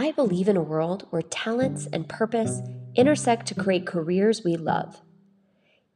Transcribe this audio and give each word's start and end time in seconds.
I 0.00 0.12
believe 0.12 0.48
in 0.48 0.56
a 0.56 0.62
world 0.62 1.06
where 1.10 1.20
talents 1.20 1.86
and 1.92 2.08
purpose 2.08 2.62
intersect 2.94 3.44
to 3.48 3.54
create 3.54 3.86
careers 3.86 4.42
we 4.42 4.56
love. 4.56 5.02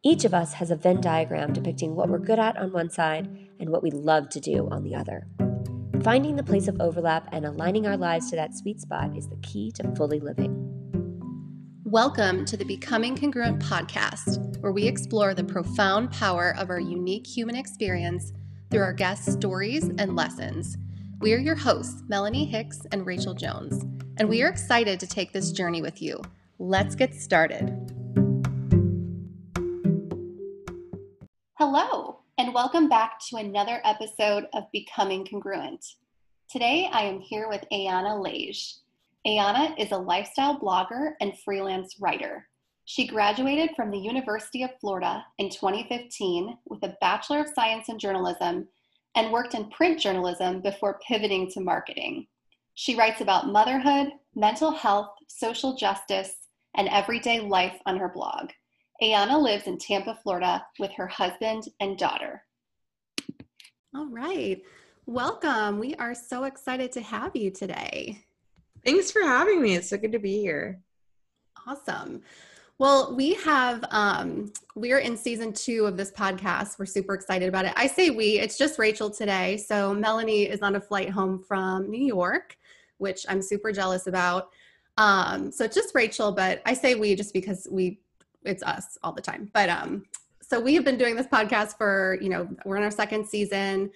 Each 0.02 0.26
of 0.26 0.34
us 0.34 0.52
has 0.52 0.70
a 0.70 0.76
Venn 0.76 1.00
diagram 1.00 1.54
depicting 1.54 1.94
what 1.94 2.10
we're 2.10 2.18
good 2.18 2.38
at 2.38 2.58
on 2.58 2.70
one 2.70 2.90
side 2.90 3.48
and 3.58 3.70
what 3.70 3.82
we 3.82 3.90
love 3.90 4.28
to 4.28 4.40
do 4.40 4.68
on 4.70 4.82
the 4.82 4.94
other. 4.94 5.26
Finding 6.02 6.36
the 6.36 6.42
place 6.42 6.68
of 6.68 6.82
overlap 6.82 7.30
and 7.32 7.46
aligning 7.46 7.86
our 7.86 7.96
lives 7.96 8.28
to 8.28 8.36
that 8.36 8.54
sweet 8.54 8.78
spot 8.78 9.16
is 9.16 9.26
the 9.26 9.38
key 9.38 9.72
to 9.76 9.94
fully 9.96 10.20
living. 10.20 10.52
Welcome 11.84 12.44
to 12.44 12.58
the 12.58 12.66
Becoming 12.66 13.16
Congruent 13.16 13.62
podcast, 13.62 14.60
where 14.60 14.72
we 14.72 14.86
explore 14.86 15.32
the 15.32 15.44
profound 15.44 16.10
power 16.10 16.54
of 16.58 16.68
our 16.68 16.78
unique 16.78 17.26
human 17.26 17.56
experience 17.56 18.34
through 18.70 18.82
our 18.82 18.92
guests' 18.92 19.32
stories 19.32 19.88
and 19.96 20.14
lessons 20.14 20.76
we 21.24 21.32
are 21.32 21.38
your 21.38 21.54
hosts, 21.54 22.02
Melanie 22.06 22.44
Hicks 22.44 22.80
and 22.92 23.06
Rachel 23.06 23.32
Jones, 23.32 23.82
and 24.16 24.28
we 24.28 24.42
are 24.42 24.48
mm. 24.48 24.52
excited 24.52 25.00
to 25.00 25.06
take 25.06 25.32
this 25.32 25.52
journey 25.52 25.82
with 25.82 26.00
you. 26.00 26.20
Let's 26.58 26.94
get 26.94 27.14
started. 27.14 27.68
Hello, 31.58 32.20
and 32.38 32.54
welcome 32.54 32.88
back 32.88 33.18
to 33.28 33.36
another 33.36 33.80
episode 33.84 34.46
of 34.52 34.64
Becoming 34.72 35.26
Congruent. 35.26 35.84
Today 36.48 36.88
I 36.92 37.02
am 37.02 37.20
here 37.20 37.48
with 37.48 37.64
Ayana 37.72 38.22
Lage. 38.22 38.76
Ayana 39.26 39.76
is 39.78 39.90
a 39.90 39.98
lifestyle 39.98 40.58
blogger 40.60 41.14
and 41.20 41.38
freelance 41.44 41.96
writer. 42.00 42.46
She 42.84 43.06
graduated 43.06 43.70
from 43.74 43.90
the 43.90 43.98
University 43.98 44.62
of 44.62 44.78
Florida 44.78 45.24
in 45.38 45.48
2015 45.48 46.58
with 46.66 46.82
a 46.82 46.96
Bachelor 47.00 47.40
of 47.40 47.48
Science 47.54 47.88
in 47.88 47.98
Journalism 47.98 48.68
and 49.16 49.32
worked 49.32 49.54
in 49.54 49.70
print 49.70 49.98
journalism 49.98 50.60
before 50.60 51.00
pivoting 51.06 51.50
to 51.52 51.60
marketing. 51.60 52.26
She 52.76 52.96
writes 52.96 53.20
about 53.20 53.46
motherhood, 53.46 54.08
mental 54.34 54.72
health, 54.72 55.10
social 55.28 55.76
justice, 55.76 56.34
and 56.74 56.88
everyday 56.88 57.38
life 57.38 57.78
on 57.86 57.96
her 57.98 58.08
blog. 58.08 58.50
Ayana 59.00 59.40
lives 59.40 59.68
in 59.68 59.78
Tampa, 59.78 60.18
Florida 60.22 60.64
with 60.80 60.90
her 60.92 61.06
husband 61.06 61.68
and 61.78 61.96
daughter. 61.96 62.42
All 63.94 64.08
right. 64.10 64.60
Welcome. 65.06 65.78
We 65.78 65.94
are 65.96 66.16
so 66.16 66.44
excited 66.44 66.90
to 66.92 67.00
have 67.00 67.36
you 67.36 67.52
today. 67.52 68.24
Thanks 68.84 69.12
for 69.12 69.22
having 69.22 69.62
me. 69.62 69.76
It's 69.76 69.90
so 69.90 69.96
good 69.96 70.12
to 70.12 70.18
be 70.18 70.40
here. 70.40 70.80
Awesome. 71.68 72.22
Well, 72.78 73.14
we 73.14 73.34
have, 73.34 73.84
um, 73.90 74.52
we're 74.74 74.98
in 74.98 75.16
season 75.16 75.52
two 75.52 75.86
of 75.86 75.96
this 75.96 76.10
podcast. 76.10 76.76
We're 76.80 76.86
super 76.86 77.14
excited 77.14 77.48
about 77.48 77.66
it. 77.66 77.72
I 77.76 77.86
say 77.86 78.10
we, 78.10 78.40
it's 78.40 78.58
just 78.58 78.80
Rachel 78.80 79.10
today. 79.10 79.58
So 79.58 79.94
Melanie 79.94 80.48
is 80.48 80.60
on 80.60 80.74
a 80.74 80.80
flight 80.80 81.08
home 81.08 81.38
from 81.38 81.88
New 81.88 82.04
York, 82.04 82.56
which 83.04 83.24
I'm 83.28 83.42
super 83.42 83.70
jealous 83.70 84.08
about. 84.08 84.48
Um, 84.96 85.52
so 85.52 85.64
it's 85.64 85.74
just 85.74 85.94
Rachel, 85.94 86.32
but 86.32 86.62
I 86.66 86.72
say 86.74 86.94
we 86.94 87.14
just 87.14 87.32
because 87.32 87.68
we, 87.70 88.00
it's 88.44 88.62
us 88.62 88.98
all 89.02 89.12
the 89.12 89.22
time. 89.22 89.50
But 89.52 89.68
um, 89.68 90.04
so 90.40 90.58
we 90.58 90.74
have 90.74 90.84
been 90.84 90.98
doing 90.98 91.14
this 91.14 91.26
podcast 91.26 91.76
for, 91.76 92.18
you 92.20 92.30
know, 92.30 92.48
we're 92.64 92.78
in 92.78 92.82
our 92.82 92.90
second 92.90 93.26
season. 93.26 93.90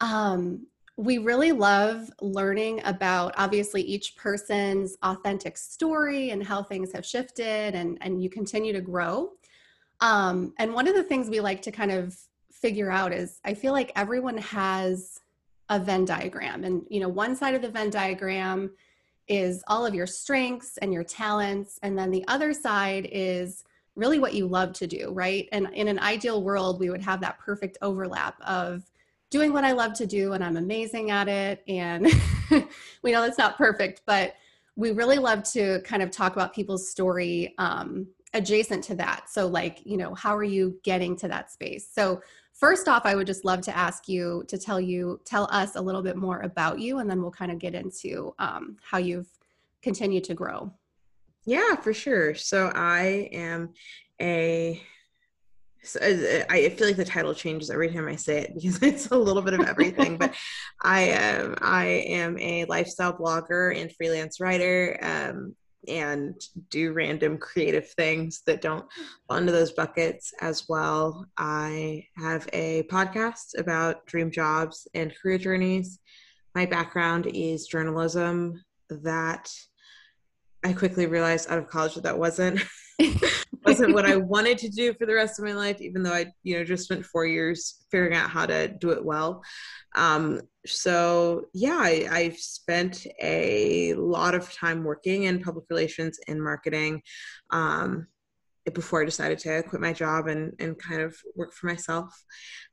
Um, 0.00 0.66
we 0.96 1.18
really 1.18 1.52
love 1.52 2.10
learning 2.20 2.80
about 2.84 3.34
obviously 3.36 3.82
each 3.82 4.16
person's 4.16 4.96
authentic 5.02 5.56
story 5.56 6.30
and 6.30 6.42
how 6.42 6.62
things 6.62 6.92
have 6.92 7.04
shifted 7.04 7.74
and, 7.74 7.98
and 8.00 8.22
you 8.22 8.30
continue 8.30 8.72
to 8.72 8.80
grow. 8.80 9.32
Um, 10.00 10.54
and 10.58 10.72
one 10.74 10.88
of 10.88 10.94
the 10.94 11.02
things 11.02 11.28
we 11.28 11.40
like 11.40 11.62
to 11.62 11.70
kind 11.70 11.90
of 11.90 12.16
figure 12.50 12.90
out 12.90 13.12
is 13.12 13.40
I 13.44 13.54
feel 13.54 13.72
like 13.72 13.92
everyone 13.96 14.38
has 14.38 15.20
a 15.70 15.78
Venn 15.78 16.04
diagram. 16.04 16.64
And, 16.64 16.84
you 16.90 17.00
know, 17.00 17.08
one 17.08 17.34
side 17.34 17.54
of 17.54 17.62
the 17.62 17.70
Venn 17.70 17.88
diagram 17.90 18.72
is 19.28 19.62
all 19.68 19.86
of 19.86 19.94
your 19.94 20.06
strengths 20.06 20.76
and 20.78 20.92
your 20.92 21.04
talents. 21.04 21.78
And 21.82 21.96
then 21.96 22.10
the 22.10 22.24
other 22.28 22.52
side 22.52 23.08
is 23.10 23.64
really 23.94 24.18
what 24.18 24.34
you 24.34 24.46
love 24.46 24.72
to 24.74 24.86
do, 24.86 25.12
right? 25.12 25.48
And 25.52 25.68
in 25.72 25.88
an 25.88 26.00
ideal 26.00 26.42
world, 26.42 26.80
we 26.80 26.90
would 26.90 27.02
have 27.02 27.20
that 27.20 27.38
perfect 27.38 27.78
overlap 27.80 28.40
of 28.42 28.82
doing 29.30 29.52
what 29.52 29.64
I 29.64 29.72
love 29.72 29.92
to 29.94 30.06
do 30.06 30.32
and 30.32 30.42
I'm 30.42 30.56
amazing 30.56 31.12
at 31.12 31.28
it. 31.28 31.62
And 31.68 32.08
we 33.02 33.12
know 33.12 33.22
that's 33.22 33.38
not 33.38 33.56
perfect, 33.56 34.02
but 34.04 34.34
we 34.74 34.90
really 34.90 35.18
love 35.18 35.44
to 35.52 35.80
kind 35.82 36.02
of 36.02 36.10
talk 36.10 36.32
about 36.32 36.52
people's 36.52 36.90
story 36.90 37.54
um, 37.58 38.08
adjacent 38.34 38.82
to 38.84 38.94
that. 38.96 39.28
So, 39.28 39.46
like, 39.46 39.84
you 39.84 39.96
know, 39.96 40.14
how 40.14 40.36
are 40.36 40.44
you 40.44 40.80
getting 40.82 41.14
to 41.16 41.28
that 41.28 41.52
space? 41.52 41.88
So, 41.92 42.22
first 42.60 42.86
off, 42.86 43.06
I 43.06 43.14
would 43.16 43.26
just 43.26 43.44
love 43.44 43.62
to 43.62 43.76
ask 43.76 44.08
you 44.08 44.44
to 44.46 44.58
tell 44.58 44.78
you, 44.80 45.20
tell 45.24 45.48
us 45.50 45.74
a 45.74 45.80
little 45.80 46.02
bit 46.02 46.16
more 46.16 46.40
about 46.40 46.78
you, 46.78 46.98
and 46.98 47.10
then 47.10 47.22
we'll 47.22 47.30
kind 47.30 47.50
of 47.50 47.58
get 47.58 47.74
into 47.74 48.34
um, 48.38 48.76
how 48.82 48.98
you've 48.98 49.28
continued 49.82 50.24
to 50.24 50.34
grow. 50.34 50.70
Yeah, 51.46 51.74
for 51.76 51.94
sure. 51.94 52.34
So, 52.34 52.70
I 52.74 53.30
am 53.32 53.70
a 54.20 54.82
so 55.82 55.98
uh, 56.00 56.44
I 56.50 56.68
feel 56.70 56.88
like 56.88 56.96
the 56.96 57.04
title 57.04 57.34
changes 57.34 57.70
every 57.70 57.90
time 57.90 58.06
I 58.06 58.16
say 58.16 58.42
it 58.42 58.54
because 58.54 58.82
it's 58.82 59.06
a 59.08 59.16
little 59.16 59.42
bit 59.42 59.54
of 59.54 59.66
everything. 59.66 60.18
but 60.18 60.34
I 60.82 61.00
am 61.00 61.54
I 61.60 61.86
am 61.86 62.38
a 62.38 62.64
lifestyle 62.66 63.12
blogger 63.12 63.76
and 63.76 63.94
freelance 63.96 64.40
writer, 64.40 64.98
um, 65.02 65.54
and 65.88 66.40
do 66.70 66.92
random 66.92 67.38
creative 67.38 67.88
things 67.90 68.42
that 68.46 68.60
don't 68.60 68.86
fall 69.26 69.38
into 69.38 69.52
those 69.52 69.72
buckets 69.72 70.32
as 70.40 70.68
well. 70.68 71.26
I 71.36 72.06
have 72.16 72.48
a 72.52 72.84
podcast 72.84 73.58
about 73.58 74.06
dream 74.06 74.30
jobs 74.30 74.86
and 74.94 75.14
career 75.20 75.38
journeys. 75.38 75.98
My 76.54 76.66
background 76.66 77.26
is 77.32 77.66
journalism. 77.66 78.62
That 78.90 79.48
I 80.64 80.72
quickly 80.72 81.06
realized 81.06 81.48
out 81.50 81.58
of 81.58 81.68
college 81.68 81.94
that 81.94 82.02
that 82.02 82.18
wasn't 82.18 82.60
wasn't 83.64 83.94
what 83.94 84.06
I 84.06 84.16
wanted 84.16 84.58
to 84.58 84.68
do 84.68 84.94
for 84.94 85.06
the 85.06 85.14
rest 85.14 85.38
of 85.38 85.44
my 85.44 85.52
life, 85.52 85.80
even 85.80 86.02
though 86.02 86.12
I, 86.12 86.32
you 86.42 86.56
know, 86.56 86.64
just 86.64 86.84
spent 86.84 87.04
four 87.04 87.26
years 87.26 87.84
figuring 87.90 88.14
out 88.14 88.30
how 88.30 88.46
to 88.46 88.68
do 88.68 88.90
it 88.90 89.04
well. 89.04 89.42
Um, 89.94 90.42
so 90.66 91.46
yeah, 91.54 91.78
I, 91.80 92.06
I've 92.10 92.36
spent 92.36 93.06
a 93.22 93.94
lot 93.94 94.34
of 94.34 94.52
time 94.52 94.84
working 94.84 95.24
in 95.24 95.42
public 95.42 95.64
relations 95.70 96.18
and 96.28 96.42
marketing. 96.42 97.02
Um, 97.50 98.06
before 98.74 99.02
I 99.02 99.04
decided 99.04 99.38
to 99.40 99.62
quit 99.62 99.80
my 99.80 99.92
job 99.92 100.28
and, 100.28 100.52
and 100.58 100.78
kind 100.78 101.00
of 101.00 101.16
work 101.34 101.52
for 101.52 101.66
myself. 101.66 102.14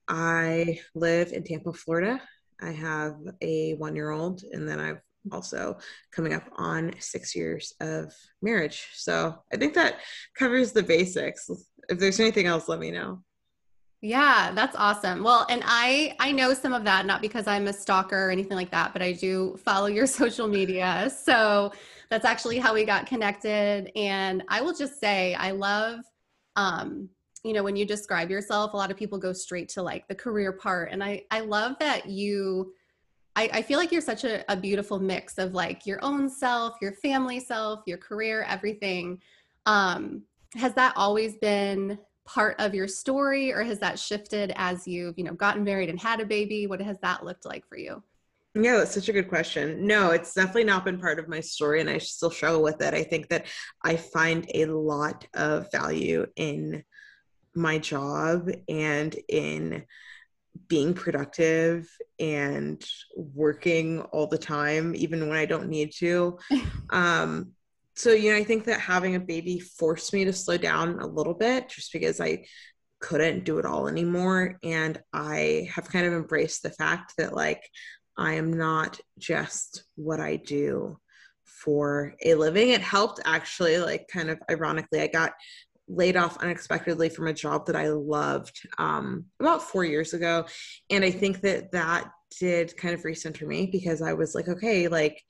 I 0.07 0.79
live 0.93 1.31
in 1.31 1.43
Tampa, 1.43 1.73
Florida. 1.73 2.21
I 2.61 2.71
have 2.71 3.15
a 3.41 3.73
one 3.75 3.95
year 3.95 4.11
old, 4.11 4.43
and 4.51 4.67
then 4.67 4.79
I've 4.79 5.01
also 5.31 5.77
coming 6.11 6.33
up 6.33 6.43
on 6.57 6.93
six 6.99 7.35
years 7.35 7.73
of 7.79 8.13
marriage. 8.41 8.87
So 8.93 9.35
I 9.53 9.57
think 9.57 9.73
that 9.75 9.99
covers 10.35 10.71
the 10.71 10.83
basics. 10.83 11.49
If 11.89 11.99
there's 11.99 12.19
anything 12.19 12.47
else, 12.47 12.67
let 12.67 12.79
me 12.79 12.91
know. 12.91 13.23
Yeah, 14.01 14.51
that's 14.53 14.75
awesome. 14.75 15.23
Well, 15.23 15.47
and 15.49 15.63
I 15.65 16.15
I 16.19 16.31
know 16.31 16.53
some 16.53 16.73
of 16.73 16.83
that 16.83 17.05
not 17.05 17.21
because 17.21 17.47
I'm 17.47 17.67
a 17.67 17.73
stalker 17.73 18.27
or 18.27 18.29
anything 18.29 18.55
like 18.55 18.69
that, 18.71 18.93
but 18.93 19.01
I 19.01 19.13
do 19.13 19.57
follow 19.65 19.87
your 19.87 20.05
social 20.21 20.47
media. 20.47 21.11
So 21.23 21.71
that's 22.09 22.25
actually 22.25 22.57
how 22.59 22.73
we 22.73 22.85
got 22.85 23.05
connected 23.05 23.91
and 23.95 24.43
I 24.47 24.61
will 24.61 24.73
just 24.73 24.99
say 24.99 25.33
I 25.35 25.51
love 25.51 25.99
um 26.55 27.09
you 27.43 27.53
know 27.53 27.63
when 27.63 27.75
you 27.75 27.85
describe 27.85 28.29
yourself 28.29 28.73
a 28.73 28.77
lot 28.77 28.91
of 28.91 28.97
people 28.97 29.17
go 29.17 29.33
straight 29.33 29.69
to 29.69 29.81
like 29.81 30.07
the 30.07 30.15
career 30.15 30.51
part 30.51 30.91
and 30.91 31.03
I 31.03 31.23
I 31.31 31.41
love 31.41 31.75
that 31.79 32.07
you 32.07 32.73
I, 33.37 33.49
I 33.53 33.61
feel 33.61 33.77
like 33.77 33.91
you're 33.91 34.01
such 34.01 34.23
a, 34.23 34.43
a 34.51 34.57
beautiful 34.57 34.99
mix 34.99 35.37
of 35.37 35.53
like 35.53 35.85
your 35.85 36.03
own 36.03 36.27
self, 36.27 36.75
your 36.81 36.93
family 36.93 37.39
self, 37.39 37.81
your 37.85 37.99
career, 37.99 38.43
everything. 38.49 39.21
Um, 39.67 40.23
has 40.55 40.73
that 40.73 40.93
always 40.95 41.37
been 41.37 41.99
part 42.25 42.55
of 42.59 42.73
your 42.73 42.87
story 42.87 43.53
or 43.53 43.61
has 43.61 43.77
that 43.79 43.99
shifted 43.99 44.51
as 44.55 44.87
you've 44.87 45.17
you 45.17 45.23
know 45.23 45.33
gotten 45.33 45.63
married 45.63 45.89
and 45.89 46.01
had 46.01 46.19
a 46.19 46.25
baby? 46.25 46.65
What 46.65 46.81
has 46.81 46.97
that 47.03 47.23
looked 47.23 47.45
like 47.45 47.65
for 47.67 47.77
you? 47.77 48.01
Yeah 48.55 48.77
that's 48.77 48.95
such 48.95 49.07
a 49.07 49.13
good 49.13 49.29
question. 49.29 49.85
No 49.85 50.11
it's 50.11 50.33
definitely 50.33 50.63
not 50.63 50.83
been 50.83 50.99
part 50.99 51.19
of 51.19 51.29
my 51.29 51.39
story 51.39 51.79
and 51.79 51.89
i 51.89 51.99
still 51.99 52.31
struggle 52.31 52.63
with 52.63 52.81
it. 52.81 52.95
I 52.95 53.03
think 53.03 53.29
that 53.29 53.45
i 53.83 53.95
find 53.95 54.49
a 54.55 54.65
lot 54.65 55.27
of 55.35 55.71
value 55.71 56.25
in 56.35 56.83
my 57.55 57.77
job 57.77 58.49
and 58.67 59.15
in 59.29 59.85
being 60.67 60.93
productive 60.93 61.87
and 62.19 62.83
working 63.15 64.01
all 64.01 64.27
the 64.27 64.37
time, 64.37 64.95
even 64.95 65.27
when 65.27 65.37
I 65.37 65.45
don't 65.45 65.69
need 65.69 65.91
to. 65.99 66.39
um, 66.89 67.51
so, 67.95 68.11
you 68.11 68.31
know, 68.31 68.37
I 68.37 68.43
think 68.43 68.65
that 68.65 68.79
having 68.79 69.15
a 69.15 69.19
baby 69.19 69.59
forced 69.59 70.13
me 70.13 70.25
to 70.25 70.33
slow 70.33 70.57
down 70.57 70.99
a 70.99 71.07
little 71.07 71.33
bit 71.33 71.69
just 71.69 71.91
because 71.91 72.21
I 72.21 72.45
couldn't 72.99 73.43
do 73.43 73.59
it 73.59 73.65
all 73.65 73.87
anymore. 73.87 74.59
And 74.63 75.01
I 75.13 75.69
have 75.73 75.89
kind 75.89 76.05
of 76.05 76.13
embraced 76.13 76.63
the 76.63 76.69
fact 76.69 77.13
that, 77.17 77.33
like, 77.33 77.67
I 78.17 78.33
am 78.33 78.53
not 78.53 78.99
just 79.17 79.83
what 79.95 80.19
I 80.19 80.35
do 80.35 80.99
for 81.45 82.13
a 82.23 82.35
living. 82.35 82.69
It 82.69 82.81
helped 82.81 83.19
actually, 83.25 83.77
like, 83.79 84.07
kind 84.07 84.29
of 84.29 84.39
ironically, 84.49 85.01
I 85.01 85.07
got 85.07 85.33
laid 85.87 86.17
off 86.17 86.37
unexpectedly 86.37 87.09
from 87.09 87.27
a 87.27 87.33
job 87.33 87.65
that 87.65 87.75
I 87.75 87.89
loved 87.89 88.59
um, 88.77 89.25
about 89.39 89.63
four 89.63 89.85
years 89.85 90.13
ago. 90.13 90.45
And 90.89 91.03
I 91.03 91.11
think 91.11 91.41
that 91.41 91.71
that 91.71 92.11
did 92.39 92.75
kind 92.77 92.93
of 92.93 93.03
recenter 93.03 93.47
me 93.47 93.69
because 93.71 94.01
I 94.01 94.13
was 94.13 94.35
like, 94.35 94.47
okay, 94.47 94.87
like 94.87 95.21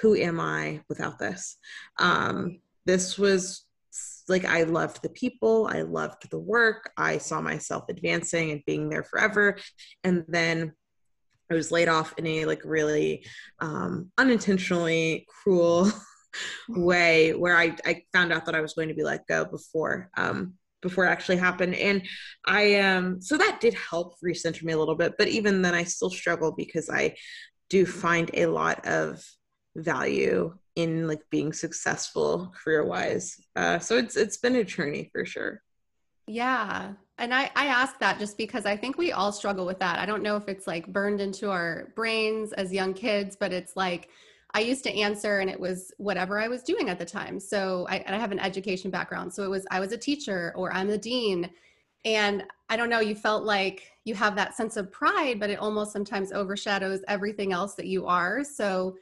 who 0.00 0.16
am 0.16 0.40
I 0.40 0.80
without 0.88 1.18
this? 1.18 1.56
Um, 1.98 2.60
this 2.86 3.18
was 3.18 3.64
like 4.28 4.44
I 4.44 4.62
loved 4.62 5.02
the 5.02 5.10
people, 5.10 5.68
I 5.70 5.82
loved 5.82 6.30
the 6.30 6.38
work, 6.38 6.90
I 6.96 7.18
saw 7.18 7.40
myself 7.40 7.84
advancing 7.88 8.50
and 8.50 8.62
being 8.66 8.88
there 8.88 9.04
forever. 9.04 9.58
And 10.02 10.24
then 10.28 10.72
I 11.50 11.54
was 11.54 11.70
laid 11.70 11.88
off 11.88 12.14
in 12.16 12.26
a 12.26 12.46
like 12.46 12.62
really 12.64 13.26
um, 13.60 14.10
unintentionally 14.16 15.26
cruel 15.28 15.92
way 16.68 17.34
where 17.34 17.56
I, 17.56 17.76
I 17.84 18.02
found 18.12 18.32
out 18.32 18.46
that 18.46 18.54
I 18.54 18.60
was 18.60 18.74
going 18.74 18.88
to 18.88 18.94
be 18.94 19.04
let 19.04 19.26
go 19.26 19.44
before 19.44 20.10
um, 20.16 20.54
before 20.82 21.06
it 21.06 21.10
actually 21.10 21.36
happened. 21.36 21.74
And 21.74 22.02
I 22.46 22.80
um 22.80 23.20
so 23.22 23.38
that 23.38 23.60
did 23.60 23.74
help 23.74 24.16
recenter 24.24 24.64
me 24.64 24.72
a 24.72 24.78
little 24.78 24.96
bit, 24.96 25.14
but 25.16 25.28
even 25.28 25.62
then 25.62 25.74
I 25.74 25.84
still 25.84 26.10
struggle 26.10 26.52
because 26.52 26.90
I 26.90 27.14
do 27.70 27.86
find 27.86 28.30
a 28.34 28.46
lot 28.46 28.86
of 28.86 29.24
value 29.76 30.54
in 30.76 31.06
like 31.06 31.20
being 31.30 31.52
successful 31.52 32.52
career 32.62 32.84
wise. 32.84 33.40
Uh, 33.56 33.78
so 33.78 33.96
it's 33.96 34.16
it's 34.16 34.36
been 34.36 34.56
a 34.56 34.64
journey 34.64 35.08
for 35.12 35.24
sure. 35.24 35.62
Yeah. 36.26 36.92
And 37.18 37.34
I, 37.34 37.50
I 37.54 37.66
ask 37.66 37.98
that 38.00 38.18
just 38.18 38.36
because 38.36 38.66
I 38.66 38.76
think 38.76 38.96
we 38.96 39.12
all 39.12 39.32
struggle 39.32 39.66
with 39.66 39.78
that. 39.80 39.98
I 39.98 40.06
don't 40.06 40.22
know 40.22 40.36
if 40.36 40.48
it's 40.48 40.66
like 40.66 40.86
burned 40.92 41.20
into 41.20 41.50
our 41.50 41.92
brains 41.94 42.52
as 42.52 42.72
young 42.72 42.94
kids, 42.94 43.36
but 43.38 43.52
it's 43.52 43.76
like 43.76 44.08
I 44.54 44.60
used 44.60 44.84
to 44.84 44.94
answer 44.94 45.38
and 45.38 45.48
it 45.48 45.58
was 45.58 45.92
whatever 45.96 46.38
I 46.38 46.48
was 46.48 46.62
doing 46.62 46.90
at 46.90 46.98
the 46.98 47.04
time. 47.04 47.40
So 47.40 47.86
I, 47.88 48.04
I 48.06 48.18
have 48.18 48.32
an 48.32 48.38
education 48.38 48.90
background. 48.90 49.32
So 49.32 49.44
it 49.44 49.48
was 49.48 49.66
I 49.70 49.80
was 49.80 49.92
a 49.92 49.98
teacher 49.98 50.52
or 50.56 50.72
I'm 50.72 50.88
the 50.88 50.98
dean. 50.98 51.50
And 52.04 52.44
I 52.68 52.76
don't 52.76 52.90
know, 52.90 53.00
you 53.00 53.14
felt 53.14 53.44
like 53.44 53.92
you 54.04 54.14
have 54.14 54.34
that 54.36 54.56
sense 54.56 54.76
of 54.76 54.90
pride, 54.90 55.38
but 55.38 55.50
it 55.50 55.58
almost 55.58 55.92
sometimes 55.92 56.32
overshadows 56.32 57.00
everything 57.06 57.52
else 57.52 57.74
that 57.76 57.86
you 57.86 58.06
are. 58.06 58.42
So 58.42 58.96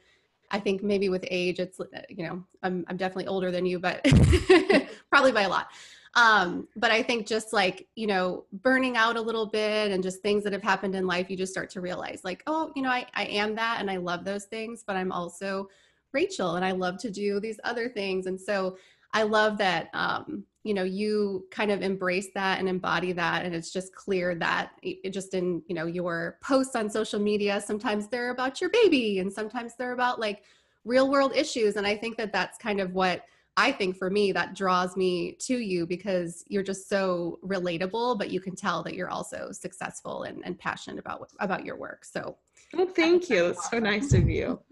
I 0.51 0.59
think 0.59 0.83
maybe 0.83 1.09
with 1.09 1.25
age, 1.29 1.59
it's, 1.59 1.79
you 2.09 2.27
know, 2.27 2.43
I'm, 2.61 2.85
I'm 2.87 2.97
definitely 2.97 3.27
older 3.27 3.51
than 3.51 3.65
you, 3.65 3.79
but 3.79 4.03
probably 5.09 5.31
by 5.31 5.43
a 5.43 5.49
lot. 5.49 5.69
Um, 6.15 6.67
but 6.75 6.91
I 6.91 7.01
think 7.01 7.25
just 7.25 7.53
like, 7.53 7.87
you 7.95 8.05
know, 8.05 8.45
burning 8.51 8.97
out 8.97 9.15
a 9.15 9.21
little 9.21 9.45
bit 9.45 9.91
and 9.91 10.03
just 10.03 10.21
things 10.21 10.43
that 10.43 10.51
have 10.51 10.61
happened 10.63 10.93
in 10.93 11.07
life, 11.07 11.29
you 11.29 11.37
just 11.37 11.53
start 11.53 11.69
to 11.71 11.81
realize 11.81 12.21
like, 12.23 12.43
oh, 12.47 12.71
you 12.75 12.81
know, 12.81 12.89
I, 12.89 13.05
I 13.13 13.25
am 13.25 13.55
that 13.55 13.77
and 13.79 13.89
I 13.89 13.97
love 13.97 14.25
those 14.25 14.45
things, 14.45 14.83
but 14.85 14.97
I'm 14.97 15.11
also 15.11 15.69
Rachel 16.11 16.55
and 16.55 16.65
I 16.65 16.71
love 16.71 16.97
to 16.99 17.11
do 17.11 17.39
these 17.39 17.59
other 17.63 17.87
things. 17.87 18.25
And 18.25 18.39
so 18.39 18.77
I 19.13 19.23
love 19.23 19.57
that, 19.59 19.89
um, 19.93 20.43
you 20.63 20.73
know 20.73 20.83
you 20.83 21.45
kind 21.49 21.71
of 21.71 21.81
embrace 21.81 22.29
that 22.35 22.59
and 22.59 22.69
embody 22.69 23.11
that 23.11 23.45
and 23.45 23.55
it's 23.55 23.71
just 23.71 23.95
clear 23.95 24.35
that 24.35 24.71
it 24.83 25.11
just 25.11 25.33
in 25.33 25.61
you 25.67 25.75
know 25.75 25.85
your 25.85 26.37
posts 26.41 26.75
on 26.75 26.89
social 26.89 27.19
media 27.19 27.59
sometimes 27.59 28.07
they're 28.07 28.29
about 28.29 28.61
your 28.61 28.69
baby 28.69 29.19
and 29.19 29.31
sometimes 29.31 29.75
they're 29.75 29.93
about 29.93 30.19
like 30.19 30.43
real 30.85 31.09
world 31.09 31.35
issues 31.35 31.75
and 31.75 31.87
i 31.87 31.95
think 31.95 32.17
that 32.17 32.31
that's 32.31 32.57
kind 32.57 32.79
of 32.79 32.93
what 32.93 33.23
i 33.57 33.71
think 33.71 33.97
for 33.97 34.09
me 34.09 34.31
that 34.31 34.55
draws 34.55 34.95
me 34.95 35.33
to 35.33 35.57
you 35.57 35.85
because 35.85 36.43
you're 36.47 36.63
just 36.63 36.87
so 36.89 37.39
relatable 37.43 38.17
but 38.17 38.29
you 38.29 38.39
can 38.39 38.55
tell 38.55 38.83
that 38.83 38.93
you're 38.93 39.09
also 39.09 39.51
successful 39.51 40.23
and, 40.23 40.41
and 40.45 40.57
passionate 40.59 40.99
about 40.99 41.29
about 41.39 41.65
your 41.65 41.77
work 41.77 42.05
so 42.05 42.37
well 42.73 42.87
thank 42.87 43.29
you 43.29 43.47
it's 43.47 43.69
so 43.69 43.79
nice 43.79 44.13
of 44.13 44.29
you 44.29 44.59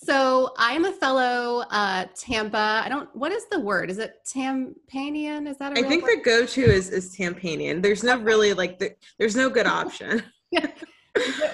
So 0.04 0.54
I 0.56 0.72
am 0.72 0.86
a 0.86 0.92
fellow 0.92 1.62
uh, 1.70 2.06
Tampa. 2.16 2.82
I 2.82 2.88
don't. 2.88 3.14
What 3.14 3.32
is 3.32 3.44
the 3.50 3.60
word? 3.60 3.90
Is 3.90 3.98
it 3.98 4.14
Tampanian? 4.24 5.46
Is 5.46 5.58
that? 5.58 5.76
I 5.76 5.82
think 5.82 6.04
word? 6.04 6.18
the 6.18 6.22
go-to 6.24 6.62
is 6.62 6.88
is 6.88 7.14
Tampanian. 7.14 7.82
There's 7.82 8.02
no 8.02 8.18
really 8.18 8.54
like 8.54 8.78
the, 8.78 8.94
there's 9.18 9.36
no 9.36 9.50
good 9.50 9.66
option. 9.66 10.22
yeah. 10.50 10.68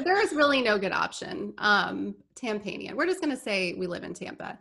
there 0.05 0.20
is 0.20 0.32
really 0.32 0.62
no 0.62 0.79
good 0.79 0.93
option. 0.93 1.55
Um, 1.58 2.14
Tampanian. 2.37 2.94
We're 2.94 3.06
just 3.06 3.20
gonna 3.20 3.37
say 3.37 3.75
we 3.75 3.88
live 3.88 4.05
in 4.05 4.14
Tampa. 4.14 4.61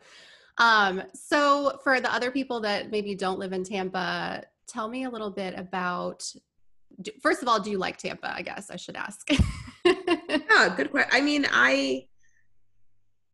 Um, 0.58 1.04
so 1.14 1.80
for 1.84 2.00
the 2.00 2.14
other 2.14 2.32
people 2.32 2.60
that 2.62 2.92
maybe 2.92 3.16
don't 3.16 3.40
live 3.40 3.54
in 3.54 3.64
Tampa, 3.64 4.44
tell 4.68 4.88
me 4.88 5.04
a 5.06 5.10
little 5.10 5.32
bit 5.32 5.58
about. 5.58 6.30
First 7.22 7.42
of 7.42 7.50
all, 7.50 7.60
do 7.60 7.70
you 7.70 7.78
like 7.78 7.98
Tampa? 7.98 8.34
I 8.34 8.42
guess 8.42 8.70
I 8.70 8.78
should 8.78 8.96
ask. 8.96 9.30
yeah, 9.86 10.74
good 10.76 10.92
question. 10.92 11.12
I 11.12 11.20
mean, 11.22 11.46
I 11.52 12.08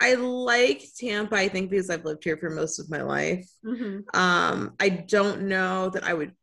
I 0.02 0.16
like 0.16 0.84
Tampa, 0.98 1.36
I 1.36 1.48
think, 1.48 1.70
because 1.70 1.92
I've 1.92 2.06
lived 2.06 2.24
here 2.24 2.36
for 2.38 2.50
most 2.50 2.80
of 2.80 2.90
my 2.90 3.04
life. 3.04 3.48
Mm-hmm. 3.64 4.20
Um, 4.20 4.74
I 4.80 4.90
don't 4.90 5.44
know 5.44 5.90
that 5.92 6.04
I 6.04 6.16
would 6.16 6.34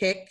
pick 0.00 0.28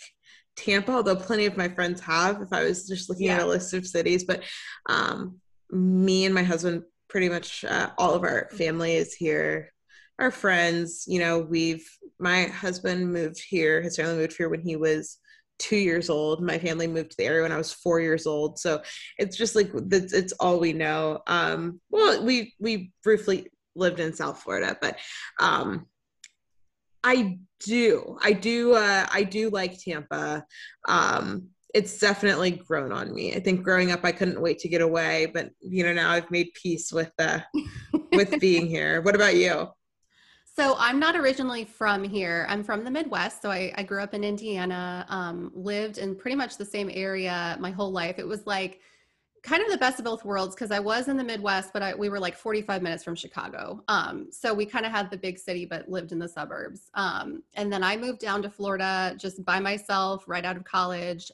Tampa, 0.54 0.92
although 0.92 1.16
plenty 1.16 1.46
of 1.46 1.56
my 1.56 1.68
friends 1.68 2.02
have 2.02 2.42
if 2.42 2.52
I 2.52 2.62
was 2.64 2.86
just 2.86 3.08
looking 3.08 3.26
yeah. 3.26 3.36
at 3.36 3.42
a 3.42 3.46
list 3.46 3.72
of 3.72 3.86
cities. 3.86 4.24
But 4.24 4.42
um, 4.90 5.40
me 5.70 6.26
and 6.26 6.34
my 6.34 6.42
husband, 6.42 6.82
pretty 7.08 7.30
much 7.30 7.64
uh, 7.64 7.90
all 7.96 8.12
of 8.12 8.22
our 8.22 8.50
family 8.52 8.96
is 8.96 9.14
here. 9.14 9.72
Our 10.18 10.30
friends, 10.30 11.04
you 11.06 11.18
know, 11.18 11.40
we've, 11.40 11.88
my 12.18 12.44
husband 12.44 13.12
moved 13.12 13.42
here, 13.46 13.82
his 13.82 13.96
family 13.96 14.16
moved 14.16 14.36
here 14.36 14.48
when 14.48 14.62
he 14.62 14.76
was 14.76 15.18
two 15.58 15.76
years 15.76 16.10
old. 16.10 16.42
My 16.42 16.58
family 16.58 16.86
moved 16.86 17.12
to 17.12 17.16
the 17.18 17.24
area 17.24 17.42
when 17.42 17.52
I 17.52 17.56
was 17.56 17.72
four 17.72 18.00
years 18.00 18.26
old. 18.26 18.58
So 18.58 18.82
it's 19.18 19.36
just 19.36 19.54
like 19.56 19.70
it's, 19.74 20.12
it's 20.12 20.32
all 20.34 20.58
we 20.58 20.72
know. 20.72 21.20
Um, 21.26 21.80
well, 21.90 22.24
we 22.24 22.54
we 22.58 22.92
briefly 23.02 23.50
lived 23.74 24.00
in 24.00 24.12
South 24.12 24.40
Florida, 24.42 24.76
but 24.80 24.98
um, 25.40 25.86
I 27.02 27.38
do, 27.60 28.18
I 28.22 28.32
do, 28.32 28.74
uh, 28.74 29.06
I 29.12 29.24
do 29.24 29.50
like 29.50 29.78
Tampa. 29.78 30.44
Um, 30.88 31.48
it's 31.74 31.98
definitely 31.98 32.52
grown 32.52 32.92
on 32.92 33.12
me. 33.12 33.34
I 33.34 33.40
think 33.40 33.64
growing 33.64 33.90
up, 33.90 34.04
I 34.04 34.12
couldn't 34.12 34.40
wait 34.40 34.60
to 34.60 34.68
get 34.68 34.80
away, 34.80 35.26
but 35.26 35.50
you 35.60 35.84
know 35.84 35.92
now 35.92 36.10
I've 36.10 36.30
made 36.30 36.54
peace 36.54 36.92
with 36.92 37.12
uh, 37.18 37.40
with 38.12 38.38
being 38.40 38.66
here. 38.66 39.02
What 39.02 39.16
about 39.16 39.34
you? 39.34 39.68
So 40.56 40.76
I'm 40.78 41.00
not 41.00 41.16
originally 41.16 41.64
from 41.64 42.04
here. 42.04 42.46
I'm 42.48 42.62
from 42.62 42.84
the 42.84 42.90
Midwest. 42.90 43.42
So 43.42 43.50
I, 43.50 43.72
I 43.76 43.82
grew 43.82 44.00
up 44.00 44.14
in 44.14 44.22
Indiana, 44.22 45.04
um, 45.08 45.50
lived 45.52 45.98
in 45.98 46.14
pretty 46.14 46.36
much 46.36 46.56
the 46.56 46.64
same 46.64 46.88
area 46.92 47.56
my 47.58 47.72
whole 47.72 47.90
life. 47.90 48.20
It 48.20 48.26
was 48.26 48.46
like 48.46 48.80
kind 49.42 49.62
of 49.62 49.68
the 49.68 49.76
best 49.76 49.98
of 49.98 50.04
both 50.04 50.24
worlds 50.24 50.54
because 50.54 50.70
I 50.70 50.78
was 50.78 51.08
in 51.08 51.16
the 51.16 51.24
Midwest, 51.24 51.72
but 51.72 51.82
I, 51.82 51.94
we 51.94 52.08
were 52.08 52.20
like 52.20 52.36
45 52.36 52.82
minutes 52.82 53.02
from 53.02 53.16
Chicago. 53.16 53.82
Um, 53.88 54.28
so 54.30 54.54
we 54.54 54.64
kind 54.64 54.86
of 54.86 54.92
had 54.92 55.10
the 55.10 55.16
big 55.16 55.38
city, 55.38 55.66
but 55.66 55.88
lived 55.88 56.12
in 56.12 56.20
the 56.20 56.28
suburbs. 56.28 56.88
Um, 56.94 57.42
and 57.54 57.72
then 57.72 57.82
I 57.82 57.96
moved 57.96 58.20
down 58.20 58.40
to 58.42 58.48
Florida 58.48 59.16
just 59.18 59.44
by 59.44 59.58
myself 59.58 60.24
right 60.28 60.44
out 60.44 60.56
of 60.56 60.62
college. 60.62 61.32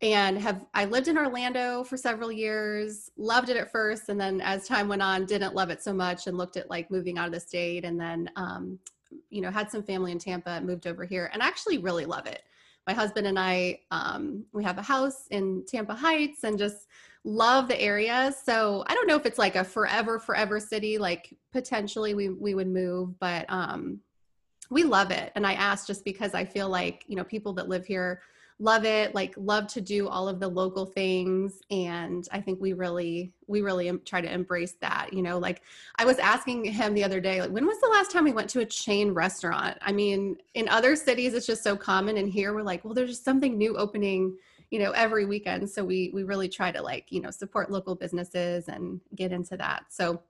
And 0.00 0.38
have 0.38 0.64
I 0.74 0.84
lived 0.84 1.08
in 1.08 1.18
Orlando 1.18 1.82
for 1.82 1.96
several 1.96 2.30
years, 2.30 3.10
loved 3.16 3.48
it 3.48 3.56
at 3.56 3.72
first, 3.72 4.08
and 4.08 4.20
then 4.20 4.40
as 4.40 4.68
time 4.68 4.86
went 4.86 5.02
on, 5.02 5.26
didn't 5.26 5.56
love 5.56 5.70
it 5.70 5.82
so 5.82 5.92
much 5.92 6.28
and 6.28 6.38
looked 6.38 6.56
at 6.56 6.70
like 6.70 6.90
moving 6.90 7.18
out 7.18 7.26
of 7.26 7.34
the 7.34 7.40
state, 7.40 7.84
and 7.84 8.00
then 8.00 8.30
um, 8.36 8.78
you 9.30 9.40
know 9.40 9.50
had 9.50 9.70
some 9.70 9.82
family 9.82 10.12
in 10.12 10.18
Tampa, 10.18 10.60
moved 10.60 10.86
over 10.86 11.04
here, 11.04 11.30
and 11.32 11.42
actually 11.42 11.78
really 11.78 12.06
love 12.06 12.26
it. 12.26 12.42
My 12.86 12.92
husband 12.92 13.26
and 13.26 13.38
I, 13.38 13.80
um, 13.90 14.44
we 14.52 14.62
have 14.62 14.78
a 14.78 14.82
house 14.82 15.26
in 15.32 15.64
Tampa 15.66 15.94
Heights, 15.94 16.44
and 16.44 16.56
just 16.56 16.86
love 17.24 17.66
the 17.66 17.80
area. 17.80 18.32
So 18.44 18.84
I 18.86 18.94
don't 18.94 19.08
know 19.08 19.16
if 19.16 19.26
it's 19.26 19.38
like 19.38 19.56
a 19.56 19.64
forever, 19.64 20.20
forever 20.20 20.60
city. 20.60 20.96
Like 20.98 21.36
potentially 21.52 22.14
we 22.14 22.28
we 22.28 22.54
would 22.54 22.68
move, 22.68 23.18
but 23.18 23.46
um, 23.48 23.98
we 24.70 24.84
love 24.84 25.10
it. 25.10 25.32
And 25.34 25.44
I 25.44 25.54
asked 25.54 25.88
just 25.88 26.04
because 26.04 26.34
I 26.34 26.44
feel 26.44 26.68
like 26.68 27.02
you 27.08 27.16
know 27.16 27.24
people 27.24 27.52
that 27.54 27.68
live 27.68 27.84
here 27.84 28.20
love 28.60 28.84
it 28.84 29.14
like 29.14 29.32
love 29.36 29.68
to 29.68 29.80
do 29.80 30.08
all 30.08 30.28
of 30.28 30.40
the 30.40 30.48
local 30.48 30.84
things 30.84 31.60
and 31.70 32.28
i 32.32 32.40
think 32.40 32.60
we 32.60 32.72
really 32.72 33.32
we 33.46 33.62
really 33.62 33.90
try 33.98 34.20
to 34.20 34.32
embrace 34.32 34.72
that 34.80 35.12
you 35.12 35.22
know 35.22 35.38
like 35.38 35.62
i 35.96 36.04
was 36.04 36.18
asking 36.18 36.64
him 36.64 36.92
the 36.92 37.04
other 37.04 37.20
day 37.20 37.40
like 37.40 37.50
when 37.50 37.66
was 37.66 37.80
the 37.80 37.88
last 37.88 38.10
time 38.10 38.24
we 38.24 38.32
went 38.32 38.50
to 38.50 38.60
a 38.60 38.66
chain 38.66 39.12
restaurant? 39.12 39.78
I 39.80 39.92
mean 39.92 40.36
in 40.54 40.68
other 40.68 40.96
cities 40.96 41.34
it's 41.34 41.46
just 41.46 41.62
so 41.62 41.76
common 41.76 42.16
and 42.16 42.28
here 42.28 42.52
we're 42.52 42.62
like 42.62 42.84
well 42.84 42.94
there's 42.94 43.10
just 43.10 43.24
something 43.24 43.56
new 43.56 43.76
opening 43.76 44.36
you 44.70 44.78
know 44.78 44.90
every 44.92 45.24
weekend. 45.24 45.68
So 45.70 45.84
we 45.84 46.10
we 46.12 46.24
really 46.24 46.48
try 46.48 46.70
to 46.72 46.82
like 46.82 47.06
you 47.10 47.20
know 47.20 47.30
support 47.30 47.70
local 47.70 47.94
businesses 47.94 48.68
and 48.68 49.00
get 49.14 49.32
into 49.32 49.56
that. 49.56 49.84
So 49.88 50.22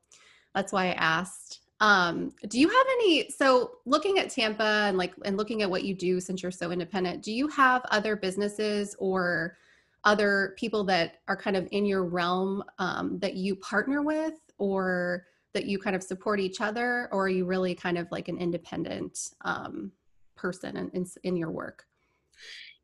that's 0.54 0.72
why 0.72 0.86
i 0.86 0.92
asked 0.92 1.57
um, 1.80 2.32
do 2.48 2.58
you 2.58 2.68
have 2.68 2.86
any 2.94 3.30
so 3.30 3.78
looking 3.86 4.18
at 4.18 4.30
Tampa 4.30 4.86
and 4.88 4.98
like 4.98 5.14
and 5.24 5.36
looking 5.36 5.62
at 5.62 5.70
what 5.70 5.84
you 5.84 5.94
do 5.94 6.20
since 6.20 6.42
you're 6.42 6.50
so 6.50 6.70
independent, 6.72 7.22
do 7.22 7.32
you 7.32 7.46
have 7.48 7.82
other 7.90 8.16
businesses 8.16 8.96
or 8.98 9.56
other 10.04 10.54
people 10.58 10.84
that 10.84 11.20
are 11.28 11.36
kind 11.36 11.56
of 11.56 11.68
in 11.70 11.84
your 11.84 12.04
realm 12.04 12.64
um, 12.78 13.18
that 13.20 13.34
you 13.34 13.54
partner 13.56 14.02
with 14.02 14.34
or 14.58 15.26
that 15.54 15.66
you 15.66 15.78
kind 15.78 15.94
of 15.94 16.02
support 16.02 16.40
each 16.40 16.60
other? 16.60 17.08
Or 17.12 17.24
are 17.24 17.28
you 17.28 17.44
really 17.44 17.74
kind 17.74 17.98
of 17.98 18.10
like 18.10 18.28
an 18.28 18.38
independent 18.38 19.30
um, 19.44 19.92
person 20.36 20.76
in, 20.76 20.90
in, 20.90 21.06
in 21.22 21.36
your 21.36 21.50
work? 21.50 21.84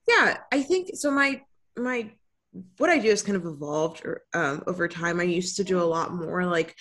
Yeah 0.06 0.38
i 0.52 0.62
think 0.62 0.90
so 0.94 1.10
my 1.10 1.40
my 1.76 2.10
what 2.76 2.90
i 2.90 2.98
do 2.98 3.08
has 3.08 3.22
kind 3.22 3.36
of 3.36 3.46
evolved 3.46 4.06
um, 4.34 4.62
over 4.66 4.86
time. 4.86 5.20
I 5.20 5.24
used 5.24 5.56
to 5.56 5.64
do 5.64 5.80
a 5.80 5.82
lot 5.82 6.14
more 6.14 6.44
like 6.44 6.76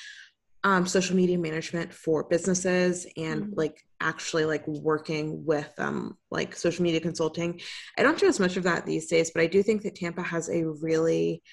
um, 0.63 0.85
social 0.85 1.15
media 1.15 1.37
management 1.37 1.93
for 1.93 2.23
businesses 2.23 3.05
and 3.17 3.43
mm-hmm. 3.43 3.53
like 3.55 3.83
actually 3.99 4.45
like 4.45 4.65
working 4.67 5.45
with 5.45 5.71
um, 5.77 6.17
like 6.31 6.55
social 6.55 6.83
media 6.83 7.01
consulting. 7.01 7.59
I 7.97 8.03
don't 8.03 8.19
do 8.19 8.27
as 8.27 8.39
much 8.39 8.57
of 8.57 8.63
that 8.63 8.85
these 8.85 9.07
days, 9.07 9.31
but 9.33 9.43
I 9.43 9.47
do 9.47 9.61
think 9.61 9.83
that 9.83 9.95
Tampa 9.95 10.23
has 10.23 10.49
a 10.49 10.65
really, 10.65 11.43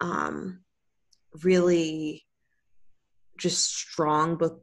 um, 0.00 0.60
really 1.42 2.24
just 3.38 3.74
strong 3.74 4.36
both 4.36 4.60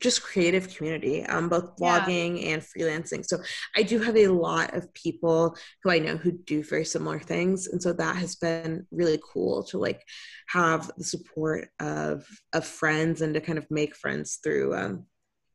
just 0.00 0.22
creative 0.22 0.74
community, 0.74 1.24
um, 1.26 1.48
both 1.48 1.76
blogging 1.76 2.40
yeah. 2.40 2.50
and 2.50 2.62
freelancing. 2.62 3.24
So 3.24 3.38
I 3.76 3.82
do 3.82 3.98
have 4.00 4.16
a 4.16 4.28
lot 4.28 4.74
of 4.74 4.92
people 4.94 5.56
who 5.82 5.90
I 5.90 5.98
know 5.98 6.16
who 6.16 6.32
do 6.32 6.64
very 6.64 6.84
similar 6.84 7.20
things, 7.20 7.68
and 7.68 7.82
so 7.82 7.92
that 7.92 8.16
has 8.16 8.36
been 8.36 8.86
really 8.90 9.20
cool 9.32 9.62
to 9.64 9.78
like 9.78 10.02
have 10.48 10.90
the 10.96 11.04
support 11.04 11.68
of 11.78 12.26
of 12.52 12.66
friends 12.66 13.20
and 13.20 13.34
to 13.34 13.40
kind 13.40 13.58
of 13.58 13.70
make 13.70 13.94
friends 13.94 14.38
through 14.42 14.74
um, 14.74 15.06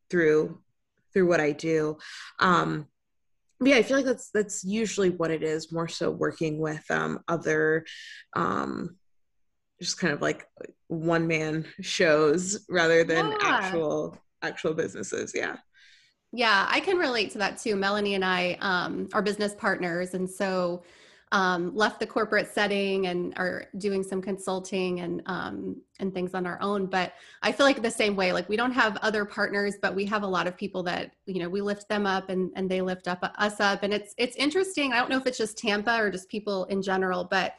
through 0.09 0.61
through 1.13 1.27
what 1.27 1.41
I 1.41 1.51
do. 1.51 1.97
Um, 2.39 2.87
yeah, 3.63 3.77
I 3.77 3.83
feel 3.83 3.97
like 3.97 4.05
that's 4.05 4.29
that's 4.31 4.63
usually 4.63 5.09
what 5.09 5.31
it 5.31 5.41
is. 5.43 5.71
More 5.71 5.87
so 5.87 6.11
working 6.11 6.59
with 6.59 6.83
um, 6.91 7.19
other 7.27 7.85
um, 8.35 8.97
just 9.81 9.99
kind 9.99 10.13
of 10.13 10.21
like 10.21 10.45
one 10.87 11.27
man 11.27 11.65
shows 11.81 12.65
rather 12.69 13.03
than 13.03 13.31
yeah. 13.31 13.37
actual 13.41 14.17
actual 14.45 14.73
businesses 14.73 15.33
yeah. 15.35 15.57
Yeah 16.31 16.65
i 16.69 16.79
can 16.79 16.97
relate 16.97 17.31
to 17.31 17.37
that 17.39 17.57
too. 17.57 17.75
Melanie 17.75 18.15
and 18.15 18.25
i 18.25 18.57
um, 18.61 19.07
are 19.13 19.21
business 19.21 19.53
partners 19.55 20.13
and 20.13 20.29
so 20.29 20.83
um, 21.31 21.75
left 21.75 21.99
the 21.99 22.05
corporate 22.05 22.47
setting 22.53 23.07
and 23.07 23.33
are 23.35 23.65
doing 23.77 24.03
some 24.03 24.21
consulting 24.21 24.99
and 25.01 25.21
um, 25.25 25.81
and 25.99 26.13
things 26.13 26.33
on 26.33 26.45
our 26.45 26.59
own 26.61 26.85
but 26.85 27.13
i 27.41 27.51
feel 27.51 27.65
like 27.65 27.81
the 27.81 27.91
same 27.91 28.15
way 28.15 28.31
like 28.31 28.47
we 28.47 28.55
don't 28.55 28.71
have 28.71 28.97
other 28.97 29.25
partners 29.25 29.75
but 29.81 29.95
we 29.95 30.05
have 30.05 30.23
a 30.23 30.27
lot 30.27 30.47
of 30.47 30.55
people 30.55 30.83
that 30.83 31.11
you 31.25 31.39
know 31.39 31.49
we 31.49 31.61
lift 31.61 31.89
them 31.89 32.05
up 32.05 32.29
and 32.29 32.51
and 32.55 32.69
they 32.69 32.81
lift 32.81 33.07
up 33.07 33.19
us 33.37 33.59
up 33.59 33.83
and 33.83 33.93
it's 33.93 34.13
it's 34.17 34.35
interesting. 34.35 34.93
I 34.93 34.99
don't 34.99 35.09
know 35.09 35.17
if 35.17 35.27
it's 35.27 35.37
just 35.37 35.57
tampa 35.57 35.97
or 35.99 36.09
just 36.09 36.29
people 36.29 36.65
in 36.65 36.81
general 36.81 37.23
but 37.23 37.55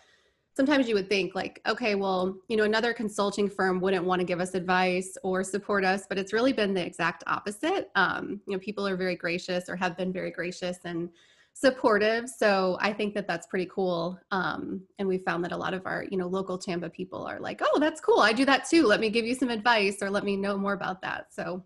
sometimes 0.56 0.88
you 0.88 0.94
would 0.94 1.08
think 1.08 1.34
like 1.34 1.60
okay 1.68 1.94
well 1.94 2.36
you 2.48 2.56
know 2.56 2.64
another 2.64 2.92
consulting 2.92 3.48
firm 3.48 3.80
wouldn't 3.80 4.04
want 4.04 4.20
to 4.20 4.24
give 4.24 4.40
us 4.40 4.54
advice 4.54 5.16
or 5.22 5.44
support 5.44 5.84
us 5.84 6.04
but 6.08 6.18
it's 6.18 6.32
really 6.32 6.52
been 6.52 6.74
the 6.74 6.84
exact 6.84 7.22
opposite. 7.26 7.90
Um, 7.94 8.40
you 8.46 8.54
know 8.54 8.58
people 8.58 8.86
are 8.86 8.96
very 8.96 9.16
gracious 9.16 9.68
or 9.68 9.76
have 9.76 9.96
been 9.96 10.12
very 10.12 10.30
gracious 10.30 10.78
and 10.84 11.08
supportive 11.52 12.28
so 12.28 12.76
i 12.82 12.92
think 12.92 13.14
that 13.14 13.26
that's 13.26 13.46
pretty 13.46 13.68
cool 13.72 14.20
um, 14.30 14.82
and 14.98 15.08
we 15.08 15.16
found 15.16 15.42
that 15.42 15.52
a 15.52 15.56
lot 15.56 15.72
of 15.72 15.86
our 15.86 16.04
you 16.10 16.18
know 16.18 16.26
local 16.26 16.58
tampa 16.58 16.90
people 16.90 17.24
are 17.24 17.40
like 17.40 17.62
oh 17.62 17.78
that's 17.80 17.98
cool 17.98 18.20
i 18.20 18.30
do 18.30 18.44
that 18.44 18.68
too 18.68 18.84
let 18.84 19.00
me 19.00 19.08
give 19.08 19.24
you 19.24 19.34
some 19.34 19.48
advice 19.48 20.02
or 20.02 20.10
let 20.10 20.22
me 20.22 20.36
know 20.36 20.58
more 20.58 20.74
about 20.74 21.00
that 21.00 21.32
so 21.32 21.64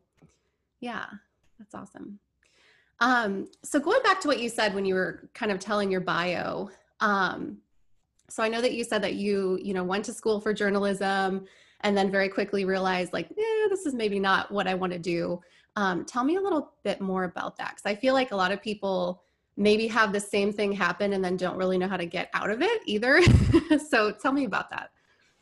yeah 0.81 1.07
that's 1.61 1.75
awesome. 1.75 2.19
Um, 3.01 3.49
so 3.63 3.79
going 3.79 4.03
back 4.03 4.21
to 4.23 4.29
what 4.29 4.41
you 4.41 4.49
said 4.49 4.75
when 4.75 4.85
you 4.85 4.95
were 4.95 5.29
kind 5.35 5.53
of 5.53 5.59
telling 5.59 5.91
your 5.91 6.01
bio 6.01 6.71
um, 7.01 7.59
so 8.31 8.43
I 8.43 8.49
know 8.49 8.61
that 8.61 8.73
you 8.73 8.85
said 8.85 9.03
that 9.03 9.15
you, 9.15 9.59
you 9.63 9.75
know, 9.75 9.85
went 9.85 10.05
to 10.07 10.13
school 10.13 10.41
for 10.41 10.55
journalism 10.55 11.47
and 11.83 11.97
then 11.97 12.11
very 12.11 12.29
quickly 12.29 12.65
realized 12.65 13.13
like, 13.13 13.29
this 13.69 13.87
is 13.87 13.95
maybe 13.95 14.19
not 14.19 14.51
what 14.51 14.67
I 14.67 14.75
want 14.75 14.93
to 14.93 14.99
do. 14.99 15.41
Um, 15.77 16.05
tell 16.05 16.25
me 16.25 16.37
a 16.37 16.41
little 16.41 16.73
bit 16.85 17.01
more 17.01 17.25
about 17.25 17.57
that 17.59 17.71
because 17.71 17.87
I 17.87 17.95
feel 17.95 18.15
like 18.15 18.33
a 18.33 18.37
lot 18.37 18.53
of 18.53 18.63
people 18.63 19.23
maybe 19.57 19.87
have 19.89 20.13
the 20.13 20.21
same 20.21 20.53
thing 20.53 20.73
happen 20.73 21.13
and 21.13 21.25
then 21.25 21.37
don't 21.37 21.57
really 21.57 21.79
know 21.79 21.89
how 21.89 21.97
to 21.97 22.07
get 22.07 22.31
out 22.35 22.51
of 22.51 22.63
it 22.63 22.83
either. 22.87 23.21
so 23.91 24.13
tell 24.13 24.33
me 24.33 24.45
about 24.45 24.71
that. 24.71 24.91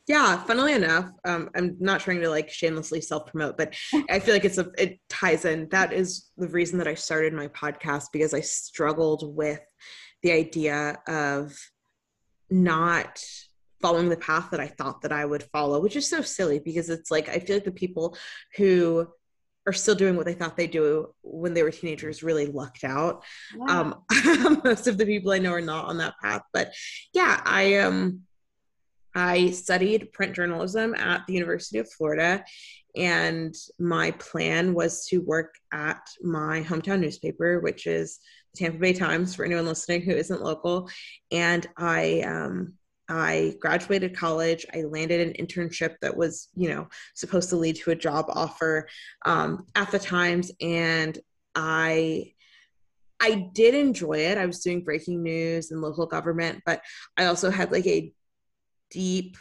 Yeah, 0.07 0.43
funnily 0.45 0.73
enough, 0.73 1.11
um, 1.27 1.51
I'm 1.55 1.77
not 1.81 2.01
trying 2.01 2.23
to 2.23 2.31
like 2.31 2.49
shamelessly 2.49 3.03
self 3.03 3.27
promote, 3.27 3.59
but 3.59 3.75
I 4.09 4.19
feel 4.19 4.35
like 4.35 4.47
it's 4.47 4.57
a 4.57 4.71
it 4.79 4.99
ties 5.11 5.45
in. 5.45 5.69
That 5.69 5.93
is 5.93 6.31
the 6.39 6.49
reason 6.49 6.79
that 6.79 6.89
I 6.89 6.95
started 6.95 7.35
my 7.35 7.49
podcast 7.49 8.07
because 8.11 8.33
I 8.33 8.41
struggled 8.41 9.37
with 9.37 9.61
the 10.23 10.33
idea 10.33 10.99
of 11.07 11.55
not 12.51 13.23
following 13.81 14.09
the 14.09 14.17
path 14.17 14.51
that 14.51 14.61
I 14.61 14.67
thought 14.67 15.03
that 15.03 15.13
I 15.13 15.25
would 15.25 15.45
follow, 15.45 15.81
which 15.81 15.97
is 15.97 16.09
so 16.09 16.23
silly 16.23 16.59
because 16.59 16.91
it's 16.91 17.11
like 17.11 17.29
I 17.29 17.39
feel 17.39 17.57
like 17.57 17.65
the 17.65 17.73
people 17.73 18.17
who 18.57 19.09
are 19.67 19.73
still 19.73 19.95
doing 19.95 20.17
what 20.17 20.25
they 20.25 20.35
thought 20.35 20.57
they 20.57 20.67
do 20.67 21.15
when 21.23 21.53
they 21.53 21.63
were 21.63 21.71
teenagers 21.71 22.23
really 22.23 22.47
lucked 22.47 22.85
out. 22.85 23.23
Yeah. 23.57 23.81
Um, 23.81 24.61
most 24.65 24.87
of 24.87 24.97
the 24.97 25.05
people 25.05 25.31
I 25.31 25.39
know 25.39 25.53
are 25.53 25.61
not 25.61 25.87
on 25.87 25.99
that 25.99 26.15
path, 26.23 26.43
but 26.53 26.73
yeah, 27.13 27.41
I 27.45 27.77
um 27.77 28.23
I 29.15 29.51
studied 29.51 30.13
print 30.13 30.35
journalism 30.35 30.95
at 30.95 31.27
the 31.27 31.35
University 31.35 31.79
of 31.79 31.91
Florida, 31.91 32.45
and 32.97 33.55
my 33.79 34.13
plan 34.13 34.75
was 34.75 35.07
to 35.07 35.19
work 35.19 35.55
at 35.73 36.01
my 36.23 36.63
hometown 36.63 37.01
newspaper, 37.01 37.61
which 37.61 37.87
is 37.87 38.21
Tampa 38.59 38.79
Bay 38.79 38.93
Times 38.93 39.35
for 39.35 39.45
anyone 39.45 39.67
listening 39.67 40.03
who 40.03 40.13
isn't 40.13 40.43
local. 40.43 40.91
And 41.31 41.67
I 41.77 42.21
um, 42.23 42.75
I 43.09 43.55
graduated 43.61 44.17
college. 44.17 44.67
I 44.75 44.83
landed 44.83 45.21
an 45.21 45.47
internship 45.47 45.97
that 46.03 46.17
was, 46.17 46.49
you 46.55 46.69
know, 46.69 46.89
supposed 47.15 47.49
to 47.51 47.57
lead 47.57 47.77
to 47.77 47.91
a 47.91 47.97
job 47.97 48.27
offer 48.29 48.89
um, 49.25 49.67
at 49.75 49.91
the 49.91 49.99
Times, 49.99 50.51
and 50.61 51.19
I 51.55 52.33
I 53.21 53.51
did 53.53 53.75
enjoy 53.75 54.19
it. 54.19 54.39
I 54.39 54.47
was 54.47 54.61
doing 54.61 54.85
breaking 54.85 55.23
news 55.23 55.71
and 55.71 55.81
local 55.81 56.07
government, 56.07 56.63
but 56.65 56.83
I 57.17 57.27
also 57.27 57.51
had 57.51 57.73
like 57.73 57.87
a 57.87 58.13
deep 58.91 59.37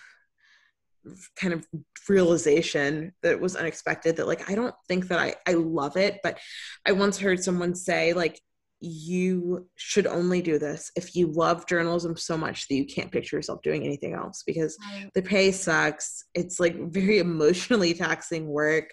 kind 1.36 1.54
of 1.54 1.66
realization 2.10 3.14
that 3.22 3.40
was 3.40 3.56
unexpected 3.56 4.18
that 4.18 4.28
like 4.28 4.50
I 4.50 4.56
don't 4.56 4.76
think 4.88 5.10
that 5.10 5.20
I 5.20 5.36
I 5.46 5.54
love 5.54 5.98
it, 5.98 6.20
but 6.24 6.40
I 6.86 6.94
once 6.94 7.18
heard 7.20 7.44
someone 7.44 7.76
say 7.76 8.14
like 8.14 8.42
you 8.80 9.68
should 9.76 10.06
only 10.06 10.42
do 10.42 10.60
this 10.60 10.92
if 10.96 11.16
you 11.16 11.32
love 11.32 11.66
journalism 11.66 12.16
so 12.16 12.38
much 12.38 12.68
that 12.68 12.76
you 12.76 12.86
can't 12.86 13.12
picture 13.12 13.36
yourself 13.36 13.62
doing 13.64 13.84
anything 13.84 14.14
else 14.14 14.44
because 14.46 14.78
right. 14.92 15.10
the 15.16 15.22
pay 15.22 15.52
sucks. 15.52 16.26
It's 16.36 16.60
like 16.60 16.76
very 16.92 17.20
emotionally 17.20 17.94
taxing 17.94 18.48
work. 18.48 18.92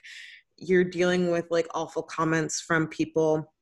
You're 0.56 0.84
dealing 0.84 1.30
with 1.30 1.46
like 1.50 1.66
awful 1.74 2.02
comments 2.02 2.60
from 2.60 2.88
people. 2.88 3.52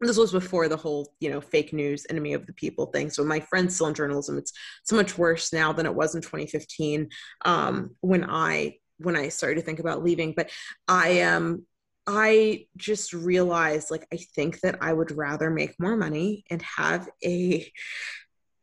This 0.00 0.16
was 0.16 0.32
before 0.32 0.66
the 0.68 0.78
whole, 0.78 1.12
you 1.20 1.30
know, 1.30 1.42
fake 1.42 1.72
news, 1.72 2.06
enemy 2.08 2.32
of 2.32 2.46
the 2.46 2.54
people 2.54 2.86
thing. 2.86 3.10
So 3.10 3.22
my 3.22 3.38
friend's 3.38 3.74
still 3.74 3.88
in 3.88 3.94
journalism. 3.94 4.38
It's 4.38 4.52
so 4.82 4.96
much 4.96 5.18
worse 5.18 5.52
now 5.52 5.72
than 5.72 5.84
it 5.86 5.94
was 5.94 6.14
in 6.14 6.22
2015 6.22 7.08
um, 7.44 7.94
when 8.00 8.24
I 8.28 8.76
when 8.96 9.16
I 9.16 9.28
started 9.28 9.56
to 9.56 9.62
think 9.62 9.78
about 9.78 10.02
leaving. 10.02 10.32
But 10.34 10.50
I 10.88 11.08
am 11.08 11.66
I 12.12 12.66
just 12.76 13.12
realized 13.12 13.90
like 13.90 14.06
I 14.12 14.16
think 14.34 14.60
that 14.60 14.78
I 14.80 14.92
would 14.92 15.16
rather 15.16 15.48
make 15.48 15.78
more 15.78 15.96
money 15.96 16.44
and 16.50 16.60
have 16.62 17.08
a 17.24 17.70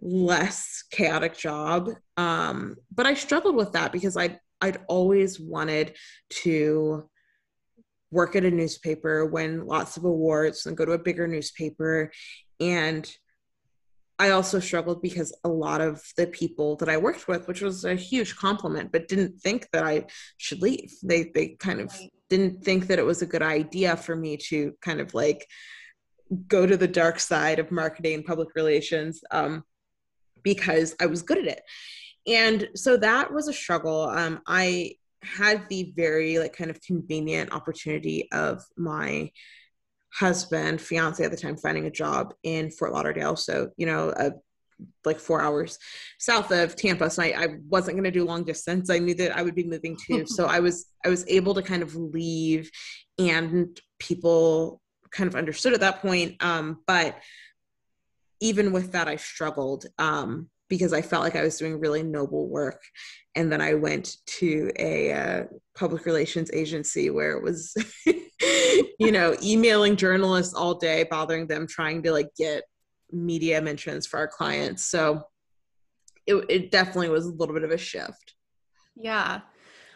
less 0.02 0.84
chaotic 0.92 1.38
job. 1.38 1.90
Um, 2.18 2.76
but 2.94 3.06
I 3.06 3.14
struggled 3.14 3.56
with 3.56 3.72
that 3.72 3.92
because 3.94 4.18
I 4.18 4.40
I'd 4.60 4.80
always 4.88 5.40
wanted 5.40 5.96
to 6.44 7.10
work 8.12 8.36
at 8.36 8.44
a 8.44 8.52
newspaper, 8.52 9.26
win 9.26 9.66
lots 9.66 9.96
of 9.96 10.04
awards, 10.04 10.66
and 10.66 10.76
go 10.76 10.86
to 10.86 10.94
a 10.94 11.00
bigger 11.00 11.28
newspaper. 11.28 12.12
And 12.60 13.10
I 14.20 14.32
also 14.32 14.60
struggled 14.60 15.02
because 15.02 15.34
a 15.44 15.50
lot 15.50 15.80
of 15.80 16.02
the 16.18 16.28
people 16.28 16.76
that 16.78 16.90
I 16.90 16.98
worked 16.98 17.28
with, 17.28 17.48
which 17.48 17.62
was 17.62 17.86
a 17.86 17.96
huge 17.96 18.36
compliment, 18.36 18.92
but 18.92 19.08
didn't 19.08 19.40
think 19.40 19.68
that 19.72 19.86
I 19.86 20.06
should 20.38 20.62
leave. 20.62 20.92
They 21.04 21.32
they 21.34 21.50
kind 21.60 21.80
of 21.80 21.94
right. 21.94 22.10
Didn't 22.30 22.64
think 22.64 22.88
that 22.88 23.00
it 23.00 23.06
was 23.06 23.22
a 23.22 23.28
good 23.28 23.42
idea 23.42 23.96
for 23.96 24.16
me 24.16 24.38
to 24.38 24.74
kind 24.82 25.00
of 25.00 25.14
like 25.14 25.48
go 26.48 26.66
to 26.66 26.78
the 26.78 26.88
dark 26.88 27.20
side 27.20 27.60
of 27.60 27.72
marketing 27.72 28.16
and 28.16 28.26
public 28.26 28.50
relations 28.56 29.22
um, 29.32 29.64
because 30.44 30.96
I 31.00 31.06
was 31.06 31.22
good 31.22 31.38
at 31.38 31.48
it. 31.48 31.62
And 32.28 32.68
so 32.76 32.98
that 32.98 33.34
was 33.34 33.48
a 33.48 33.54
struggle. 33.54 34.04
Um, 34.04 34.42
I 34.46 34.96
had 35.24 35.68
the 35.70 35.94
very 35.96 36.40
like 36.40 36.56
kind 36.56 36.70
of 36.70 36.82
convenient 36.82 37.54
opportunity 37.54 38.30
of 38.32 38.64
my 38.76 39.32
husband, 40.14 40.82
fiance 40.82 41.24
at 41.24 41.32
the 41.32 41.38
time, 41.38 41.58
finding 41.58 41.86
a 41.86 41.92
job 41.92 42.34
in 42.44 42.72
Fort 42.72 42.94
Lauderdale. 42.94 43.36
So, 43.36 43.70
you 43.78 43.86
know, 43.86 44.10
uh, 44.10 44.32
like 45.06 45.20
four 45.20 45.42
hours 45.42 45.80
south 46.20 46.52
of 46.52 46.76
Tampa. 46.76 47.10
So 47.10 47.24
I, 47.24 47.34
I 47.38 47.48
wasn't 47.68 47.96
going 47.96 48.04
to 48.04 48.12
do 48.12 48.26
long 48.26 48.44
distance. 48.44 48.90
I 48.90 49.00
knew 49.00 49.16
that 49.16 49.36
I 49.36 49.42
would 49.42 49.56
be 49.56 49.64
moving 49.64 49.98
too. 50.06 50.26
so 50.28 50.46
I 50.46 50.60
was, 50.60 50.88
I 51.06 51.10
was 51.10 51.26
able 51.28 51.54
to 51.56 51.62
kind 51.62 51.84
of 51.84 51.96
leave 51.96 52.70
and 53.18 53.80
people 54.00 54.82
kind 55.12 55.28
of 55.28 55.36
understood 55.36 55.74
at 55.74 55.80
that 55.80 56.02
point. 56.02 56.42
Um, 56.44 56.80
but 56.86 57.18
even 58.40 58.72
with 58.72 58.92
that, 58.92 59.08
I 59.08 59.16
struggled 59.16 59.86
um, 59.98 60.50
because 60.70 60.94
I 60.94 61.02
felt 61.02 61.24
like 61.24 61.36
I 61.36 61.44
was 61.44 61.58
doing 61.58 61.80
really 61.80 62.04
noble 62.04 62.48
work. 62.48 62.82
And 63.36 63.52
then 63.52 63.62
I 63.62 63.74
went 63.74 64.18
to 64.40 64.72
a 64.78 65.14
uh, 65.14 65.44
public 65.76 66.06
relations 66.06 66.52
agency 66.54 67.10
where 67.10 67.32
it 67.32 67.44
was 67.44 67.74
you 69.00 69.12
know, 69.12 69.36
emailing 69.44 69.96
journalists 69.96 70.54
all 70.54 70.76
day, 70.76 71.06
bothering 71.10 71.48
them, 71.48 71.68
trying 71.68 72.04
to 72.04 72.12
like 72.12 72.30
get 72.38 72.64
media 73.12 73.62
mentions 73.62 74.06
for 74.06 74.18
our 74.18 74.28
clients. 74.28 74.84
So 74.84 75.24
it, 76.26 76.46
it 76.50 76.72
definitely 76.72 77.10
was 77.10 77.26
a 77.26 77.32
little 77.32 77.54
bit 77.54 77.64
of 77.64 77.72
a 77.72 77.78
shift. 77.78 78.36
Yeah. 78.96 79.42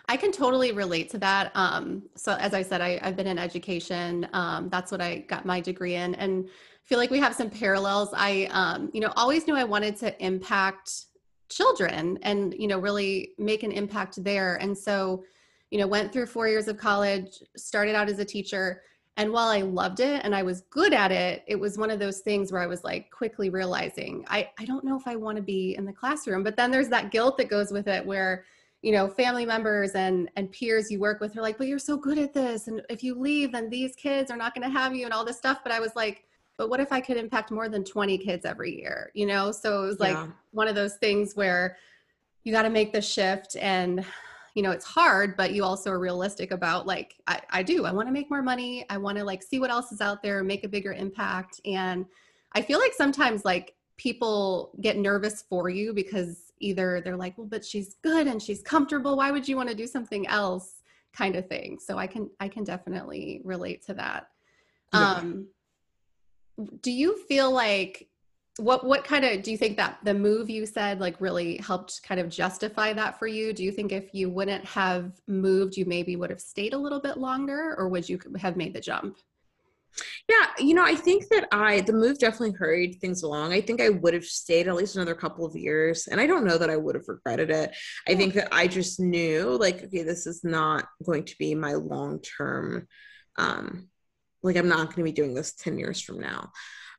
I 0.07 0.17
can 0.17 0.31
totally 0.31 0.71
relate 0.71 1.09
to 1.11 1.17
that. 1.19 1.51
Um, 1.55 2.03
so 2.15 2.33
as 2.33 2.53
I 2.53 2.61
said, 2.61 2.81
I, 2.81 2.99
have 3.03 3.15
been 3.15 3.27
in 3.27 3.37
education. 3.37 4.27
Um, 4.33 4.69
that's 4.69 4.91
what 4.91 5.01
I 5.01 5.19
got 5.19 5.45
my 5.45 5.61
degree 5.61 5.95
in, 5.95 6.15
and 6.15 6.49
feel 6.83 6.97
like 6.97 7.11
we 7.11 7.19
have 7.19 7.33
some 7.33 7.49
parallels. 7.49 8.09
I, 8.13 8.49
um, 8.51 8.89
you 8.93 8.99
know, 8.99 9.13
always 9.15 9.47
knew 9.47 9.55
I 9.55 9.63
wanted 9.63 9.95
to 9.97 10.23
impact 10.23 11.05
children 11.49 12.17
and 12.23 12.55
you 12.57 12.67
know 12.67 12.79
really 12.79 13.31
make 13.37 13.63
an 13.63 13.71
impact 13.71 14.21
there. 14.23 14.55
And 14.55 14.77
so 14.77 15.23
you 15.71 15.79
know, 15.79 15.87
went 15.87 16.11
through 16.11 16.25
four 16.25 16.47
years 16.47 16.67
of 16.67 16.77
college, 16.77 17.41
started 17.55 17.95
out 17.95 18.09
as 18.09 18.19
a 18.19 18.25
teacher. 18.25 18.83
And 19.21 19.31
while 19.31 19.49
I 19.49 19.61
loved 19.61 19.99
it 19.99 20.21
and 20.23 20.33
I 20.33 20.41
was 20.41 20.61
good 20.71 20.93
at 20.93 21.11
it, 21.11 21.43
it 21.45 21.55
was 21.55 21.77
one 21.77 21.91
of 21.91 21.99
those 21.99 22.21
things 22.21 22.51
where 22.51 22.59
I 22.59 22.65
was 22.65 22.83
like 22.83 23.11
quickly 23.11 23.51
realizing 23.51 24.25
I, 24.27 24.49
I 24.57 24.65
don't 24.65 24.83
know 24.83 24.97
if 24.97 25.07
I 25.07 25.15
want 25.15 25.35
to 25.35 25.43
be 25.43 25.75
in 25.75 25.85
the 25.85 25.93
classroom. 25.93 26.41
But 26.41 26.57
then 26.57 26.71
there's 26.71 26.89
that 26.89 27.11
guilt 27.11 27.37
that 27.37 27.47
goes 27.47 27.71
with 27.71 27.87
it 27.87 28.03
where, 28.03 28.45
you 28.81 28.91
know, 28.91 29.07
family 29.07 29.45
members 29.45 29.91
and 29.91 30.31
and 30.37 30.51
peers 30.51 30.89
you 30.89 30.99
work 30.99 31.19
with 31.21 31.37
are 31.37 31.41
like, 31.43 31.59
but 31.59 31.67
you're 31.67 31.77
so 31.77 31.97
good 31.97 32.17
at 32.17 32.33
this. 32.33 32.67
And 32.67 32.81
if 32.89 33.03
you 33.03 33.13
leave, 33.13 33.51
then 33.51 33.69
these 33.69 33.95
kids 33.95 34.31
are 34.31 34.37
not 34.37 34.55
going 34.55 34.67
to 34.67 34.75
have 34.75 34.95
you 34.95 35.05
and 35.05 35.13
all 35.13 35.23
this 35.23 35.37
stuff. 35.37 35.59
But 35.61 35.71
I 35.71 35.79
was 35.79 35.95
like, 35.95 36.23
but 36.57 36.71
what 36.71 36.79
if 36.79 36.91
I 36.91 36.99
could 36.99 37.17
impact 37.17 37.51
more 37.51 37.69
than 37.69 37.83
20 37.83 38.17
kids 38.17 38.43
every 38.43 38.75
year? 38.75 39.11
You 39.13 39.27
know? 39.27 39.51
So 39.51 39.83
it 39.83 39.85
was 39.85 39.99
like 39.99 40.15
yeah. 40.15 40.29
one 40.49 40.67
of 40.67 40.73
those 40.73 40.95
things 40.95 41.35
where 41.35 41.77
you 42.43 42.51
got 42.51 42.63
to 42.63 42.71
make 42.71 42.91
the 42.91 43.03
shift 43.03 43.55
and 43.55 44.03
you 44.55 44.61
know 44.61 44.71
it's 44.71 44.85
hard 44.85 45.37
but 45.37 45.53
you 45.53 45.63
also 45.63 45.89
are 45.89 45.99
realistic 45.99 46.51
about 46.51 46.85
like 46.85 47.15
i, 47.27 47.39
I 47.49 47.63
do 47.63 47.85
i 47.85 47.91
want 47.91 48.07
to 48.07 48.11
make 48.11 48.29
more 48.29 48.41
money 48.41 48.85
i 48.89 48.97
want 48.97 49.17
to 49.17 49.23
like 49.23 49.43
see 49.43 49.59
what 49.59 49.69
else 49.69 49.91
is 49.91 50.01
out 50.01 50.21
there 50.21 50.43
make 50.43 50.63
a 50.63 50.69
bigger 50.69 50.93
impact 50.93 51.61
and 51.65 52.05
i 52.53 52.61
feel 52.61 52.79
like 52.79 52.93
sometimes 52.93 53.45
like 53.45 53.75
people 53.97 54.71
get 54.81 54.97
nervous 54.97 55.43
for 55.47 55.69
you 55.69 55.93
because 55.93 56.51
either 56.59 57.01
they're 57.01 57.17
like 57.17 57.37
well 57.37 57.47
but 57.47 57.63
she's 57.63 57.95
good 58.01 58.27
and 58.27 58.41
she's 58.41 58.61
comfortable 58.61 59.17
why 59.17 59.31
would 59.31 59.47
you 59.47 59.55
want 59.55 59.69
to 59.69 59.75
do 59.75 59.87
something 59.87 60.27
else 60.27 60.81
kind 61.13 61.35
of 61.35 61.47
thing 61.47 61.77
so 61.79 61.97
i 61.97 62.07
can 62.07 62.29
i 62.39 62.47
can 62.47 62.63
definitely 62.63 63.41
relate 63.43 63.85
to 63.85 63.93
that 63.93 64.29
yeah. 64.93 65.13
um 65.13 65.47
do 66.81 66.91
you 66.91 67.17
feel 67.25 67.51
like 67.51 68.07
what 68.57 68.85
what 68.85 69.03
kind 69.03 69.23
of 69.23 69.41
do 69.43 69.51
you 69.51 69.57
think 69.57 69.77
that 69.77 69.97
the 70.03 70.13
move 70.13 70.49
you 70.49 70.65
said 70.65 70.99
like 70.99 71.19
really 71.21 71.57
helped 71.57 72.03
kind 72.03 72.19
of 72.19 72.29
justify 72.29 72.93
that 72.93 73.17
for 73.17 73.27
you? 73.27 73.53
Do 73.53 73.63
you 73.63 73.71
think 73.71 73.91
if 73.91 74.13
you 74.13 74.29
wouldn't 74.29 74.65
have 74.65 75.13
moved 75.27 75.77
you 75.77 75.85
maybe 75.85 76.15
would 76.15 76.29
have 76.29 76.41
stayed 76.41 76.73
a 76.73 76.77
little 76.77 76.99
bit 76.99 77.17
longer 77.17 77.75
or 77.77 77.87
would 77.87 78.07
you 78.07 78.19
have 78.37 78.57
made 78.57 78.73
the 78.73 78.81
jump? 78.81 79.17
Yeah 80.29 80.47
you 80.57 80.73
know 80.73 80.85
i 80.85 80.95
think 80.95 81.27
that 81.29 81.47
i 81.51 81.81
the 81.81 81.93
move 81.93 82.17
definitely 82.17 82.53
hurried 82.57 82.99
things 83.01 83.23
along. 83.23 83.53
I 83.53 83.61
think 83.61 83.81
i 83.81 83.89
would 83.89 84.13
have 84.13 84.25
stayed 84.25 84.67
at 84.67 84.75
least 84.75 84.95
another 84.95 85.15
couple 85.15 85.45
of 85.45 85.55
years 85.55 86.07
and 86.07 86.19
i 86.19 86.27
don't 86.27 86.45
know 86.45 86.57
that 86.57 86.69
i 86.69 86.77
would 86.77 86.95
have 86.95 87.07
regretted 87.07 87.49
it. 87.51 87.75
I 88.07 88.15
think 88.15 88.33
that 88.35 88.49
i 88.53 88.67
just 88.67 88.99
knew 88.99 89.57
like 89.59 89.83
okay 89.83 90.03
this 90.03 90.27
is 90.27 90.43
not 90.43 90.87
going 91.05 91.25
to 91.25 91.37
be 91.37 91.55
my 91.55 91.73
long 91.73 92.21
term 92.21 92.87
um 93.37 93.89
like 94.43 94.55
i'm 94.55 94.69
not 94.69 94.87
going 94.87 94.97
to 94.97 95.03
be 95.03 95.11
doing 95.11 95.33
this 95.33 95.53
10 95.53 95.77
years 95.77 96.01
from 96.01 96.19
now 96.19 96.51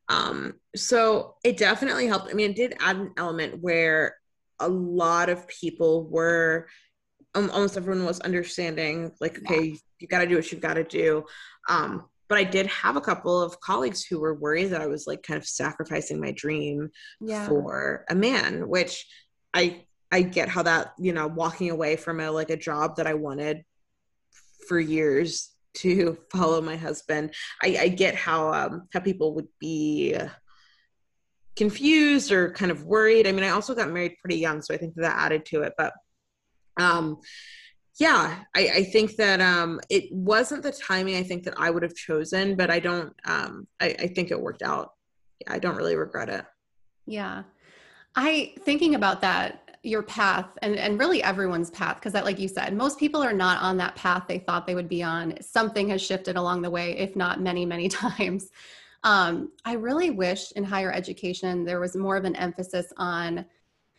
um, 0.09 0.55
so 0.75 1.35
it 1.43 1.57
definitely 1.57 2.07
helped. 2.07 2.29
I 2.29 2.33
mean, 2.33 2.51
it 2.51 2.55
did 2.55 2.75
add 2.79 2.97
an 2.97 3.11
element 3.17 3.61
where 3.61 4.15
a 4.59 4.67
lot 4.67 5.29
of 5.29 5.47
people 5.47 6.07
were 6.07 6.67
um, 7.35 7.49
almost 7.51 7.77
everyone 7.77 8.05
was 8.05 8.19
understanding 8.21 9.11
like 9.19 9.39
okay 9.39 9.63
yeah. 9.63 9.75
you 9.99 10.07
got 10.07 10.19
to 10.19 10.27
do 10.27 10.35
what 10.35 10.51
you've 10.51 10.61
got 10.61 10.75
to 10.75 10.83
do 10.83 11.25
um, 11.67 12.07
but 12.29 12.37
i 12.37 12.43
did 12.43 12.67
have 12.67 12.95
a 12.95 13.01
couple 13.01 13.41
of 13.41 13.59
colleagues 13.59 14.05
who 14.05 14.19
were 14.19 14.35
worried 14.35 14.67
that 14.67 14.81
i 14.81 14.87
was 14.87 15.07
like 15.07 15.23
kind 15.23 15.37
of 15.37 15.45
sacrificing 15.45 16.19
my 16.21 16.31
dream 16.31 16.89
yeah. 17.19 17.47
for 17.47 18.05
a 18.09 18.15
man 18.15 18.67
which 18.69 19.05
i 19.53 19.83
i 20.11 20.21
get 20.21 20.47
how 20.47 20.61
that 20.63 20.93
you 20.99 21.11
know 21.11 21.27
walking 21.27 21.71
away 21.71 21.95
from 21.95 22.19
a 22.19 22.29
like 22.29 22.51
a 22.51 22.57
job 22.57 22.95
that 22.97 23.07
i 23.07 23.13
wanted 23.13 23.63
for 24.67 24.79
years 24.79 25.52
to 25.75 26.17
follow 26.31 26.61
my 26.61 26.75
husband. 26.75 27.33
I, 27.63 27.77
I 27.81 27.87
get 27.89 28.15
how 28.15 28.53
um, 28.53 28.87
how 28.93 28.99
people 28.99 29.33
would 29.35 29.47
be 29.59 30.17
confused 31.55 32.31
or 32.31 32.51
kind 32.51 32.71
of 32.71 32.85
worried. 32.85 33.27
I 33.27 33.31
mean, 33.31 33.43
I 33.43 33.49
also 33.49 33.75
got 33.75 33.91
married 33.91 34.17
pretty 34.19 34.37
young, 34.37 34.61
so 34.61 34.73
I 34.73 34.77
think 34.77 34.95
that 34.95 35.17
added 35.17 35.45
to 35.47 35.61
it. 35.61 35.73
But 35.77 35.93
um, 36.79 37.17
yeah, 37.99 38.39
I, 38.55 38.69
I 38.69 38.83
think 38.85 39.15
that 39.17 39.39
um, 39.39 39.79
it 39.89 40.11
wasn't 40.11 40.63
the 40.63 40.71
timing 40.71 41.15
I 41.15 41.23
think 41.23 41.43
that 41.43 41.53
I 41.57 41.69
would 41.69 41.83
have 41.83 41.95
chosen, 41.95 42.55
but 42.55 42.71
I 42.71 42.79
don't. 42.79 43.13
Um, 43.25 43.67
I, 43.79 43.95
I 43.99 44.07
think 44.07 44.31
it 44.31 44.41
worked 44.41 44.63
out. 44.63 44.89
I 45.47 45.59
don't 45.59 45.75
really 45.75 45.95
regret 45.95 46.29
it. 46.29 46.45
Yeah, 47.05 47.43
I 48.15 48.53
thinking 48.61 48.95
about 48.95 49.21
that 49.21 49.62
your 49.83 50.01
path 50.01 50.47
and, 50.61 50.75
and 50.75 50.97
really 50.97 51.21
everyone's 51.21 51.69
path 51.69 51.95
because 51.95 52.13
that 52.13 52.23
like 52.23 52.39
you 52.39 52.47
said 52.47 52.73
most 52.73 52.97
people 52.97 53.21
are 53.21 53.33
not 53.33 53.61
on 53.61 53.75
that 53.75 53.95
path 53.95 54.23
they 54.27 54.39
thought 54.39 54.65
they 54.65 54.75
would 54.75 54.89
be 54.89 55.03
on. 55.03 55.35
Something 55.41 55.89
has 55.89 56.01
shifted 56.01 56.37
along 56.37 56.61
the 56.61 56.71
way 56.71 56.97
if 56.97 57.15
not 57.15 57.41
many 57.41 57.65
many 57.65 57.89
times. 57.89 58.49
Um, 59.03 59.51
i 59.65 59.73
really 59.73 60.09
wish 60.09 60.51
in 60.53 60.63
higher 60.63 60.91
education 60.91 61.65
there 61.65 61.81
was 61.81 61.95
more 61.95 62.15
of 62.15 62.23
an 62.23 62.35
emphasis 62.37 62.93
on 62.97 63.45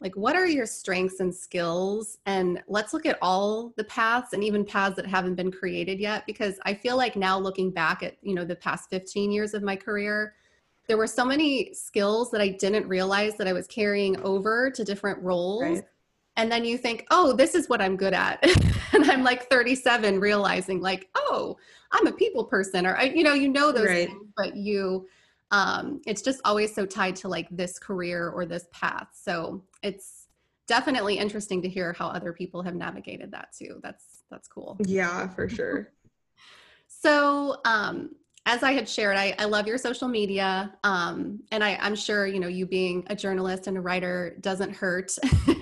like 0.00 0.16
what 0.16 0.36
are 0.36 0.46
your 0.46 0.66
strengths 0.66 1.20
and 1.20 1.34
skills? 1.34 2.18
And 2.26 2.62
let's 2.68 2.92
look 2.92 3.06
at 3.06 3.18
all 3.22 3.72
the 3.76 3.84
paths 3.84 4.34
and 4.34 4.44
even 4.44 4.64
paths 4.64 4.96
that 4.96 5.06
haven't 5.06 5.34
been 5.34 5.50
created 5.50 5.98
yet 5.98 6.24
because 6.26 6.58
i 6.64 6.74
feel 6.74 6.96
like 6.96 7.16
now 7.16 7.38
looking 7.38 7.70
back 7.70 8.02
at 8.02 8.16
you 8.22 8.34
know 8.34 8.44
the 8.44 8.56
past 8.56 8.90
15 8.90 9.30
years 9.30 9.54
of 9.54 9.62
my 9.62 9.76
career 9.76 10.34
there 10.86 10.96
were 10.96 11.06
so 11.06 11.24
many 11.24 11.72
skills 11.72 12.30
that 12.30 12.40
I 12.40 12.48
didn't 12.48 12.86
realize 12.88 13.36
that 13.36 13.48
I 13.48 13.52
was 13.52 13.66
carrying 13.66 14.20
over 14.22 14.70
to 14.70 14.84
different 14.84 15.22
roles. 15.22 15.62
Right. 15.62 15.84
And 16.36 16.50
then 16.50 16.64
you 16.64 16.76
think, 16.76 17.06
oh, 17.10 17.32
this 17.32 17.54
is 17.54 17.68
what 17.68 17.80
I'm 17.80 17.96
good 17.96 18.12
at. 18.12 18.42
and 18.92 19.10
I'm 19.10 19.22
like 19.22 19.48
37 19.48 20.18
realizing 20.20 20.80
like, 20.80 21.08
oh, 21.14 21.56
I'm 21.92 22.06
a 22.06 22.12
people 22.12 22.44
person 22.44 22.86
or 22.86 22.96
I, 22.96 23.04
you 23.04 23.22
know, 23.22 23.34
you 23.34 23.48
know 23.48 23.72
those 23.72 23.86
right. 23.86 24.08
things, 24.08 24.28
but 24.36 24.56
you 24.56 25.06
um 25.50 26.00
it's 26.06 26.22
just 26.22 26.40
always 26.44 26.74
so 26.74 26.86
tied 26.86 27.14
to 27.14 27.28
like 27.28 27.46
this 27.50 27.78
career 27.78 28.30
or 28.30 28.46
this 28.46 28.66
path. 28.72 29.08
So 29.12 29.62
it's 29.82 30.26
definitely 30.66 31.18
interesting 31.18 31.62
to 31.62 31.68
hear 31.68 31.92
how 31.92 32.08
other 32.08 32.32
people 32.32 32.62
have 32.62 32.74
navigated 32.74 33.30
that 33.32 33.52
too. 33.56 33.78
That's 33.82 34.22
that's 34.30 34.48
cool. 34.48 34.76
Yeah, 34.84 35.28
for 35.28 35.48
sure. 35.48 35.92
so 36.88 37.60
um 37.64 38.10
as 38.46 38.62
I 38.62 38.72
had 38.72 38.88
shared, 38.88 39.16
I, 39.16 39.34
I 39.38 39.46
love 39.46 39.66
your 39.66 39.78
social 39.78 40.06
media. 40.06 40.74
Um, 40.84 41.42
and 41.50 41.64
I, 41.64 41.78
I'm 41.80 41.94
sure, 41.94 42.26
you 42.26 42.40
know, 42.40 42.48
you 42.48 42.66
being 42.66 43.04
a 43.08 43.16
journalist 43.16 43.66
and 43.66 43.78
a 43.78 43.80
writer 43.80 44.36
doesn't 44.40 44.74
hurt. 44.74 45.12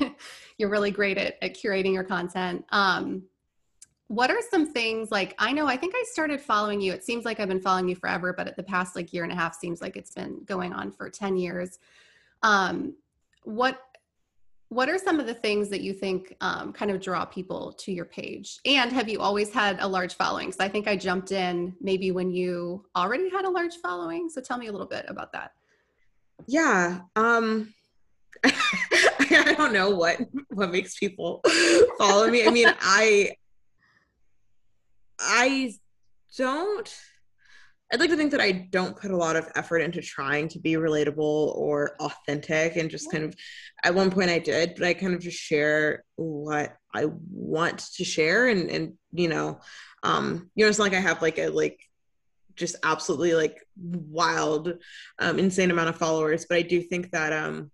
You're 0.59 0.69
really 0.69 0.91
great 0.91 1.17
at, 1.17 1.37
at 1.43 1.55
curating 1.55 1.95
your 1.95 2.05
content. 2.05 2.65
Um, 2.71 3.23
what 4.09 4.31
are 4.31 4.41
some 4.51 4.71
things 4.71 5.11
like 5.11 5.35
I 5.39 5.53
know 5.53 5.67
I 5.67 5.77
think 5.77 5.95
I 5.97 6.05
started 6.07 6.41
following 6.41 6.83
you. 6.83 6.93
It 6.93 7.03
seems 7.03 7.25
like 7.25 7.41
I've 7.41 7.49
been 7.49 7.63
following 7.63 7.89
you 7.89 7.95
forever, 7.95 8.35
but 8.35 8.47
at 8.47 8.57
the 8.57 8.63
past 8.63 8.95
like 8.95 9.13
year 9.13 9.23
and 9.23 9.33
a 9.33 9.37
half 9.37 9.55
seems 9.55 9.81
like 9.81 9.97
it's 9.97 10.13
been 10.13 10.43
going 10.45 10.75
on 10.75 10.91
for 10.91 11.09
10 11.09 11.37
years. 11.39 11.79
Um, 12.43 12.95
what 13.45 13.81
what 14.73 14.89
are 14.89 14.97
some 14.97 15.21
of 15.21 15.27
the 15.27 15.35
things 15.35 15.69
that 15.69 15.83
you 15.83 15.93
think 15.93 16.35
um, 16.41 16.73
kind 16.73 16.91
of 16.91 16.99
draw 16.99 17.27
people 17.27 17.75
to 17.75 17.93
your 17.93 18.07
page? 18.07 18.59
And 18.65 18.91
have 18.91 19.07
you 19.07 19.21
always 19.21 19.53
had 19.53 19.77
a 19.81 19.87
large 19.87 20.15
following? 20.15 20.51
So 20.51 20.65
i 20.65 20.69
think 20.69 20.89
i 20.89 20.97
jumped 20.97 21.31
in 21.31 21.75
maybe 21.81 22.11
when 22.11 22.31
you 22.31 22.87
already 22.97 23.29
had 23.29 23.45
a 23.45 23.51
large 23.51 23.77
following. 23.77 24.31
So 24.31 24.41
tell 24.41 24.57
me 24.57 24.69
a 24.69 24.73
little 24.73 24.87
bit 24.87 25.05
about 25.09 25.33
that. 25.33 25.53
Yeah 26.47 27.01
um 27.17 27.75
i 28.45 29.55
don't 29.57 29.75
know 29.75 29.91
what 29.91 30.17
what 30.49 30.71
makes 30.71 30.99
people 30.99 31.43
follow 31.99 32.29
me. 32.29 32.47
I 32.47 32.51
mean 32.51 32.69
i 32.81 33.33
i 35.21 35.75
don't 36.39 36.97
I'd 37.93 38.01
like 38.01 38.09
to 38.09 38.17
think 38.17 38.31
that 38.31 38.41
I 38.41 38.53
don't 38.53 38.97
put 38.97 39.11
a 39.11 39.17
lot 39.17 39.37
of 39.37 39.51
effort 39.55 39.81
into 39.81 40.01
trying 40.01 40.49
to 40.49 40.59
be 40.59 40.73
relatable 40.75 41.19
or 41.19 41.95
authentic 42.01 42.77
and 42.77 42.91
just 42.91 43.13
kind 43.13 43.23
of 43.23 43.35
at 43.85 43.95
one 43.95 44.11
point 44.11 44.31
I 44.31 44.39
did, 44.39 44.75
but 44.77 44.87
I 44.87 44.95
kind 44.95 45.15
of 45.15 45.21
just 45.21 45.37
share 45.37 46.03
what 46.17 46.75
I 46.95 47.07
want 47.31 47.81
to 47.97 48.05
share 48.05 48.47
and 48.47 48.71
and 48.71 48.95
you 49.13 49.29
know, 49.29 49.61
um, 50.03 50.51
you 50.55 50.65
know, 50.65 50.71
it's 50.71 50.79
not 50.79 50.85
like 50.85 50.95
I 50.95 51.01
have 51.01 51.21
like 51.21 51.39
a 51.39 51.49
like 51.49 51.81
just 52.57 52.77
absolutely 52.83 53.35
like 53.35 53.59
wild, 53.77 54.75
um, 55.19 55.39
insane 55.39 55.71
amount 55.71 55.91
of 55.91 55.97
followers, 55.97 56.47
but 56.49 56.57
I 56.59 56.63
do 56.63 56.81
think 56.81 57.11
that 57.11 57.33
um 57.33 57.71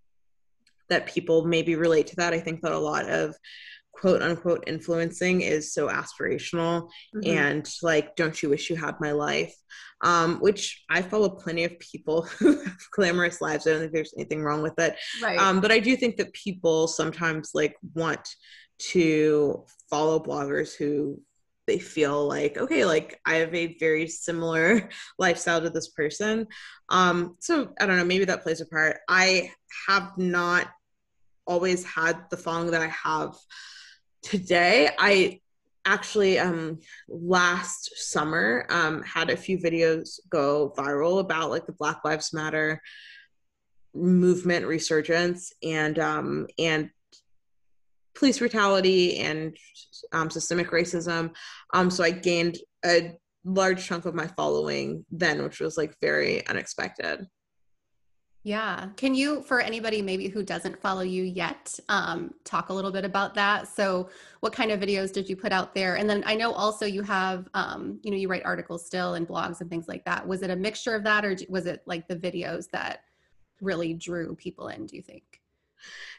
that 0.89 1.05
people 1.05 1.45
maybe 1.45 1.75
relate 1.75 2.07
to 2.07 2.15
that. 2.17 2.33
I 2.33 2.39
think 2.39 2.61
that 2.61 2.71
a 2.71 2.77
lot 2.77 3.07
of 3.09 3.35
quote 3.99 4.21
unquote 4.21 4.63
influencing 4.67 5.41
is 5.41 5.73
so 5.73 5.87
aspirational 5.89 6.89
mm-hmm. 7.15 7.37
and 7.37 7.69
like 7.81 8.15
don't 8.15 8.41
you 8.41 8.49
wish 8.49 8.69
you 8.69 8.75
had 8.75 8.95
my 8.99 9.11
life? 9.11 9.53
Um, 10.01 10.39
which 10.39 10.85
i 10.89 11.01
follow 11.01 11.29
plenty 11.29 11.65
of 11.65 11.77
people 11.79 12.21
who 12.39 12.63
have 12.63 12.87
glamorous 12.91 13.41
lives. 13.41 13.67
I 13.67 13.71
don't 13.71 13.81
think 13.81 13.93
there's 13.93 14.13
anything 14.17 14.41
wrong 14.41 14.61
with 14.61 14.79
it. 14.79 14.95
Right. 15.21 15.37
um, 15.37 15.59
but 15.59 15.71
i 15.71 15.79
do 15.79 15.95
think 15.95 16.17
that 16.17 16.33
people 16.33 16.87
sometimes 16.87 17.51
like 17.53 17.75
want 17.93 18.27
to 18.79 19.65
follow 19.89 20.19
bloggers 20.19 20.73
who 20.75 21.21
they 21.67 21.79
feel 21.79 22.25
like 22.27 22.57
okay 22.57 22.85
like 22.85 23.19
i 23.25 23.35
have 23.35 23.53
a 23.53 23.77
very 23.77 24.07
similar 24.07 24.89
lifestyle 25.19 25.61
to 25.61 25.69
this 25.69 25.89
person. 25.89 26.47
Um 26.89 27.35
so 27.39 27.73
i 27.79 27.85
don't 27.85 27.97
know 27.97 28.05
maybe 28.05 28.25
that 28.25 28.43
plays 28.43 28.61
a 28.61 28.65
part. 28.65 28.99
I 29.09 29.51
have 29.87 30.17
not 30.17 30.67
always 31.45 31.83
had 31.83 32.15
the 32.29 32.37
following 32.37 32.69
that 32.69 32.81
i 32.81 32.87
have 32.87 33.35
today 34.21 34.89
i 34.97 35.39
actually 35.85 36.37
um 36.37 36.77
last 37.07 37.91
summer 37.95 38.65
um 38.69 39.01
had 39.03 39.29
a 39.29 39.37
few 39.37 39.57
videos 39.57 40.19
go 40.29 40.73
viral 40.77 41.19
about 41.19 41.49
like 41.49 41.65
the 41.65 41.73
black 41.73 41.99
lives 42.03 42.33
matter 42.33 42.81
movement 43.93 44.65
resurgence 44.65 45.53
and 45.63 45.97
um 45.97 46.47
and 46.57 46.89
police 48.19 48.39
brutality 48.39 49.17
and 49.19 49.55
um, 50.11 50.29
systemic 50.29 50.71
racism. 50.71 51.33
Um, 51.73 51.89
so 51.89 52.03
I 52.03 52.11
gained 52.11 52.57
a 52.85 53.13
large 53.45 53.85
chunk 53.85 54.05
of 54.05 54.13
my 54.13 54.27
following 54.27 55.05
then, 55.09 55.41
which 55.41 55.61
was 55.61 55.77
like 55.77 55.95
very 56.01 56.45
unexpected. 56.47 57.25
Yeah. 58.43 58.87
Can 58.95 59.15
you, 59.15 59.41
for 59.41 59.59
anybody 59.59 60.01
maybe 60.01 60.29
who 60.29 60.43
doesn't 60.43 60.79
follow 60.81 61.01
you 61.01 61.23
yet, 61.23 61.77
um, 61.89 62.33
talk 62.45 62.69
a 62.69 62.73
little 62.73 62.91
bit 62.91 63.03
about 63.03 63.33
that? 63.35 63.67
So, 63.67 64.09
what 64.39 64.53
kind 64.53 64.71
of 64.71 64.79
videos 64.79 65.11
did 65.11 65.29
you 65.29 65.35
put 65.35 65.51
out 65.51 65.75
there? 65.75 65.97
And 65.97 66.09
then 66.09 66.23
I 66.25 66.35
know 66.35 66.53
also 66.53 66.85
you 66.85 67.01
have, 67.03 67.49
um, 67.53 67.99
you 68.01 68.11
know, 68.11 68.17
you 68.17 68.29
write 68.29 68.45
articles 68.45 68.85
still 68.85 69.15
and 69.15 69.27
blogs 69.27 69.59
and 69.59 69.69
things 69.69 69.89
like 69.89 70.05
that. 70.05 70.25
Was 70.25 70.41
it 70.41 70.49
a 70.49 70.55
mixture 70.55 70.95
of 70.95 71.03
that, 71.03 71.25
or 71.25 71.35
was 71.49 71.65
it 71.65 71.83
like 71.85 72.07
the 72.07 72.15
videos 72.15 72.69
that 72.71 73.03
really 73.59 73.93
drew 73.93 74.35
people 74.35 74.69
in? 74.69 74.85
Do 74.85 74.95
you 74.95 75.01
think? 75.01 75.41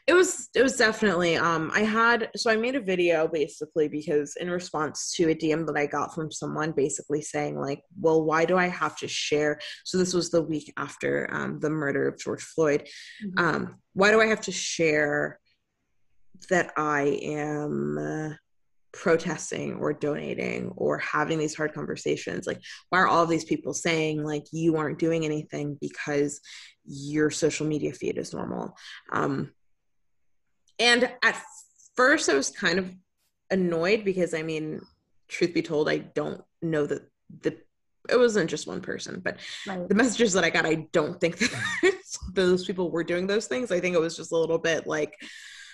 It 0.07 0.13
was 0.13 0.49
it 0.55 0.61
was 0.61 0.77
definitely 0.77 1.37
um 1.37 1.71
i 1.73 1.81
had 1.81 2.29
so 2.35 2.49
i 2.51 2.55
made 2.55 2.75
a 2.75 2.81
video 2.81 3.27
basically 3.27 3.87
because 3.87 4.35
in 4.39 4.49
response 4.49 5.13
to 5.15 5.29
a 5.29 5.35
dm 5.35 5.65
that 5.65 5.77
i 5.77 5.85
got 5.85 6.13
from 6.13 6.31
someone 6.31 6.71
basically 6.71 7.21
saying 7.21 7.59
like 7.59 7.81
well 7.99 8.23
why 8.23 8.45
do 8.45 8.57
i 8.57 8.67
have 8.67 8.97
to 8.97 9.07
share? 9.07 9.59
So 9.83 9.97
this 9.97 10.13
was 10.13 10.31
the 10.31 10.41
week 10.41 10.71
after 10.77 11.29
um, 11.31 11.59
the 11.59 11.69
murder 11.69 12.07
of 12.07 12.17
george 12.17 12.43
floyd. 12.43 12.87
Mm-hmm. 13.23 13.45
um 13.45 13.75
why 13.93 14.11
do 14.11 14.21
i 14.21 14.25
have 14.25 14.41
to 14.41 14.51
share 14.51 15.39
that 16.49 16.71
i 16.77 17.19
am 17.21 17.97
uh, 17.97 18.35
protesting 18.93 19.75
or 19.75 19.93
donating 19.93 20.71
or 20.75 20.97
having 20.97 21.39
these 21.39 21.55
hard 21.55 21.73
conversations? 21.73 22.47
Like 22.47 22.61
why 22.89 22.99
are 22.99 23.07
all 23.07 23.23
of 23.23 23.29
these 23.29 23.45
people 23.45 23.73
saying 23.73 24.23
like 24.23 24.43
you 24.51 24.77
aren't 24.77 24.99
doing 24.99 25.25
anything 25.25 25.77
because 25.79 26.41
your 26.85 27.29
social 27.29 27.65
media 27.65 27.93
feed 27.93 28.17
is 28.17 28.33
normal. 28.33 28.75
Um 29.11 29.51
and 30.79 31.11
at 31.23 31.41
first 31.95 32.29
i 32.29 32.33
was 32.33 32.49
kind 32.49 32.79
of 32.79 32.89
annoyed 33.51 34.03
because 34.05 34.33
i 34.33 34.41
mean 34.41 34.81
truth 35.27 35.53
be 35.53 35.61
told 35.61 35.89
i 35.89 35.97
don't 35.97 36.41
know 36.61 36.85
that 36.85 37.03
the 37.41 37.55
it 38.09 38.17
wasn't 38.17 38.49
just 38.49 38.65
one 38.65 38.81
person 38.81 39.21
but 39.23 39.37
right. 39.67 39.87
the 39.89 39.93
messages 39.93 40.31
that 40.31 40.45
i 40.45 40.49
got 40.49 40.65
i 40.65 40.87
don't 40.93 41.19
think 41.19 41.37
that 41.37 41.51
those 42.33 42.65
people 42.65 42.91
were 42.91 43.03
doing 43.03 43.27
those 43.27 43.47
things. 43.47 43.71
I 43.71 43.79
think 43.79 43.95
it 43.95 44.01
was 44.01 44.17
just 44.17 44.31
a 44.31 44.37
little 44.37 44.57
bit 44.57 44.87
like 44.87 45.15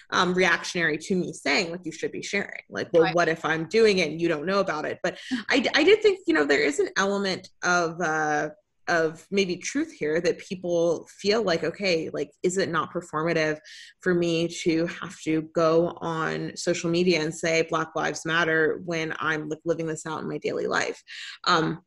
um, 0.09 0.33
reactionary 0.33 0.97
to 0.97 1.15
me 1.15 1.33
saying 1.33 1.71
like 1.71 1.85
you 1.85 1.91
should 1.91 2.11
be 2.11 2.21
sharing. 2.21 2.61
Like 2.69 2.89
well 2.93 3.03
right. 3.03 3.15
what 3.15 3.27
if 3.27 3.43
i'm 3.43 3.65
doing 3.65 3.99
it 3.99 4.11
and 4.11 4.21
you 4.21 4.27
don't 4.27 4.45
know 4.45 4.59
about 4.59 4.85
it? 4.85 4.99
But 5.03 5.17
i 5.49 5.65
i 5.75 5.83
did 5.83 6.01
think 6.01 6.19
you 6.27 6.33
know 6.33 6.45
there 6.45 6.63
is 6.63 6.79
an 6.79 6.89
element 6.97 7.49
of 7.63 7.99
uh 8.01 8.49
of 8.87 9.25
maybe 9.31 9.57
truth 9.57 9.91
here 9.91 10.21
that 10.21 10.37
people 10.37 11.07
feel 11.09 11.43
like 11.43 11.63
okay 11.63 12.09
like 12.13 12.31
is 12.43 12.57
it 12.57 12.69
not 12.69 12.93
performative 12.93 13.57
for 14.01 14.13
me 14.13 14.47
to 14.47 14.85
have 14.87 15.19
to 15.21 15.43
go 15.53 15.97
on 16.01 16.55
social 16.55 16.89
media 16.89 17.21
and 17.21 17.33
say 17.33 17.67
black 17.69 17.89
lives 17.95 18.25
matter 18.25 18.81
when 18.85 19.13
i'm 19.19 19.49
like 19.49 19.59
living 19.65 19.87
this 19.87 20.05
out 20.05 20.21
in 20.21 20.29
my 20.29 20.37
daily 20.37 20.67
life? 20.67 21.01
Um 21.45 21.81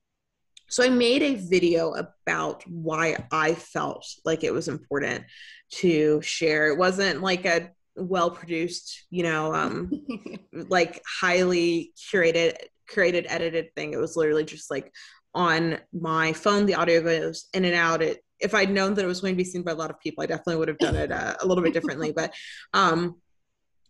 so 0.69 0.85
i 0.85 0.89
made 0.89 1.23
a 1.23 1.35
video 1.35 1.93
about 1.95 2.63
why 2.69 3.17
i 3.33 3.55
felt 3.55 4.07
like 4.25 4.45
it 4.45 4.53
was 4.53 4.69
important 4.69 5.25
to 5.71 6.21
share. 6.23 6.69
It 6.69 6.79
wasn't 6.79 7.23
like 7.23 7.45
a 7.47 7.71
well 7.97 8.31
produced 8.31 9.05
you 9.11 9.23
know 9.23 9.53
um 9.53 9.91
like 10.53 11.03
highly 11.07 11.93
curated 11.97 12.55
curated 12.91 13.27
edited 13.29 13.73
thing. 13.75 13.93
It 13.93 14.01
was 14.01 14.17
literally 14.17 14.45
just 14.45 14.71
like 14.71 14.93
on 15.35 15.79
my 15.93 16.33
phone 16.33 16.67
the 16.67 16.75
audio 16.75 17.01
goes 17.01 17.49
in 17.55 17.65
and 17.65 17.75
out. 17.75 18.03
It 18.03 18.23
if 18.41 18.55
i'd 18.55 18.71
known 18.71 18.95
that 18.95 19.05
it 19.05 19.09
was 19.09 19.21
going 19.21 19.35
to 19.35 19.37
be 19.37 19.45
seen 19.45 19.63
by 19.63 19.73
a 19.73 19.75
lot 19.75 19.91
of 19.91 20.01
people 20.01 20.23
i 20.23 20.27
definitely 20.27 20.57
would 20.57 20.69
have 20.69 20.79
done 20.79 20.97
it 20.97 21.13
uh, 21.13 21.35
a 21.41 21.47
little 21.47 21.63
bit 21.63 21.75
differently. 21.75 22.13
But 22.17 22.35
um 22.73 23.17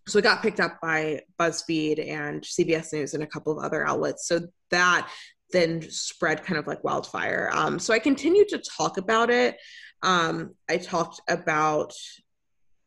so 0.08 0.18
it 0.18 0.22
got 0.22 0.42
picked 0.42 0.60
up 0.60 0.80
by 0.80 1.20
buzzfeed 1.38 2.04
and 2.08 2.42
cbs 2.42 2.92
news 2.92 3.14
and 3.14 3.22
a 3.22 3.26
couple 3.26 3.56
of 3.56 3.64
other 3.64 3.86
outlets. 3.86 4.26
So 4.26 4.40
that 4.70 5.08
then 5.52 5.82
spread 5.82 6.44
kind 6.44 6.58
of 6.58 6.66
like 6.66 6.84
wildfire. 6.84 7.50
Um 7.52 7.78
so 7.78 7.94
i 7.94 7.98
continued 7.98 8.48
to 8.48 8.58
talk 8.58 8.98
about 8.98 9.30
it. 9.30 9.56
Um 10.02 10.54
i 10.68 10.76
talked 10.76 11.20
about 11.28 11.94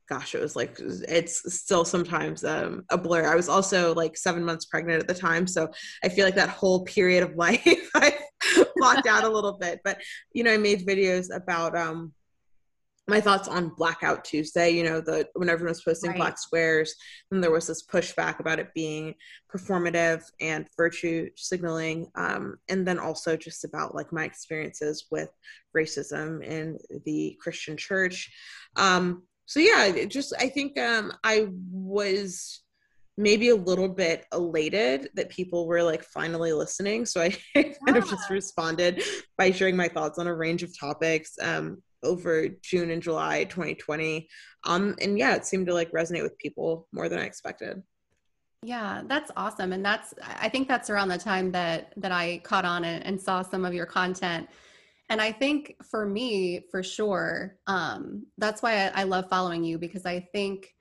gosh, 0.09 0.35
it 0.35 0.41
was 0.41 0.55
like 0.55 0.77
it's 0.79 1.53
still 1.53 1.85
sometimes 1.85 2.43
um, 2.43 2.83
a 2.89 2.97
blur. 2.97 3.25
I 3.25 3.35
was 3.35 3.49
also 3.49 3.93
like 3.95 4.17
seven 4.17 4.43
months 4.43 4.65
pregnant 4.65 5.01
at 5.01 5.07
the 5.07 5.13
time, 5.13 5.47
so 5.47 5.69
I 6.03 6.09
feel 6.09 6.25
like 6.25 6.35
that 6.35 6.49
whole 6.49 6.83
period 6.83 7.23
of 7.23 7.35
life 7.37 7.89
I 7.95 8.17
blocked 8.83 9.07
out 9.07 9.23
a 9.23 9.29
little 9.29 9.57
bit. 9.57 9.81
But 9.83 10.01
you 10.33 10.43
know, 10.43 10.53
I 10.53 10.57
made 10.57 10.85
videos 10.85 11.35
about 11.35 11.75
um, 11.77 12.13
my 13.07 13.19
thoughts 13.19 13.47
on 13.47 13.73
Blackout 13.75 14.23
Tuesday. 14.23 14.71
You 14.71 14.83
know, 14.83 15.01
the 15.01 15.27
when 15.33 15.49
everyone 15.49 15.71
was 15.71 15.83
posting 15.83 16.11
right. 16.11 16.17
black 16.17 16.37
squares, 16.37 16.95
and 17.31 17.43
there 17.43 17.51
was 17.51 17.67
this 17.67 17.85
pushback 17.85 18.39
about 18.39 18.59
it 18.59 18.73
being 18.73 19.15
performative 19.53 20.23
and 20.41 20.67
virtue 20.77 21.29
signaling, 21.35 22.07
um, 22.15 22.57
and 22.69 22.87
then 22.87 22.99
also 22.99 23.35
just 23.35 23.65
about 23.65 23.95
like 23.95 24.11
my 24.11 24.23
experiences 24.23 25.05
with 25.11 25.29
racism 25.75 26.43
in 26.43 26.77
the 27.05 27.37
Christian 27.41 27.77
church. 27.77 28.31
Um, 28.75 29.23
so 29.45 29.59
yeah 29.59 30.05
just 30.05 30.33
i 30.39 30.47
think 30.47 30.79
um 30.79 31.11
i 31.23 31.47
was 31.71 32.61
maybe 33.17 33.49
a 33.49 33.55
little 33.55 33.89
bit 33.89 34.25
elated 34.33 35.09
that 35.13 35.29
people 35.29 35.67
were 35.67 35.83
like 35.83 36.03
finally 36.03 36.51
listening. 36.53 37.05
So 37.05 37.21
i 37.21 37.29
kind 37.53 37.75
yeah. 37.87 37.97
of 37.97 38.09
just 38.09 38.29
responded 38.29 39.03
by 39.37 39.51
sharing 39.51 39.75
my 39.75 39.87
thoughts 39.87 40.19
on 40.19 40.27
a 40.27 40.35
range 40.35 40.63
of 40.63 40.77
topics 40.77 41.33
um 41.41 41.81
over 42.03 42.49
june 42.61 42.89
and 42.89 43.01
july 43.01 43.45
2020 43.45 44.27
um 44.65 44.93
and 44.99 45.17
yeah 45.17 45.35
it 45.35 45.45
seemed 45.45 45.65
to 45.65 45.73
like 45.73 45.89
resonate 45.93 46.21
with 46.21 46.37
people 46.37 46.87
more 46.91 47.07
than 47.07 47.19
i 47.19 47.23
expected. 47.23 47.81
Yeah 48.65 49.03
that's 49.07 49.31
awesome. 49.35 49.73
And 49.73 49.85
that's 49.85 50.13
i 50.25 50.49
think 50.49 50.67
that's 50.67 50.89
around 50.89 51.09
the 51.09 51.17
time 51.17 51.51
that 51.51 51.93
that 51.97 52.11
i 52.11 52.39
caught 52.43 52.65
on 52.65 52.83
and, 52.83 53.05
and 53.05 53.21
saw 53.21 53.41
some 53.41 53.65
of 53.65 53.73
your 53.73 53.85
content. 53.85 54.49
And 55.09 55.21
I 55.21 55.31
think 55.31 55.75
for 55.91 56.05
me, 56.05 56.61
for 56.71 56.81
sure, 56.81 57.57
um, 57.67 58.25
that's 58.37 58.63
why 58.63 58.87
I, 58.87 59.01
I 59.01 59.03
love 59.03 59.29
following 59.29 59.63
you 59.63 59.77
because 59.77 60.05
I 60.05 60.21
think 60.31 60.73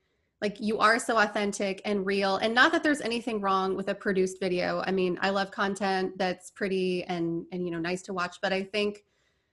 like 0.42 0.61
you 0.61 0.78
are 0.78 0.98
so 0.98 1.16
authentic 1.16 1.81
and 1.85 2.05
real 2.05 2.37
and 2.37 2.55
not 2.55 2.72
that 2.72 2.83
there's 2.83 3.00
anything 3.00 3.40
wrong 3.40 3.76
with 3.76 3.88
a 3.88 3.94
produced 3.94 4.38
video 4.40 4.83
i 4.87 4.90
mean 4.90 5.18
i 5.22 5.31
love 5.31 5.50
content 5.50 6.12
that's 6.18 6.50
pretty 6.50 7.05
and 7.05 7.46
and 7.52 7.64
you 7.64 7.70
know 7.70 7.78
nice 7.78 8.02
to 8.02 8.12
watch 8.12 8.37
but 8.42 8.52
i 8.52 8.62
think 8.62 9.05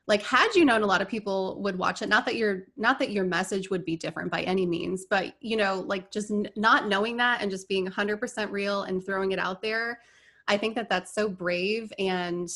like 0.08 0.24
had 0.24 0.54
you 0.56 0.66
known 0.66 0.82
a 0.82 0.88
lot 0.88 1.02
of 1.02 1.08
people 1.08 1.62
would 1.62 1.78
watch 1.78 2.02
it 2.02 2.10
not 2.10 2.26
that 2.26 2.36
your 2.36 2.66
not 2.76 3.00
that 3.00 3.12
your 3.12 3.24
message 3.24 3.70
would 3.70 3.86
be 3.86 3.96
different 3.96 4.32
by 4.32 4.42
any 4.42 4.66
means 4.66 5.06
but 5.10 5.36
you 5.40 5.56
know 5.56 5.86
like 5.88 6.12
just 6.12 6.32
n- 6.32 6.50
not 6.58 6.90
knowing 6.90 7.16
that 7.16 7.42
and 7.42 7.52
just 7.52 7.70
being 7.70 7.88
100% 7.88 8.52
real 8.52 8.84
and 8.84 9.06
throwing 9.06 9.32
it 9.32 9.40
out 9.40 9.62
there 9.62 10.00
i 10.48 10.58
think 10.58 10.76
that 10.76 10.90
that's 10.90 11.14
so 11.14 11.30
brave 11.30 11.94
and 12.00 12.50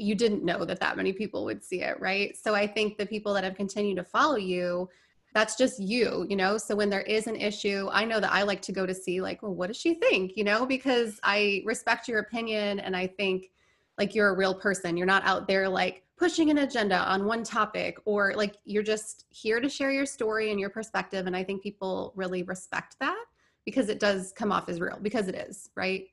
you 0.00 0.14
didn't 0.14 0.44
know 0.44 0.64
that 0.64 0.80
that 0.80 0.96
many 0.96 1.12
people 1.12 1.44
would 1.44 1.62
see 1.62 1.82
it, 1.82 2.00
right? 2.00 2.36
So 2.36 2.54
I 2.54 2.66
think 2.66 2.96
the 2.96 3.06
people 3.06 3.34
that 3.34 3.44
have 3.44 3.54
continued 3.54 3.96
to 3.96 4.04
follow 4.04 4.36
you, 4.36 4.88
that's 5.32 5.56
just 5.56 5.78
you, 5.78 6.26
you 6.28 6.36
know? 6.36 6.58
So 6.58 6.74
when 6.74 6.90
there 6.90 7.02
is 7.02 7.26
an 7.26 7.36
issue, 7.36 7.88
I 7.92 8.04
know 8.04 8.20
that 8.20 8.32
I 8.32 8.42
like 8.42 8.62
to 8.62 8.72
go 8.72 8.86
to 8.86 8.94
see, 8.94 9.20
like, 9.20 9.42
well, 9.42 9.54
what 9.54 9.68
does 9.68 9.76
she 9.76 9.94
think, 9.94 10.36
you 10.36 10.44
know? 10.44 10.66
Because 10.66 11.20
I 11.22 11.62
respect 11.64 12.08
your 12.08 12.18
opinion 12.20 12.80
and 12.80 12.96
I 12.96 13.06
think 13.06 13.50
like 13.98 14.14
you're 14.14 14.30
a 14.30 14.36
real 14.36 14.54
person. 14.54 14.96
You're 14.96 15.06
not 15.06 15.24
out 15.24 15.46
there 15.46 15.68
like 15.68 16.02
pushing 16.16 16.50
an 16.50 16.58
agenda 16.58 16.96
on 16.96 17.24
one 17.24 17.44
topic 17.44 17.98
or 18.04 18.34
like 18.34 18.56
you're 18.64 18.82
just 18.82 19.26
here 19.30 19.60
to 19.60 19.68
share 19.68 19.90
your 19.90 20.06
story 20.06 20.50
and 20.50 20.58
your 20.58 20.70
perspective. 20.70 21.26
And 21.26 21.36
I 21.36 21.44
think 21.44 21.62
people 21.62 22.12
really 22.16 22.42
respect 22.42 22.96
that 23.00 23.24
because 23.64 23.88
it 23.88 24.00
does 24.00 24.32
come 24.32 24.52
off 24.52 24.68
as 24.68 24.80
real 24.80 24.98
because 25.00 25.28
it 25.28 25.34
is, 25.34 25.70
right? 25.76 26.06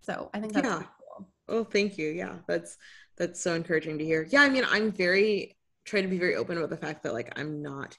So 0.00 0.30
I 0.32 0.40
think 0.40 0.52
that's 0.52 0.66
yeah. 0.66 0.82
Cool. 1.16 1.28
Oh, 1.48 1.64
thank 1.64 1.98
you. 1.98 2.08
Yeah, 2.10 2.36
that's 2.46 2.78
that's 3.16 3.40
so 3.40 3.54
encouraging 3.54 3.98
to 3.98 4.04
hear. 4.04 4.26
Yeah, 4.30 4.42
I 4.42 4.48
mean, 4.48 4.64
I'm 4.68 4.92
very 4.92 5.56
trying 5.84 6.04
to 6.04 6.08
be 6.08 6.18
very 6.18 6.36
open 6.36 6.56
about 6.56 6.70
the 6.70 6.76
fact 6.76 7.02
that 7.02 7.14
like 7.14 7.36
I'm 7.38 7.62
not 7.62 7.96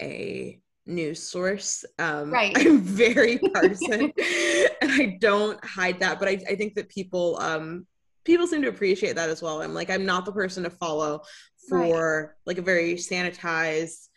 a 0.00 0.60
news 0.86 1.22
source. 1.22 1.84
Um, 1.98 2.30
right. 2.30 2.56
I'm 2.56 2.80
very 2.80 3.38
partisan, 3.52 4.12
and 4.80 4.92
I 4.92 5.18
don't 5.20 5.62
hide 5.64 6.00
that. 6.00 6.18
But 6.18 6.28
I, 6.28 6.32
I 6.48 6.54
think 6.54 6.74
that 6.74 6.88
people 6.88 7.38
um, 7.40 7.86
people 8.24 8.46
seem 8.46 8.62
to 8.62 8.68
appreciate 8.68 9.16
that 9.16 9.30
as 9.30 9.42
well. 9.42 9.62
I'm 9.62 9.74
like 9.74 9.90
I'm 9.90 10.06
not 10.06 10.24
the 10.24 10.32
person 10.32 10.64
to 10.64 10.70
follow 10.70 11.22
for 11.68 11.78
right. 11.78 12.30
like 12.46 12.58
a 12.58 12.62
very 12.62 12.94
sanitized. 12.94 14.08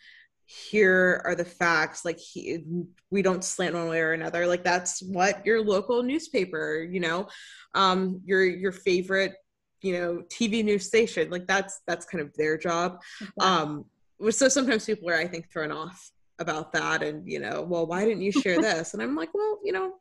Here 0.48 1.22
are 1.24 1.34
the 1.34 1.44
facts. 1.44 2.04
Like 2.04 2.18
he, 2.18 2.62
we 3.10 3.20
don't 3.20 3.42
slant 3.42 3.74
one 3.74 3.88
way 3.88 4.00
or 4.00 4.12
another. 4.12 4.46
Like 4.46 4.62
that's 4.62 5.02
what 5.02 5.44
your 5.44 5.60
local 5.60 6.04
newspaper, 6.04 6.86
you 6.88 7.00
know, 7.00 7.28
um, 7.74 8.20
your 8.24 8.44
your 8.44 8.72
favorite 8.72 9.34
you 9.82 9.92
know 9.92 10.22
tv 10.32 10.64
news 10.64 10.86
station 10.86 11.28
like 11.28 11.46
that's 11.46 11.82
that's 11.86 12.06
kind 12.06 12.22
of 12.22 12.34
their 12.38 12.56
job 12.56 12.98
um 13.42 13.84
so 14.30 14.48
sometimes 14.48 14.84
people 14.84 15.08
are 15.08 15.16
i 15.16 15.26
think 15.26 15.50
thrown 15.50 15.72
off 15.72 16.10
about 16.38 16.70
that 16.72 17.02
and 17.02 17.26
you 17.26 17.38
know 17.38 17.62
well 17.62 17.86
why 17.86 18.04
didn't 18.04 18.22
you 18.22 18.32
share 18.32 18.60
this 18.60 18.92
and 18.94 19.02
i'm 19.02 19.16
like 19.16 19.32
well 19.32 19.58
you 19.64 19.72
know 19.72 19.94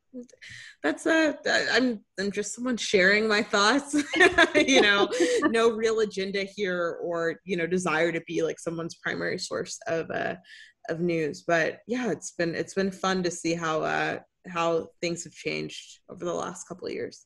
that's 0.84 1.06
a 1.06 1.36
i'm 1.72 2.04
i'm 2.20 2.32
just 2.32 2.54
someone 2.54 2.78
sharing 2.78 3.28
my 3.28 3.42
thoughts 3.42 3.96
you 4.56 4.82
know 4.82 5.10
no 5.44 5.72
real 5.72 6.00
agenda 6.02 6.44
here 6.44 6.98
or 7.02 7.36
you 7.46 7.56
know 7.56 7.68
desire 7.68 8.12
to 8.12 8.22
be 8.28 8.42
like 8.42 8.60
someone's 8.60 8.96
primary 8.96 9.40
source 9.40 9.80
of 9.88 10.10
uh 10.12 10.36
of 10.90 11.00
news 11.00 11.44
but 11.48 11.80
yeah 11.88 12.12
it's 12.12 12.32
been 12.32 12.54
it's 12.54 12.74
been 12.74 12.92
fun 12.92 13.24
to 13.24 13.32
see 13.32 13.54
how 13.54 13.82
uh 13.82 14.20
how 14.48 14.88
things 15.02 15.24
have 15.24 15.34
changed 15.34 16.00
over 16.10 16.24
the 16.26 16.34
last 16.34 16.68
couple 16.68 16.88
of 16.88 16.94
years. 16.94 17.26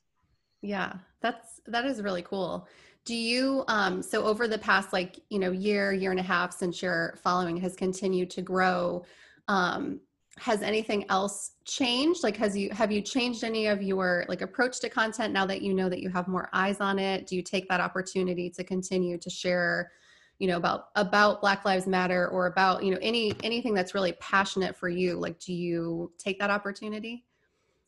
Yeah, 0.61 0.93
that's 1.21 1.61
that 1.67 1.85
is 1.85 2.01
really 2.01 2.21
cool. 2.21 2.67
Do 3.09 3.15
you 3.15 3.63
um 3.67 4.03
so 4.03 4.23
over 4.23 4.47
the 4.47 4.59
past 4.59 4.93
like, 4.93 5.19
you 5.29 5.39
know, 5.39 5.49
year, 5.49 5.91
year 5.91 6.11
and 6.11 6.19
a 6.19 6.23
half 6.23 6.53
since 6.53 6.79
your 6.79 7.17
following 7.23 7.57
has 7.57 7.75
continued 7.75 8.29
to 8.29 8.43
grow, 8.43 9.03
um 9.47 9.99
has 10.37 10.61
anything 10.61 11.05
else 11.09 11.53
changed? 11.65 12.21
Like 12.21 12.37
has 12.37 12.55
you 12.55 12.69
have 12.69 12.91
you 12.91 13.01
changed 13.01 13.43
any 13.43 13.65
of 13.65 13.81
your 13.81 14.25
like 14.29 14.43
approach 14.43 14.79
to 14.81 14.89
content 14.89 15.33
now 15.33 15.47
that 15.47 15.63
you 15.63 15.73
know 15.73 15.89
that 15.89 16.01
you 16.01 16.09
have 16.11 16.27
more 16.27 16.49
eyes 16.53 16.81
on 16.81 16.99
it? 16.99 17.25
Do 17.25 17.35
you 17.35 17.41
take 17.41 17.67
that 17.69 17.81
opportunity 17.81 18.47
to 18.51 18.63
continue 18.63 19.17
to 19.17 19.29
share 19.31 19.89
you 20.37 20.45
know 20.45 20.57
about 20.57 20.89
about 20.95 21.41
black 21.41 21.65
lives 21.65 21.87
matter 21.87 22.27
or 22.27 22.45
about 22.45 22.83
you 22.83 22.91
know 22.91 22.99
any 23.01 23.33
anything 23.43 23.73
that's 23.73 23.95
really 23.95 24.13
passionate 24.19 24.77
for 24.77 24.87
you 24.87 25.15
like 25.15 25.39
do 25.39 25.51
you 25.51 26.13
take 26.19 26.39
that 26.39 26.51
opportunity 26.51 27.25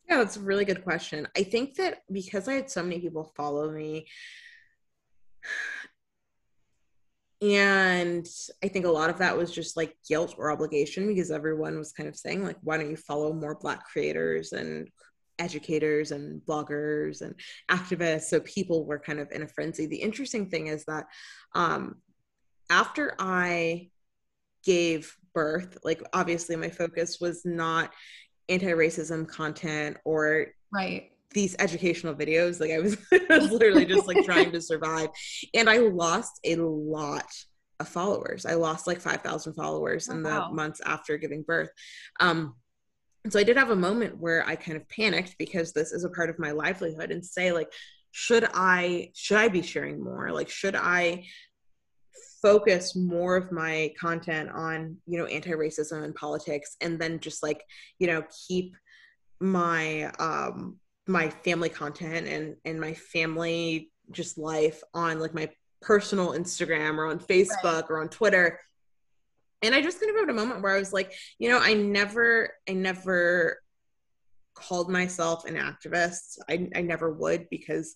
yeah 0.10 0.18
that's 0.18 0.36
a 0.36 0.42
really 0.42 0.66
good 0.66 0.84
question 0.84 1.26
i 1.38 1.44
think 1.44 1.76
that 1.76 2.04
because 2.12 2.50
i 2.50 2.54
had 2.54 2.70
so 2.70 2.84
many 2.84 3.00
people 3.00 3.24
follow 3.38 3.72
me 3.72 4.06
and 7.42 8.28
i 8.64 8.68
think 8.68 8.86
a 8.86 8.90
lot 8.90 9.10
of 9.10 9.18
that 9.18 9.36
was 9.36 9.52
just 9.52 9.76
like 9.76 9.96
guilt 10.08 10.36
or 10.38 10.52
obligation 10.52 11.08
because 11.08 11.32
everyone 11.32 11.78
was 11.78 11.92
kind 11.92 12.08
of 12.08 12.16
saying 12.16 12.44
like 12.44 12.58
why 12.62 12.78
don't 12.78 12.90
you 12.90 12.96
follow 12.96 13.34
more 13.34 13.56
black 13.56 13.84
creators 13.86 14.52
and 14.52 14.88
educators 15.42 16.12
and 16.12 16.42
bloggers 16.42 17.22
and 17.22 17.36
activists? 17.70 18.24
So 18.24 18.40
people 18.42 18.86
were 18.86 19.00
kind 19.00 19.20
of 19.20 19.32
in 19.32 19.42
a 19.42 19.48
frenzy. 19.48 19.88
The 19.88 20.02
interesting 20.02 20.50
thing 20.50 20.68
is 20.68 20.86
that 20.86 21.06
um, 21.56 21.96
after 22.70 23.16
I 23.20 23.90
gave 24.64 25.16
birth, 25.34 25.80
like 25.84 26.02
obviously 26.14 26.56
my 26.56 26.70
focus 26.70 27.18
was 27.20 27.42
not 27.44 27.92
anti-racism 28.50 29.28
content 29.28 29.98
or 30.04 30.48
right 30.74 31.12
these 31.34 31.56
educational 31.60 32.14
videos. 32.14 32.60
Like 32.60 32.72
I 32.72 32.80
was, 32.80 32.98
I 33.30 33.38
was 33.38 33.52
literally 33.52 33.86
just 33.86 34.08
like 34.08 34.24
trying 34.26 34.52
to 34.52 34.62
survive. 34.62 35.10
And 35.54 35.70
I 35.70 35.78
lost 35.78 36.40
a 36.44 36.56
lot 36.56 37.26
of 37.80 37.88
followers. 37.88 38.46
I 38.46 38.54
lost 38.56 38.88
like 38.88 39.02
5,000 39.02 39.54
followers 39.54 40.10
oh, 40.10 40.14
in 40.14 40.24
the 40.24 40.30
wow. 40.30 40.52
months 40.52 40.82
after 40.86 41.18
giving 41.18 41.44
birth. 41.44 41.70
Um, 42.20 42.56
and 43.24 43.32
so 43.32 43.40
I 43.40 43.44
did 43.44 43.58
have 43.58 43.70
a 43.70 43.76
moment 43.76 44.18
where 44.18 44.46
I 44.48 44.56
kind 44.56 44.78
of 44.78 44.88
panicked 44.90 45.36
because 45.38 45.74
this 45.74 45.92
is 45.92 46.04
a 46.04 46.10
part 46.10 46.30
of 46.30 46.40
my 46.40 46.52
livelihood 46.52 47.12
and 47.12 47.24
say 47.24 47.52
like, 47.52 47.72
should 48.12 48.48
I, 48.54 49.12
should 49.16 49.38
I 49.38 49.48
be 49.48 49.62
sharing 49.62 50.04
more? 50.04 50.32
Like, 50.32 50.50
should 50.50 50.76
I 50.76 51.26
focus 52.42 52.96
more 52.96 53.36
of 53.36 53.52
my 53.52 53.94
content 54.00 54.50
on 54.50 54.98
you 55.06 55.18
know 55.18 55.26
anti-racism 55.26 56.04
and 56.04 56.16
politics 56.16 56.76
and 56.82 57.00
then 57.00 57.20
just 57.20 57.44
like 57.44 57.64
you 58.00 58.08
know 58.08 58.24
keep 58.48 58.76
my 59.40 60.06
um 60.20 60.78
my 61.12 61.30
family 61.30 61.70
content 61.70 62.28
and 62.28 62.56
and 62.66 62.80
my 62.80 62.94
family 62.94 63.92
just 64.12 64.38
life 64.38 64.82
on 64.94 65.20
like 65.20 65.34
my 65.34 65.50
personal 65.82 66.30
instagram 66.34 66.98
or 66.98 67.08
on 67.08 67.20
facebook 67.20 67.64
right. 67.64 67.90
or 67.90 68.02
on 68.02 68.10
twitter 68.10 68.60
and 69.62 69.76
i 69.76 69.82
just 69.82 70.00
kind 70.00 70.12
of 70.12 70.20
had 70.20 70.30
a 70.30 70.34
moment 70.34 70.62
where 70.62 70.76
i 70.76 70.80
was 70.80 70.94
like 70.94 71.14
you 71.40 71.50
know 71.50 71.60
i 71.60 71.74
never 71.74 72.54
i 72.70 72.74
never 72.74 73.62
called 74.54 74.90
myself 74.90 75.46
an 75.46 75.56
activist 75.56 76.38
i, 76.50 76.70
I 76.76 76.82
never 76.82 77.12
would 77.12 77.50
because 77.50 77.96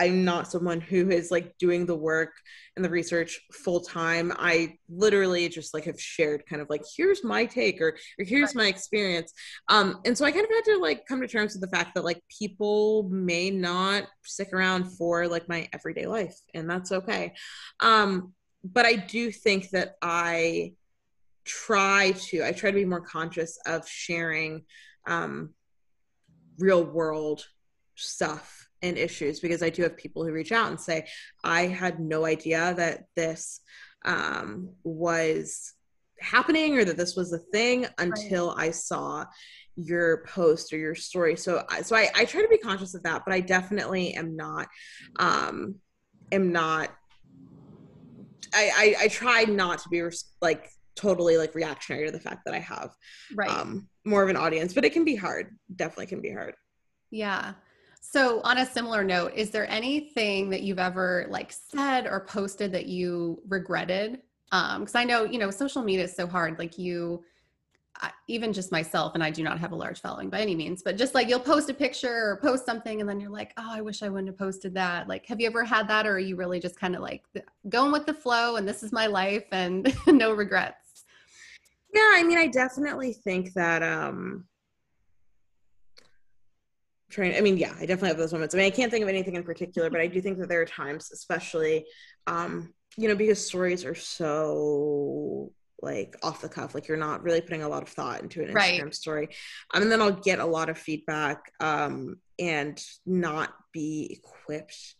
I'm 0.00 0.24
not 0.24 0.50
someone 0.50 0.80
who 0.80 1.10
is 1.10 1.30
like 1.30 1.58
doing 1.58 1.84
the 1.84 1.94
work 1.94 2.32
and 2.74 2.82
the 2.82 2.88
research 2.88 3.38
full 3.52 3.80
time. 3.80 4.32
I 4.34 4.78
literally 4.88 5.46
just 5.50 5.74
like 5.74 5.84
have 5.84 6.00
shared 6.00 6.46
kind 6.46 6.62
of 6.62 6.70
like 6.70 6.80
here's 6.96 7.22
my 7.22 7.44
take 7.44 7.82
or, 7.82 7.98
or 8.18 8.24
here's 8.24 8.54
my 8.54 8.66
experience. 8.66 9.30
Um, 9.68 10.00
and 10.06 10.16
so 10.16 10.24
I 10.24 10.32
kind 10.32 10.46
of 10.46 10.50
had 10.50 10.72
to 10.72 10.78
like 10.78 11.04
come 11.06 11.20
to 11.20 11.28
terms 11.28 11.52
with 11.52 11.60
the 11.60 11.76
fact 11.76 11.94
that 11.94 12.04
like 12.04 12.22
people 12.30 13.10
may 13.10 13.50
not 13.50 14.04
stick 14.24 14.54
around 14.54 14.90
for 14.96 15.28
like 15.28 15.50
my 15.50 15.68
everyday 15.74 16.06
life, 16.06 16.34
and 16.54 16.68
that's 16.68 16.92
okay. 16.92 17.34
Um, 17.80 18.32
but 18.64 18.86
I 18.86 18.94
do 18.94 19.30
think 19.30 19.68
that 19.70 19.96
I 20.00 20.72
try 21.44 22.12
to 22.12 22.42
I 22.42 22.52
try 22.52 22.70
to 22.70 22.76
be 22.76 22.86
more 22.86 23.02
conscious 23.02 23.58
of 23.66 23.86
sharing 23.86 24.64
um, 25.06 25.50
real 26.58 26.82
world 26.82 27.44
stuff 27.96 28.69
and 28.82 28.96
issues 28.96 29.40
because 29.40 29.62
I 29.62 29.70
do 29.70 29.82
have 29.82 29.96
people 29.96 30.24
who 30.24 30.32
reach 30.32 30.52
out 30.52 30.68
and 30.68 30.80
say, 30.80 31.06
I 31.44 31.66
had 31.66 32.00
no 32.00 32.24
idea 32.24 32.74
that 32.76 33.04
this 33.16 33.60
um, 34.04 34.70
was 34.82 35.74
happening 36.20 36.78
or 36.78 36.84
that 36.84 36.96
this 36.96 37.16
was 37.16 37.32
a 37.32 37.38
thing 37.38 37.86
until 37.98 38.54
right. 38.54 38.68
I 38.68 38.70
saw 38.70 39.24
your 39.76 40.24
post 40.26 40.72
or 40.72 40.78
your 40.78 40.94
story. 40.94 41.36
So, 41.36 41.64
so 41.82 41.96
I, 41.96 42.08
I 42.14 42.24
try 42.24 42.42
to 42.42 42.48
be 42.48 42.58
conscious 42.58 42.94
of 42.94 43.02
that, 43.04 43.22
but 43.24 43.34
I 43.34 43.40
definitely 43.40 44.14
am 44.14 44.36
not, 44.36 44.68
um, 45.18 45.76
am 46.32 46.52
not, 46.52 46.90
I, 48.54 48.96
I, 49.00 49.04
I 49.04 49.08
try 49.08 49.44
not 49.44 49.78
to 49.80 49.88
be 49.88 50.02
like 50.42 50.68
totally 50.96 51.38
like 51.38 51.54
reactionary 51.54 52.06
to 52.06 52.12
the 52.12 52.20
fact 52.20 52.44
that 52.44 52.54
I 52.54 52.58
have 52.58 52.90
right. 53.34 53.48
um, 53.48 53.88
more 54.04 54.22
of 54.22 54.28
an 54.28 54.36
audience, 54.36 54.74
but 54.74 54.84
it 54.84 54.92
can 54.92 55.04
be 55.04 55.16
hard. 55.16 55.56
Definitely 55.74 56.06
can 56.06 56.20
be 56.20 56.32
hard. 56.32 56.54
Yeah. 57.10 57.54
So, 58.00 58.40
on 58.42 58.58
a 58.58 58.66
similar 58.66 59.04
note, 59.04 59.32
is 59.34 59.50
there 59.50 59.68
anything 59.70 60.50
that 60.50 60.62
you've 60.62 60.78
ever 60.78 61.26
like 61.28 61.52
said 61.52 62.06
or 62.06 62.20
posted 62.20 62.72
that 62.72 62.86
you 62.86 63.42
regretted? 63.46 64.22
Um, 64.52 64.80
because 64.80 64.94
I 64.94 65.04
know 65.04 65.24
you 65.24 65.38
know 65.38 65.50
social 65.50 65.82
media 65.82 66.04
is 66.04 66.16
so 66.16 66.26
hard. 66.26 66.58
Like 66.58 66.78
you, 66.78 67.22
I, 67.96 68.10
even 68.26 68.52
just 68.54 68.72
myself, 68.72 69.14
and 69.14 69.22
I 69.22 69.30
do 69.30 69.42
not 69.44 69.58
have 69.60 69.72
a 69.72 69.76
large 69.76 70.00
following 70.00 70.30
by 70.30 70.40
any 70.40 70.56
means, 70.56 70.82
but 70.82 70.96
just 70.96 71.14
like 71.14 71.28
you'll 71.28 71.38
post 71.40 71.68
a 71.68 71.74
picture 71.74 72.30
or 72.30 72.38
post 72.42 72.64
something, 72.64 73.00
and 73.00 73.08
then 73.08 73.20
you're 73.20 73.30
like, 73.30 73.52
oh, 73.58 73.68
I 73.70 73.82
wish 73.82 74.02
I 74.02 74.08
wouldn't 74.08 74.28
have 74.28 74.38
posted 74.38 74.74
that. 74.74 75.06
Like, 75.06 75.26
have 75.26 75.38
you 75.40 75.46
ever 75.46 75.62
had 75.62 75.86
that, 75.88 76.06
or 76.06 76.12
are 76.14 76.18
you 76.18 76.36
really 76.36 76.58
just 76.58 76.80
kind 76.80 76.96
of 76.96 77.02
like 77.02 77.22
going 77.68 77.92
with 77.92 78.06
the 78.06 78.14
flow, 78.14 78.56
and 78.56 78.66
this 78.66 78.82
is 78.82 78.92
my 78.92 79.06
life, 79.06 79.44
and 79.52 79.94
no 80.06 80.32
regrets? 80.32 81.04
Yeah, 81.94 82.12
I 82.14 82.22
mean, 82.22 82.38
I 82.38 82.46
definitely 82.46 83.12
think 83.12 83.52
that. 83.52 83.82
um 83.82 84.46
trying 87.10 87.36
i 87.36 87.40
mean 87.40 87.56
yeah 87.56 87.72
i 87.76 87.80
definitely 87.80 88.08
have 88.08 88.18
those 88.18 88.32
moments. 88.32 88.54
I 88.54 88.58
mean 88.58 88.66
i 88.66 88.70
can't 88.70 88.90
think 88.90 89.02
of 89.02 89.08
anything 89.08 89.34
in 89.34 89.42
particular 89.42 89.90
but 89.90 90.00
i 90.00 90.06
do 90.06 90.20
think 90.20 90.38
that 90.38 90.48
there 90.48 90.60
are 90.60 90.66
times 90.66 91.10
especially 91.12 91.84
um 92.26 92.72
you 92.96 93.08
know 93.08 93.14
because 93.14 93.44
stories 93.44 93.84
are 93.84 93.94
so 93.94 95.52
like 95.82 96.16
off 96.22 96.42
the 96.42 96.48
cuff 96.48 96.74
like 96.74 96.88
you're 96.88 96.96
not 96.96 97.22
really 97.22 97.40
putting 97.40 97.62
a 97.62 97.68
lot 97.68 97.82
of 97.82 97.88
thought 97.88 98.22
into 98.22 98.42
an 98.42 98.48
instagram 98.48 98.82
right. 98.84 98.94
story. 98.94 99.28
Um, 99.72 99.82
and 99.82 99.92
then 99.92 100.02
i'll 100.02 100.12
get 100.12 100.38
a 100.38 100.44
lot 100.44 100.68
of 100.68 100.78
feedback 100.78 101.52
um 101.60 102.16
and 102.38 102.82
not 103.06 103.54
be 103.72 104.20
equipped 104.22 104.94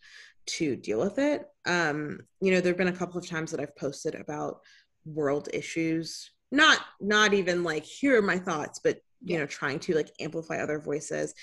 to 0.47 0.75
deal 0.75 0.99
with 0.99 1.19
it. 1.19 1.45
Um 1.65 2.21
you 2.41 2.51
know 2.51 2.61
there 2.61 2.71
have 2.71 2.77
been 2.77 2.87
a 2.87 2.93
couple 2.93 3.19
of 3.19 3.27
times 3.27 3.51
that 3.51 3.59
i've 3.59 3.75
posted 3.75 4.15
about 4.15 4.61
world 5.05 5.49
issues. 5.53 6.31
Not 6.51 6.79
not 6.99 7.33
even 7.33 7.63
like 7.63 7.83
here 7.83 8.17
are 8.17 8.21
my 8.23 8.39
thoughts 8.39 8.79
but 8.83 8.99
you 9.23 9.37
know 9.37 9.45
trying 9.45 9.79
to 9.79 9.95
like 9.95 10.11
amplify 10.19 10.57
other 10.57 10.79
voices 10.79 11.33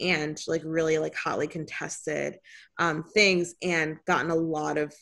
and 0.00 0.40
like 0.46 0.62
really 0.64 0.98
like 0.98 1.14
hotly 1.14 1.46
contested 1.46 2.38
um 2.78 3.02
things 3.02 3.54
and 3.62 3.96
gotten 4.06 4.30
a 4.30 4.34
lot 4.34 4.78
of 4.78 4.94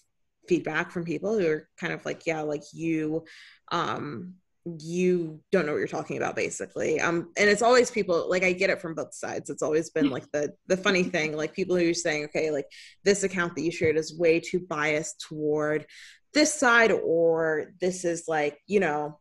feedback 0.48 0.90
from 0.90 1.04
people 1.04 1.38
who 1.38 1.46
are 1.46 1.68
kind 1.78 1.92
of 1.92 2.04
like 2.04 2.26
yeah 2.26 2.40
like 2.40 2.62
you 2.72 3.24
um 3.70 4.34
you 4.78 5.40
don't 5.50 5.66
know 5.66 5.72
what 5.72 5.78
you're 5.78 5.88
talking 5.88 6.16
about 6.16 6.36
basically. 6.36 7.00
Um 7.00 7.32
and 7.36 7.50
it's 7.50 7.62
always 7.62 7.90
people 7.90 8.28
like 8.28 8.44
i 8.44 8.52
get 8.52 8.70
it 8.70 8.80
from 8.80 8.94
both 8.94 9.14
sides. 9.14 9.50
It's 9.50 9.62
always 9.62 9.90
been 9.90 10.10
like 10.10 10.30
the 10.32 10.52
the 10.68 10.76
funny 10.76 11.02
thing 11.02 11.36
like 11.36 11.52
people 11.52 11.76
who 11.76 11.90
are 11.90 11.94
saying 11.94 12.24
okay 12.26 12.50
like 12.50 12.66
this 13.04 13.24
account 13.24 13.56
that 13.56 13.62
you 13.62 13.72
shared 13.72 13.96
is 13.96 14.16
way 14.16 14.40
too 14.40 14.60
biased 14.60 15.20
toward 15.20 15.86
this 16.32 16.54
side 16.54 16.92
or 16.92 17.72
this 17.80 18.04
is 18.04 18.24
like 18.28 18.58
you 18.66 18.80
know 18.80 19.18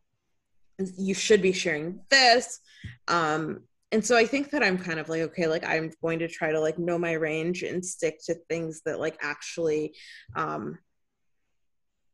you 0.96 1.14
should 1.14 1.42
be 1.42 1.52
sharing 1.52 2.00
this. 2.10 2.60
Um 3.08 3.62
and 3.92 4.04
so 4.04 4.16
i 4.16 4.24
think 4.24 4.50
that 4.50 4.62
i'm 4.62 4.78
kind 4.78 4.98
of 4.98 5.08
like 5.08 5.20
okay 5.20 5.46
like 5.46 5.64
i'm 5.66 5.90
going 6.00 6.18
to 6.18 6.26
try 6.26 6.50
to 6.50 6.58
like 6.58 6.78
know 6.78 6.98
my 6.98 7.12
range 7.12 7.62
and 7.62 7.84
stick 7.84 8.18
to 8.24 8.34
things 8.48 8.80
that 8.84 8.98
like 8.98 9.16
actually 9.20 9.94
um 10.34 10.78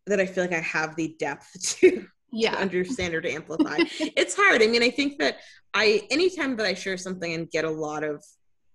that 0.07 0.21
i 0.21 0.27
feel 0.27 0.45
like 0.45 0.53
i 0.53 0.61
have 0.61 0.97
the 0.97 1.15
depth 1.19 1.49
to 1.79 2.05
yeah. 2.31 2.51
to 2.51 2.59
understand 2.59 3.15
or 3.15 3.23
to 3.23 3.33
amplify. 3.33 3.79
It's 3.99 4.37
hard. 4.37 4.63
I 4.63 4.67
mean 4.67 4.83
i 4.83 4.91
think 4.91 5.19
that 5.19 5.39
i 5.73 6.07
anytime 6.11 6.57
that 6.57 6.67
i 6.67 6.75
share 6.75 6.97
something 6.97 7.33
and 7.33 7.51
get 7.51 7.65
a 7.65 7.71
lot 7.71 8.05
of 8.05 8.23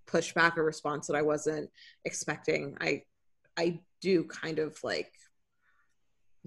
pushback 0.07 0.57
or 0.57 0.63
response 0.63 1.07
that 1.07 1.15
i 1.15 1.21
wasn't 1.21 1.69
expecting 2.05 2.77
i 2.81 3.01
i 3.57 3.79
do 4.01 4.25
kind 4.25 4.59
of 4.59 4.77
like 4.83 5.11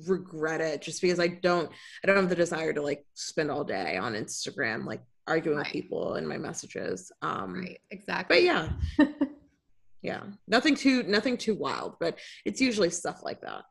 regret 0.07 0.61
it 0.61 0.83
just 0.83 1.01
because 1.01 1.21
I 1.21 1.29
don't 1.29 1.71
I 2.03 2.07
don't 2.07 2.17
have 2.17 2.29
the 2.29 2.37
desire 2.37 2.73
to 2.73 2.83
like 2.83 3.05
spend 3.15 3.51
all 3.51 3.65
day 3.65 3.97
on 3.97 4.15
Instagram 4.15 4.85
like 4.85 5.03
arguing 5.27 5.59
right. 5.59 5.67
with 5.67 5.73
people 5.73 6.17
in 6.17 6.27
my 6.27 6.37
messages. 6.37 7.11
Um 7.23 7.61
right, 7.61 7.79
exactly. 7.91 8.37
But 8.37 8.43
yeah. 8.43 8.69
yeah. 10.03 10.23
Nothing 10.47 10.75
too 10.75 11.03
nothing 11.05 11.37
too 11.37 11.55
wild, 11.55 11.97
but 11.99 12.19
it's 12.45 12.61
usually 12.61 12.91
stuff 12.91 13.21
like 13.23 13.41
that. 13.41 13.63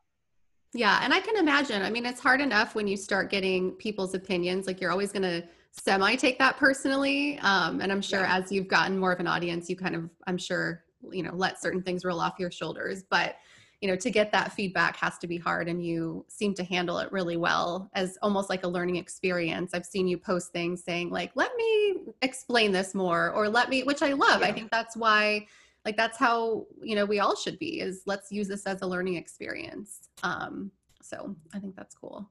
Yeah, 0.74 1.00
and 1.02 1.14
I 1.14 1.20
can 1.20 1.36
imagine. 1.36 1.80
I 1.80 1.90
mean, 1.90 2.04
it's 2.04 2.20
hard 2.20 2.40
enough 2.40 2.74
when 2.74 2.86
you 2.86 2.96
start 2.98 3.30
getting 3.30 3.72
people's 3.72 4.14
opinions 4.14 4.66
like 4.66 4.80
you're 4.80 4.90
always 4.90 5.10
going 5.10 5.22
to 5.22 5.42
semi 5.72 6.14
take 6.16 6.38
that 6.38 6.56
personally. 6.56 7.38
Um, 7.40 7.80
and 7.80 7.92
I'm 7.92 8.02
sure 8.02 8.20
yeah. 8.20 8.38
as 8.38 8.50
you've 8.50 8.68
gotten 8.68 8.98
more 8.98 9.12
of 9.12 9.20
an 9.20 9.26
audience, 9.26 9.68
you 9.68 9.76
kind 9.76 9.94
of, 9.94 10.10
I'm 10.26 10.38
sure, 10.38 10.84
you 11.10 11.22
know, 11.22 11.32
let 11.34 11.60
certain 11.60 11.82
things 11.82 12.04
roll 12.04 12.20
off 12.20 12.34
your 12.38 12.50
shoulders. 12.50 13.04
But, 13.10 13.36
you 13.80 13.88
know, 13.88 13.96
to 13.96 14.10
get 14.10 14.32
that 14.32 14.52
feedback 14.52 14.96
has 14.96 15.18
to 15.18 15.26
be 15.26 15.36
hard. 15.36 15.68
And 15.68 15.84
you 15.84 16.24
seem 16.28 16.54
to 16.54 16.64
handle 16.64 16.98
it 16.98 17.12
really 17.12 17.36
well 17.36 17.90
as 17.94 18.18
almost 18.22 18.48
like 18.48 18.64
a 18.64 18.68
learning 18.68 18.96
experience. 18.96 19.72
I've 19.74 19.86
seen 19.86 20.08
you 20.08 20.16
post 20.18 20.52
things 20.52 20.82
saying, 20.82 21.10
like, 21.10 21.32
let 21.34 21.54
me 21.56 21.96
explain 22.22 22.72
this 22.72 22.94
more, 22.94 23.32
or 23.32 23.48
let 23.48 23.68
me, 23.68 23.82
which 23.82 24.02
I 24.02 24.12
love. 24.12 24.40
Yeah. 24.40 24.48
I 24.48 24.52
think 24.52 24.70
that's 24.70 24.96
why 24.96 25.46
like 25.86 25.96
that's 25.96 26.18
how 26.18 26.66
you 26.82 26.96
know 26.96 27.06
we 27.06 27.20
all 27.20 27.36
should 27.36 27.58
be 27.58 27.80
is 27.80 28.02
let's 28.06 28.30
use 28.30 28.48
this 28.48 28.66
as 28.66 28.82
a 28.82 28.86
learning 28.86 29.14
experience 29.14 30.08
um 30.24 30.70
so 31.00 31.34
i 31.54 31.60
think 31.60 31.74
that's 31.76 31.94
cool 31.94 32.28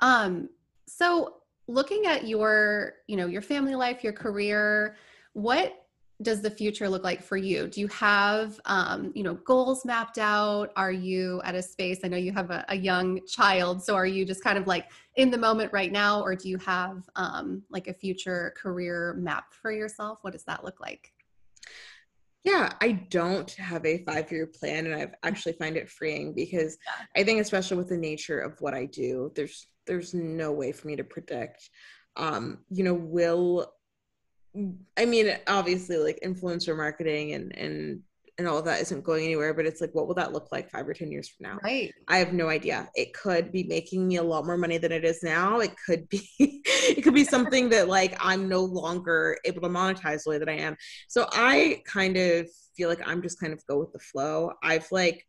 um 0.00 0.48
so 0.86 1.34
looking 1.66 2.06
at 2.06 2.26
your 2.26 2.94
you 3.08 3.16
know 3.16 3.26
your 3.26 3.42
family 3.42 3.74
life 3.74 4.04
your 4.04 4.12
career 4.12 4.96
what 5.32 5.83
does 6.22 6.40
the 6.40 6.50
future 6.50 6.88
look 6.88 7.02
like 7.02 7.22
for 7.22 7.36
you? 7.36 7.66
Do 7.66 7.80
you 7.80 7.88
have 7.88 8.60
um, 8.66 9.12
you 9.14 9.22
know 9.22 9.34
goals 9.34 9.84
mapped 9.84 10.18
out? 10.18 10.72
Are 10.76 10.92
you 10.92 11.40
at 11.44 11.54
a 11.54 11.62
space 11.62 12.00
i 12.04 12.08
know 12.08 12.16
you 12.16 12.32
have 12.32 12.50
a, 12.50 12.64
a, 12.68 12.76
young 12.76 13.24
child 13.26 13.82
so 13.82 13.94
are 13.94 14.06
you 14.06 14.24
just 14.24 14.42
kind 14.42 14.58
of 14.58 14.66
like 14.66 14.90
in 15.16 15.30
the 15.30 15.38
moment 15.38 15.72
right 15.72 15.92
now 15.92 16.20
or 16.20 16.34
do 16.34 16.48
you 16.48 16.58
have 16.58 17.08
um, 17.16 17.62
like 17.70 17.88
a 17.88 17.94
future 17.94 18.54
career 18.56 19.14
map 19.18 19.52
for 19.52 19.70
yourself? 19.72 20.18
What 20.22 20.32
does 20.32 20.44
that 20.44 20.64
look 20.64 20.80
like? 20.80 21.12
Yeah, 22.44 22.72
I 22.82 22.92
don't 22.92 23.50
have 23.52 23.86
a 23.86 24.04
five 24.04 24.30
year 24.30 24.46
plan, 24.46 24.84
and 24.84 24.94
I've 24.94 25.14
actually 25.22 25.54
find 25.54 25.78
it 25.78 25.88
freeing 25.88 26.34
because 26.34 26.76
I 27.16 27.24
think, 27.24 27.40
especially 27.40 27.78
with 27.78 27.88
the 27.88 27.96
nature 27.96 28.38
of 28.38 28.60
what 28.60 28.74
I 28.74 28.84
do, 28.84 29.32
there's 29.34 29.66
there's 29.86 30.12
no 30.12 30.52
way 30.52 30.70
for 30.70 30.86
me 30.86 30.96
to 30.96 31.04
predict. 31.04 31.70
Um, 32.16 32.58
you 32.68 32.84
know, 32.84 32.92
will 32.92 33.72
I 34.96 35.04
mean, 35.04 35.36
obviously, 35.46 35.96
like 35.96 36.20
influencer 36.24 36.76
marketing 36.76 37.32
and 37.32 37.56
and 37.56 38.00
and 38.36 38.48
all 38.48 38.58
of 38.58 38.64
that 38.64 38.80
isn't 38.80 39.04
going 39.04 39.24
anywhere 39.24 39.54
but 39.54 39.64
it's 39.64 39.80
like 39.80 39.94
what 39.94 40.08
will 40.08 40.14
that 40.16 40.32
look 40.32 40.50
like 40.50 40.68
five 40.68 40.88
or 40.88 40.94
ten 40.94 41.10
years 41.10 41.28
from 41.28 41.48
now? 41.48 41.58
Right. 41.62 41.92
I 42.08 42.18
have 42.18 42.32
no 42.32 42.48
idea. 42.48 42.88
It 42.94 43.14
could 43.14 43.52
be 43.52 43.64
making 43.64 44.08
me 44.08 44.16
a 44.16 44.22
lot 44.22 44.44
more 44.44 44.56
money 44.56 44.78
than 44.78 44.92
it 44.92 45.04
is 45.04 45.22
now. 45.22 45.60
It 45.60 45.72
could 45.86 46.08
be 46.08 46.28
it 46.38 47.02
could 47.02 47.14
be 47.14 47.24
something 47.24 47.68
that 47.70 47.88
like 47.88 48.16
i'm 48.20 48.48
no 48.48 48.60
longer 48.60 49.38
able 49.44 49.60
to 49.62 49.68
monetize 49.68 50.24
the 50.24 50.30
way 50.30 50.38
that 50.38 50.48
i 50.48 50.54
am. 50.54 50.76
So 51.08 51.26
i 51.32 51.82
kind 51.86 52.16
of 52.16 52.48
feel 52.76 52.88
like 52.88 53.06
i'm 53.06 53.22
just 53.22 53.40
kind 53.40 53.52
of 53.52 53.64
go 53.66 53.78
with 53.78 53.92
the 53.92 54.00
flow. 54.00 54.52
I've 54.62 54.90
like 54.90 55.24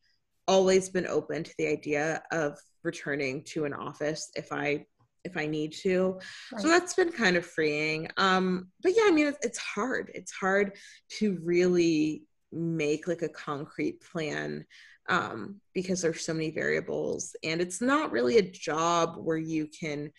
always 0.48 0.90
been 0.90 1.08
open 1.08 1.44
to 1.44 1.54
the 1.58 1.68
idea 1.68 2.22
of 2.32 2.58
returning 2.84 3.44
to 3.44 3.66
an 3.66 3.74
office 3.74 4.30
if 4.36 4.52
i 4.52 4.86
if 5.26 5.36
I 5.36 5.46
need 5.48 5.74
to. 5.82 6.20
Right. 6.54 6.62
So 6.62 6.68
that's 6.70 6.94
been 6.94 7.12
kind 7.12 7.36
of 7.36 7.46
freeing. 7.46 8.08
Um, 8.16 8.70
but 8.82 8.94
yeah, 8.96 9.04
I 9.06 9.12
mean, 9.12 9.28
it's, 9.28 9.46
it's 9.46 9.58
hard. 9.58 10.12
It's 10.14 10.32
hard 10.32 10.78
to 11.18 11.38
really 11.44 12.24
make 12.52 13.08
like 13.08 13.22
a 13.22 13.30
concrete 13.30 14.02
plan 14.02 14.66
um, 15.08 15.60
because 15.74 16.02
there's 16.02 16.26
so 16.26 16.34
many 16.34 16.52
variables 16.52 17.36
and 17.44 17.62
it's 17.62 17.82
not 17.82 18.12
really 18.12 18.38
a 18.38 18.52
job 18.52 19.18
where 19.18 19.38
you 19.38 19.68
can 19.68 20.12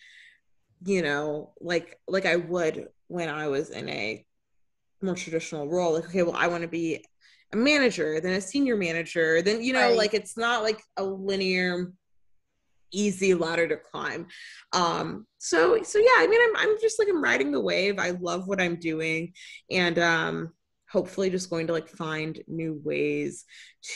you 0.85 1.01
know 1.01 1.53
like 1.59 1.99
like 2.07 2.27
i 2.27 2.35
would 2.35 2.87
when 3.07 3.29
i 3.29 3.47
was 3.47 3.71
in 3.71 3.89
a 3.89 4.23
more 5.01 5.15
traditional 5.15 5.67
role 5.67 5.93
like 5.93 6.05
okay 6.05 6.21
well 6.21 6.35
i 6.35 6.47
want 6.47 6.61
to 6.61 6.67
be 6.67 7.03
a 7.53 7.57
manager 7.57 8.19
then 8.21 8.33
a 8.33 8.41
senior 8.41 8.75
manager 8.75 9.41
then 9.41 9.61
you 9.61 9.73
know 9.73 9.89
right. 9.89 9.97
like 9.97 10.13
it's 10.13 10.37
not 10.37 10.61
like 10.61 10.79
a 10.97 11.03
linear 11.03 11.91
easy 12.91 13.33
ladder 13.33 13.67
to 13.67 13.77
climb. 13.77 14.27
Um 14.73 15.25
so 15.37 15.81
so 15.83 15.99
yeah 15.99 16.17
i 16.17 16.27
mean 16.27 16.41
i'm 16.43 16.57
i'm 16.57 16.75
just 16.81 16.99
like 16.99 17.07
i'm 17.09 17.23
riding 17.23 17.51
the 17.51 17.61
wave. 17.61 17.99
I 17.99 18.11
love 18.11 18.47
what 18.47 18.61
i'm 18.61 18.75
doing. 18.75 19.33
And 19.71 19.99
um 19.99 20.53
hopefully 20.89 21.29
just 21.29 21.49
going 21.49 21.67
to 21.67 21.73
like 21.73 21.89
find 21.89 22.41
new 22.47 22.81
ways 22.83 23.45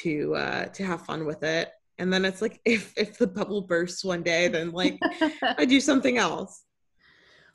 to 0.01 0.35
uh 0.35 0.65
to 0.65 0.83
have 0.85 1.05
fun 1.05 1.25
with 1.25 1.43
it. 1.43 1.69
And 1.97 2.11
then 2.11 2.25
it's 2.25 2.41
like 2.41 2.59
if 2.65 2.93
if 2.97 3.17
the 3.17 3.27
bubble 3.27 3.61
bursts 3.61 4.03
one 4.03 4.23
day 4.23 4.47
then 4.47 4.71
like 4.71 4.99
i 5.57 5.65
do 5.65 5.79
something 5.79 6.17
else 6.17 6.63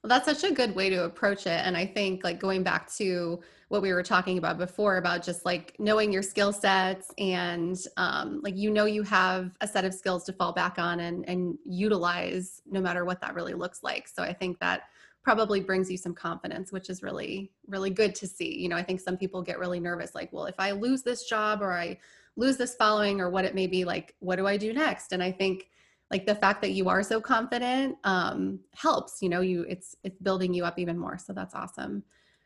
well 0.06 0.20
that's 0.20 0.40
such 0.40 0.48
a 0.48 0.54
good 0.54 0.72
way 0.76 0.88
to 0.88 1.04
approach 1.04 1.46
it 1.46 1.66
and 1.66 1.76
i 1.76 1.84
think 1.84 2.22
like 2.22 2.38
going 2.38 2.62
back 2.62 2.88
to 2.92 3.40
what 3.68 3.82
we 3.82 3.92
were 3.92 4.04
talking 4.04 4.38
about 4.38 4.56
before 4.56 4.98
about 4.98 5.20
just 5.24 5.44
like 5.44 5.74
knowing 5.80 6.12
your 6.12 6.22
skill 6.22 6.52
sets 6.52 7.10
and 7.18 7.76
um, 7.96 8.40
like 8.44 8.56
you 8.56 8.70
know 8.70 8.84
you 8.84 9.02
have 9.02 9.50
a 9.60 9.66
set 9.66 9.84
of 9.84 9.92
skills 9.92 10.22
to 10.22 10.32
fall 10.32 10.52
back 10.52 10.78
on 10.78 11.00
and 11.00 11.28
and 11.28 11.58
utilize 11.64 12.62
no 12.70 12.80
matter 12.80 13.04
what 13.04 13.20
that 13.20 13.34
really 13.34 13.54
looks 13.54 13.82
like. 13.82 14.06
So 14.06 14.22
i 14.22 14.32
think 14.32 14.60
that 14.60 14.82
probably 15.24 15.58
brings 15.58 15.90
you 15.90 15.96
some 15.96 16.14
confidence 16.14 16.70
which 16.70 16.88
is 16.88 17.02
really 17.02 17.50
really 17.66 17.90
good 17.90 18.14
to 18.14 18.28
see. 18.28 18.56
You 18.56 18.68
know 18.68 18.76
i 18.76 18.84
think 18.84 19.00
some 19.00 19.16
people 19.16 19.42
get 19.42 19.58
really 19.58 19.80
nervous 19.80 20.14
like 20.14 20.32
well 20.32 20.44
if 20.44 20.54
i 20.60 20.70
lose 20.70 21.02
this 21.02 21.24
job 21.24 21.62
or 21.62 21.72
i 21.72 21.98
lose 22.36 22.56
this 22.56 22.76
following 22.76 23.20
or 23.20 23.28
what 23.28 23.44
it 23.44 23.56
may 23.56 23.66
be 23.66 23.84
like 23.84 24.14
what 24.20 24.36
do 24.36 24.46
i 24.46 24.56
do 24.56 24.72
next? 24.72 25.10
And 25.10 25.20
i 25.20 25.32
think 25.32 25.68
like 26.10 26.24
the 26.24 26.34
fact 26.34 26.62
that 26.62 26.70
you 26.72 26.88
are 26.88 27.02
so 27.02 27.20
confident 27.20 27.96
um, 28.04 28.60
helps 28.74 29.20
you 29.20 29.28
know 29.28 29.40
you 29.40 29.62
it's 29.68 29.96
it's 30.04 30.18
building 30.20 30.54
you 30.54 30.64
up 30.64 30.78
even 30.78 30.98
more 30.98 31.18
so 31.18 31.32
that's 31.32 31.54
awesome. 31.54 32.02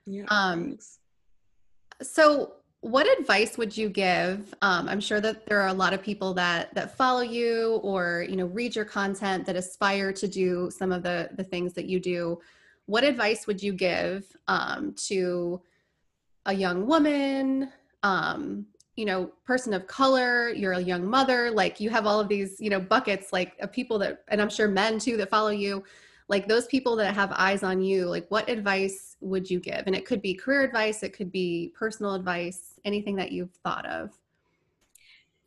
Yeah 0.06 0.24
um 0.28 0.78
so 2.02 2.54
what 2.80 3.06
advice 3.18 3.58
would 3.58 3.76
you 3.76 3.90
give 3.90 4.54
um, 4.62 4.88
i'm 4.88 5.00
sure 5.00 5.20
that 5.20 5.44
there 5.46 5.60
are 5.60 5.68
a 5.68 5.72
lot 5.74 5.92
of 5.92 6.02
people 6.02 6.32
that 6.32 6.74
that 6.74 6.96
follow 6.96 7.20
you 7.20 7.78
or 7.82 8.24
you 8.28 8.36
know 8.36 8.46
read 8.46 8.74
your 8.74 8.86
content 8.86 9.44
that 9.44 9.56
aspire 9.56 10.12
to 10.14 10.26
do 10.26 10.70
some 10.70 10.90
of 10.90 11.02
the 11.02 11.28
the 11.36 11.44
things 11.44 11.74
that 11.74 11.86
you 11.86 12.00
do. 12.00 12.40
What 12.86 13.04
advice 13.04 13.46
would 13.46 13.62
you 13.62 13.72
give 13.72 14.24
um, 14.48 14.94
to 15.06 15.60
a 16.46 16.52
young 16.52 16.86
woman 16.86 17.70
um, 18.02 18.66
you 19.00 19.06
know 19.06 19.30
person 19.44 19.72
of 19.72 19.86
color 19.86 20.50
you're 20.50 20.74
a 20.74 20.80
young 20.80 21.04
mother 21.06 21.50
like 21.50 21.80
you 21.80 21.88
have 21.88 22.06
all 22.06 22.20
of 22.20 22.28
these 22.28 22.60
you 22.60 22.68
know 22.68 22.78
buckets 22.78 23.32
like 23.32 23.56
of 23.60 23.72
people 23.72 23.98
that 23.98 24.24
and 24.28 24.40
i'm 24.42 24.50
sure 24.50 24.68
men 24.68 24.98
too 24.98 25.16
that 25.16 25.30
follow 25.30 25.48
you 25.48 25.82
like 26.28 26.46
those 26.46 26.66
people 26.66 26.94
that 26.96 27.14
have 27.14 27.32
eyes 27.32 27.62
on 27.62 27.80
you 27.80 28.04
like 28.06 28.26
what 28.28 28.48
advice 28.48 29.10
would 29.20 29.50
you 29.50 29.60
give? 29.60 29.82
And 29.86 29.94
it 29.94 30.06
could 30.06 30.22
be 30.22 30.34
career 30.34 30.62
advice 30.62 31.02
it 31.02 31.12
could 31.12 31.30
be 31.30 31.72
personal 31.78 32.14
advice 32.14 32.78
anything 32.84 33.16
that 33.16 33.32
you've 33.32 33.52
thought 33.64 33.84
of 33.86 34.10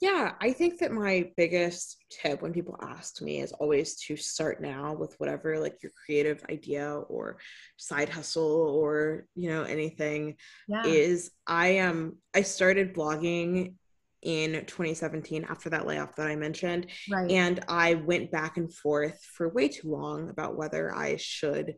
yeah, 0.04 0.34
I 0.42 0.52
think 0.52 0.80
that 0.80 0.92
my 0.92 1.32
biggest 1.38 2.04
tip 2.10 2.42
when 2.42 2.52
people 2.52 2.76
ask 2.82 3.22
me 3.22 3.40
is 3.40 3.54
always 3.54 3.96
to 4.02 4.18
start 4.18 4.62
now 4.62 4.94
with 4.94 5.16
whatever 5.18 5.58
like 5.58 5.82
your 5.82 5.94
creative 6.06 6.44
idea 6.50 6.94
or 7.08 7.38
side 7.78 8.10
hustle 8.10 8.44
or 8.44 9.28
you 9.34 9.50
know 9.50 9.64
anything 9.64 10.36
yeah. 10.68 10.86
is 10.86 11.32
I 11.48 11.68
am 11.68 11.90
um, 11.90 12.18
I 12.36 12.42
started 12.42 12.94
blogging 12.94 13.76
in 14.22 14.66
2017 14.66 15.46
after 15.46 15.70
that 15.70 15.88
layoff 15.88 16.18
that 16.18 16.28
I 16.28 16.36
mentioned 16.36 16.88
right. 17.10 17.32
and 17.32 17.64
I 17.70 17.94
went 17.94 18.30
back 18.30 18.58
and 18.58 18.74
forth 18.74 19.24
for 19.24 19.48
way 19.48 19.70
too 19.70 19.90
long 19.90 20.30
about 20.30 20.58
whether 20.58 20.94
I 20.94 21.16
should 21.16 21.76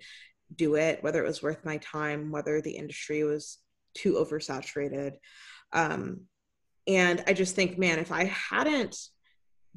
do 0.55 0.75
it, 0.75 1.03
whether 1.03 1.23
it 1.23 1.27
was 1.27 1.43
worth 1.43 1.63
my 1.63 1.77
time, 1.77 2.31
whether 2.31 2.59
the 2.59 2.75
industry 2.75 3.23
was 3.23 3.59
too 3.93 4.13
oversaturated. 4.13 5.11
Um, 5.73 6.21
and 6.87 7.23
I 7.27 7.33
just 7.33 7.55
think, 7.55 7.77
man, 7.77 7.99
if 7.99 8.11
I 8.11 8.25
hadn't 8.25 8.97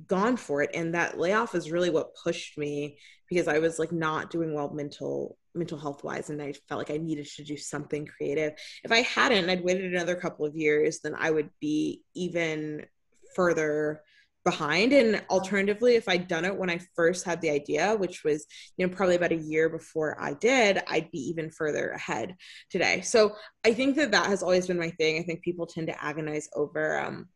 gone 0.06 0.36
for 0.36 0.62
it, 0.62 0.70
and 0.74 0.94
that 0.94 1.18
layoff 1.18 1.54
is 1.54 1.72
really 1.72 1.90
what 1.90 2.14
pushed 2.22 2.58
me 2.58 2.98
because 3.28 3.48
I 3.48 3.58
was 3.58 3.78
like 3.78 3.92
not 3.92 4.30
doing 4.30 4.54
well 4.54 4.70
mental 4.70 5.36
mental 5.54 5.78
health 5.78 6.04
wise 6.04 6.30
and 6.30 6.40
I 6.40 6.52
felt 6.68 6.78
like 6.78 6.90
I 6.90 6.98
needed 6.98 7.26
to 7.36 7.44
do 7.44 7.56
something 7.56 8.06
creative. 8.06 8.52
If 8.84 8.92
I 8.92 9.00
hadn't, 9.00 9.50
I'd 9.50 9.64
waited 9.64 9.92
another 9.92 10.14
couple 10.14 10.46
of 10.46 10.54
years, 10.54 11.00
then 11.00 11.14
I 11.18 11.30
would 11.30 11.50
be 11.60 12.02
even 12.14 12.86
further 13.34 14.02
behind. 14.50 14.92
And 14.92 15.22
alternatively 15.28 15.96
if 15.96 16.08
i'd 16.08 16.28
done 16.28 16.44
it 16.44 16.56
when 16.56 16.70
i 16.70 16.78
first 16.96 17.24
had 17.24 17.40
the 17.40 17.50
idea 17.50 17.96
which 17.96 18.24
was 18.24 18.46
you 18.76 18.86
know 18.86 18.94
probably 18.94 19.16
about 19.16 19.32
a 19.32 19.44
year 19.52 19.68
before 19.68 20.16
i 20.20 20.32
did 20.34 20.80
i'd 20.88 21.10
be 21.10 21.18
even 21.30 21.50
further 21.50 21.90
ahead 21.90 22.34
today. 22.70 23.02
So 23.02 23.34
i 23.64 23.74
think 23.74 23.96
that 23.96 24.12
that 24.12 24.26
has 24.26 24.42
always 24.42 24.66
been 24.66 24.78
my 24.78 24.90
thing. 24.90 25.18
I 25.18 25.22
think 25.22 25.42
people 25.42 25.66
tend 25.66 25.88
to 25.88 26.04
agonize 26.04 26.48
over 26.54 26.98
um 26.98 27.28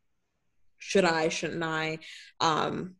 should 0.78 1.04
i 1.04 1.28
shouldn't 1.28 1.62
i? 1.62 1.98
Um 2.40 2.96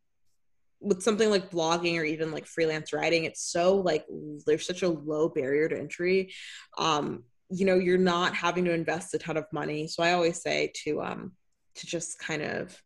with 0.80 1.02
something 1.02 1.30
like 1.30 1.50
blogging 1.50 1.96
or 1.98 2.04
even 2.04 2.32
like 2.32 2.46
freelance 2.46 2.92
writing 2.92 3.24
it's 3.24 3.44
so 3.54 3.76
like 3.76 4.04
there's 4.46 4.66
such 4.66 4.82
a 4.82 4.88
low 4.88 5.28
barrier 5.28 5.68
to 5.68 5.78
entry. 5.78 6.32
Um 6.76 7.24
you 7.48 7.64
know 7.66 7.78
you're 7.86 8.08
not 8.14 8.34
having 8.34 8.64
to 8.66 8.72
invest 8.72 9.14
a 9.14 9.18
ton 9.18 9.36
of 9.36 9.46
money. 9.52 9.86
So 9.86 10.02
i 10.02 10.12
always 10.12 10.42
say 10.42 10.58
to 10.84 11.02
um 11.02 11.32
to 11.76 11.86
just 11.86 12.18
kind 12.18 12.42
of 12.42 12.82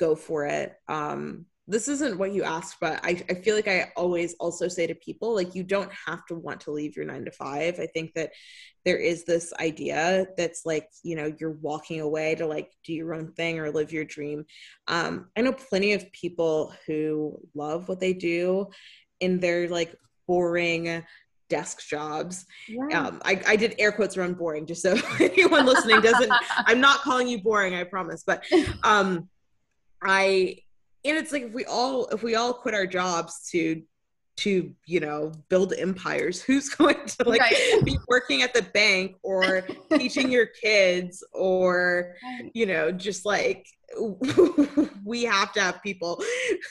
go 0.00 0.16
for 0.16 0.46
it. 0.46 0.74
Um, 0.88 1.46
this 1.68 1.86
isn't 1.86 2.18
what 2.18 2.32
you 2.32 2.42
asked, 2.42 2.78
but 2.80 2.98
I, 3.04 3.22
I 3.30 3.34
feel 3.34 3.54
like 3.54 3.68
I 3.68 3.92
always 3.96 4.34
also 4.40 4.66
say 4.66 4.88
to 4.88 4.94
people, 4.96 5.36
like, 5.36 5.54
you 5.54 5.62
don't 5.62 5.92
have 6.06 6.26
to 6.26 6.34
want 6.34 6.60
to 6.62 6.72
leave 6.72 6.96
your 6.96 7.04
nine 7.04 7.24
to 7.26 7.30
five. 7.30 7.78
I 7.78 7.86
think 7.86 8.12
that 8.14 8.32
there 8.84 8.96
is 8.96 9.24
this 9.24 9.52
idea 9.60 10.26
that's 10.36 10.62
like, 10.64 10.88
you 11.04 11.14
know, 11.14 11.32
you're 11.38 11.58
walking 11.60 12.00
away 12.00 12.34
to 12.36 12.46
like 12.46 12.72
do 12.84 12.92
your 12.92 13.14
own 13.14 13.32
thing 13.34 13.60
or 13.60 13.70
live 13.70 13.92
your 13.92 14.04
dream. 14.04 14.46
Um, 14.88 15.28
I 15.36 15.42
know 15.42 15.52
plenty 15.52 15.92
of 15.92 16.10
people 16.10 16.74
who 16.86 17.38
love 17.54 17.88
what 17.88 18.00
they 18.00 18.14
do 18.14 18.66
in 19.20 19.38
their 19.38 19.68
like 19.68 19.94
boring 20.26 21.04
desk 21.50 21.86
jobs. 21.86 22.46
Yeah. 22.68 23.06
Um, 23.06 23.20
I, 23.24 23.42
I 23.46 23.56
did 23.56 23.74
air 23.78 23.92
quotes 23.92 24.16
around 24.16 24.38
boring, 24.38 24.66
just 24.66 24.82
so 24.82 24.96
anyone 25.20 25.66
listening 25.66 26.00
doesn't. 26.00 26.32
I'm 26.56 26.80
not 26.80 27.00
calling 27.00 27.28
you 27.28 27.42
boring, 27.42 27.74
I 27.74 27.84
promise. 27.84 28.24
But 28.26 28.44
um, 28.82 29.28
I 30.02 30.56
and 31.04 31.16
it's 31.16 31.32
like 31.32 31.44
if 31.44 31.52
we 31.52 31.64
all 31.64 32.06
if 32.08 32.22
we 32.22 32.34
all 32.34 32.52
quit 32.52 32.74
our 32.74 32.86
jobs 32.86 33.48
to 33.50 33.82
to 34.40 34.74
you 34.86 35.00
know 35.00 35.32
build 35.48 35.74
empires 35.74 36.42
who's 36.46 36.68
going 36.70 36.96
to 37.06 37.28
like 37.28 37.40
right. 37.40 37.80
be 37.84 37.98
working 38.08 38.42
at 38.42 38.54
the 38.54 38.62
bank 38.62 39.16
or 39.22 39.62
teaching 39.92 40.30
your 40.30 40.46
kids 40.46 41.24
or 41.32 42.14
you 42.54 42.66
know 42.66 42.90
just 42.90 43.24
like 43.24 43.66
we 45.04 45.24
have 45.24 45.52
to 45.52 45.60
have 45.60 45.82
people 45.82 46.22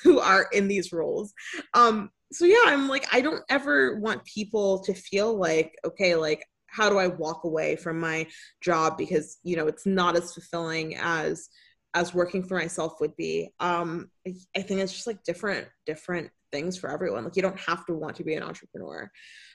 who 0.04 0.20
are 0.20 0.48
in 0.54 0.68
these 0.68 0.94
roles 0.94 1.34
um 1.74 2.10
so 2.32 2.46
yeah 2.46 2.64
i'm 2.66 2.88
like 2.88 3.06
i 3.14 3.20
don't 3.20 3.44
ever 3.50 4.00
want 4.00 4.24
people 4.24 4.80
to 4.80 4.94
feel 4.94 5.38
like 5.38 5.76
okay 5.86 6.16
like 6.16 6.44
how 6.68 6.90
do 6.90 6.98
i 6.98 7.08
walk 7.08 7.44
away 7.44 7.76
from 7.76 8.00
my 8.00 8.26
job 8.62 8.98
because 8.98 9.38
you 9.44 9.58
know 9.58 9.68
it's 9.68 9.86
not 9.86 10.16
as 10.16 10.34
fulfilling 10.34 10.96
as 10.96 11.50
as 11.94 12.14
working 12.14 12.44
for 12.44 12.58
myself 12.58 13.00
would 13.02 13.16
be 13.16 13.50
um 13.60 14.10
I, 14.28 14.36
I 14.56 14.62
think 14.62 14.80
it's 14.82 14.94
just 14.94 15.08
like 15.08 15.24
different 15.24 15.68
different 15.86 16.30
things 16.52 16.78
for 16.78 16.90
everyone. 16.90 17.24
Like 17.24 17.36
you 17.36 17.42
don't 17.42 17.60
have 17.60 17.86
to 17.86 17.94
want 17.94 18.16
to 18.18 18.24
be 18.24 18.34
an 18.36 18.44
entrepreneur. 18.44 19.12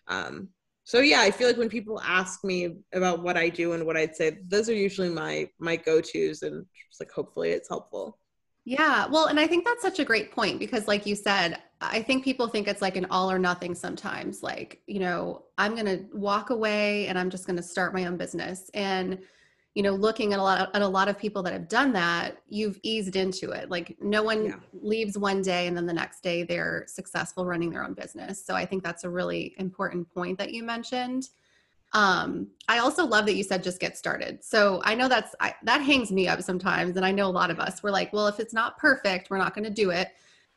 Um 0.08 0.48
so 0.84 1.00
yeah 1.00 1.20
i 1.20 1.30
feel 1.30 1.48
like 1.48 1.56
when 1.56 1.68
people 1.68 2.00
ask 2.02 2.44
me 2.44 2.76
about 2.92 3.22
what 3.22 3.36
i 3.36 3.48
do 3.48 3.72
and 3.72 3.84
what 3.84 3.96
i'd 3.96 4.14
say 4.14 4.38
those 4.46 4.68
are 4.68 4.74
usually 4.74 5.08
my 5.08 5.48
my 5.58 5.76
go-to's 5.76 6.42
and 6.42 6.64
just 6.90 7.00
like 7.00 7.10
hopefully 7.10 7.50
it's 7.50 7.68
helpful. 7.68 8.18
Yeah 8.66 9.06
well 9.06 9.26
and 9.26 9.40
i 9.40 9.46
think 9.46 9.64
that's 9.64 9.82
such 9.82 9.98
a 9.98 10.04
great 10.04 10.30
point 10.30 10.58
because 10.58 10.86
like 10.86 11.04
you 11.04 11.14
said 11.16 11.58
i 11.80 12.00
think 12.00 12.24
people 12.24 12.48
think 12.48 12.68
it's 12.68 12.80
like 12.80 12.96
an 12.96 13.06
all 13.10 13.30
or 13.30 13.38
nothing 13.38 13.74
sometimes. 13.74 14.42
Like 14.42 14.80
you 14.86 15.00
know 15.00 15.44
i'm 15.58 15.74
going 15.74 15.86
to 15.86 16.06
walk 16.14 16.50
away 16.50 17.06
and 17.08 17.18
i'm 17.18 17.30
just 17.30 17.46
going 17.46 17.56
to 17.56 17.62
start 17.62 17.94
my 17.94 18.06
own 18.06 18.16
business. 18.16 18.70
And 18.74 19.18
you 19.74 19.82
know 19.82 19.92
looking 19.92 20.32
at 20.32 20.38
a 20.38 20.42
lot 20.42 20.60
of, 20.60 20.68
at 20.74 20.82
a 20.82 20.88
lot 20.88 21.08
of 21.08 21.18
people 21.18 21.42
that 21.42 21.52
have 21.52 21.68
done 21.68 21.92
that 21.92 22.38
you've 22.48 22.78
eased 22.82 23.16
into 23.16 23.50
it. 23.50 23.70
Like 23.70 23.96
no 24.00 24.22
one 24.22 24.46
yeah. 24.46 24.54
leaves 24.72 25.18
one 25.18 25.42
day 25.42 25.66
and 25.66 25.76
then 25.76 25.86
the 25.86 25.92
next 25.92 26.22
day 26.22 26.44
they're 26.44 26.84
successful 26.86 27.44
running 27.44 27.70
their 27.70 27.84
own 27.84 27.94
business. 27.94 28.44
So 28.44 28.54
i 28.54 28.64
think 28.64 28.82
that's 28.82 29.04
a 29.04 29.10
really 29.10 29.54
important 29.58 30.08
point 30.14 30.38
that 30.38 30.52
you 30.52 30.62
mentioned. 30.62 31.28
Um, 31.92 32.48
i 32.68 32.78
also 32.78 33.04
love 33.04 33.26
that 33.26 33.34
you 33.34 33.42
said 33.42 33.62
just 33.62 33.80
get 33.80 33.98
started. 33.98 34.44
So 34.44 34.80
i 34.84 34.94
know 34.94 35.08
that's 35.08 35.34
I, 35.40 35.54
that 35.64 35.82
hangs 35.82 36.12
me 36.12 36.28
up 36.28 36.40
sometimes 36.42 36.96
and 36.96 37.04
i 37.04 37.10
know 37.10 37.26
a 37.26 37.36
lot 37.40 37.50
of 37.50 37.58
us 37.58 37.82
we're 37.82 37.90
like 37.90 38.12
well 38.12 38.28
if 38.28 38.38
it's 38.40 38.54
not 38.54 38.78
perfect 38.78 39.28
we're 39.28 39.38
not 39.38 39.54
going 39.54 39.64
to 39.64 39.70
do 39.70 39.90
it. 39.90 40.08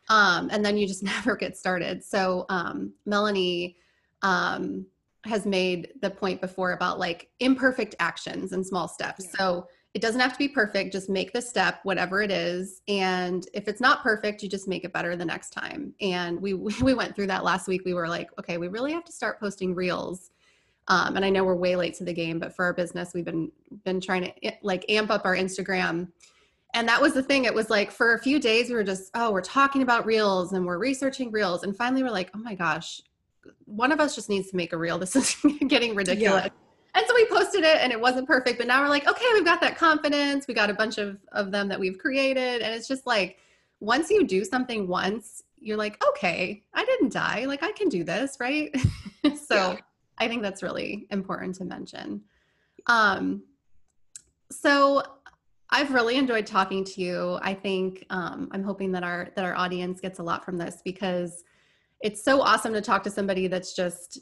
Um, 0.09 0.49
and 0.51 0.63
then 0.63 0.78
you 0.78 0.88
just 0.88 1.03
never 1.15 1.36
get 1.36 1.57
started. 1.57 2.03
So 2.03 2.45
um, 2.49 2.93
melanie 3.05 3.78
um, 4.22 4.86
has 5.28 5.46
made 5.46 5.90
the 6.02 6.10
point 6.10 6.42
before 6.42 6.74
about 6.74 7.00
like 7.00 7.30
imperfect 7.40 7.96
actions 8.00 8.52
and 8.54 8.66
small 8.66 8.88
steps. 8.88 9.26
Yeah. 9.26 9.38
So 9.38 9.68
it 9.94 10.02
doesn't 10.02 10.22
have 10.22 10.34
to 10.34 10.38
be 10.38 10.48
perfect, 10.48 10.92
just 10.92 11.10
make 11.10 11.34
the 11.34 11.42
step, 11.42 11.80
whatever 11.84 12.22
it 12.22 12.30
is. 12.30 12.82
And 12.88 13.48
if 13.54 13.68
it's 13.68 13.82
not 13.82 14.04
perfect, 14.04 14.44
you 14.44 14.50
just 14.50 14.68
make 14.68 14.84
it 14.84 14.94
better 14.94 15.16
the 15.16 15.26
next 15.26 15.50
time. 15.52 15.94
And 16.02 16.40
we 16.40 16.54
we 16.82 16.94
went 16.94 17.16
through 17.16 17.28
that 17.28 17.44
last 17.44 17.68
week. 17.68 17.82
We 17.86 17.94
were 17.94 18.08
like, 18.08 18.30
okay, 18.40 18.58
we 18.58 18.68
really 18.68 18.94
have 18.94 19.06
to 19.06 19.12
start 19.12 19.40
posting 19.40 19.74
reels. 19.74 20.30
Um, 20.90 21.16
and 21.16 21.26
I 21.26 21.30
know 21.30 21.44
we're 21.44 21.56
way 21.56 21.76
late 21.76 21.96
to 21.96 22.06
the 22.06 22.14
game, 22.14 22.40
but 22.40 22.56
for 22.56 22.64
our 22.66 22.74
business, 22.74 23.12
we've 23.14 23.26
been 23.26 23.52
been 23.86 24.00
trying 24.00 24.24
to 24.24 24.52
like 24.62 24.86
amp 24.90 25.10
up 25.10 25.26
our 25.26 25.36
Instagram. 25.36 26.10
And 26.74 26.88
that 26.88 27.02
was 27.02 27.14
the 27.14 27.24
thing. 27.24 27.46
It 27.46 27.54
was 27.54 27.70
like 27.70 27.92
for 27.92 28.14
a 28.14 28.20
few 28.20 28.40
days 28.40 28.70
we 28.70 28.76
were 28.76 28.84
just, 28.84 29.10
oh, 29.16 29.32
we're 29.32 29.42
talking 29.42 29.82
about 29.82 30.06
reels 30.06 30.54
and 30.54 30.66
we're 30.66 30.78
researching 30.78 31.32
reels. 31.32 31.64
And 31.64 31.76
finally 31.76 32.04
we're 32.04 32.12
like, 32.12 32.30
oh 32.36 32.40
my 32.40 32.56
gosh, 32.56 33.02
one 33.68 33.91
of 33.91 33.99
us 33.99 34.15
just 34.15 34.30
needs 34.30 34.49
to 34.49 34.55
make 34.55 34.74
a 34.74 34.78
reel. 34.78 34.97
This 34.99 35.15
is 35.15 35.36
getting 35.68 35.93
ridiculous. 35.93 36.45
Yeah. 36.45 36.49
And 36.95 37.05
so 37.05 37.13
we 37.13 37.26
posted 37.26 37.63
it 37.63 37.78
and 37.78 37.91
it 37.91 37.99
wasn't 37.99 38.28
perfect, 38.28 38.57
but 38.57 38.65
now 38.65 38.82
we're 38.82 38.89
like, 38.89 39.07
okay, 39.07 39.26
we've 39.34 39.45
got 39.45 39.61
that 39.61 39.78
confidence. 39.78 40.47
We 40.47 40.55
got 40.55 40.72
a 40.72 40.74
bunch 40.74 40.97
of, 40.97 41.20
of 41.32 41.51
them 41.51 41.68
that 41.68 41.80
we've 41.80 41.99
created. 41.99 42.61
And 42.61 42.74
it's 42.74 42.88
just 42.88 43.05
like, 43.05 43.38
once 43.80 44.09
you 44.09 44.26
do 44.26 44.43
something 44.43 44.88
once, 44.88 45.43
you're 45.59 45.78
like, 45.78 46.03
okay, 46.09 46.63
I 46.74 46.86
didn't 46.86 47.13
die. 47.13 47.45
Like 47.45 47.61
I 47.61 47.72
can 47.74 47.89
do 47.89 48.03
this, 48.03 48.38
right? 48.39 48.76
so 49.47 49.55
yeah. 49.55 49.78
I 50.18 50.28
think 50.28 50.41
that's 50.41 50.63
really 50.63 51.05
important 51.11 51.55
to 51.55 51.65
mention. 51.65 52.22
Um, 52.88 53.43
so 54.49 55.03
I've 55.70 55.93
really 55.93 56.15
enjoyed 56.15 56.47
talking 56.47 56.84
to 56.86 57.01
you. 57.01 57.38
I 57.41 57.53
think 57.53 58.05
um, 58.09 58.49
I'm 58.51 58.63
hoping 58.63 58.91
that 58.93 59.03
our 59.03 59.30
that 59.36 59.43
our 59.43 59.55
audience 59.55 59.99
gets 59.99 60.20
a 60.20 60.24
lot 60.24 60.45
from 60.45 60.57
this 60.57 60.82
because 60.84 61.43
it's 62.02 62.24
so 62.24 62.41
awesome 62.41 62.74
to 62.74 62.82
talk 62.82 63.04
to 63.04 63.10
somebody 63.10 63.48
that's 63.48 63.76
just 63.76 64.20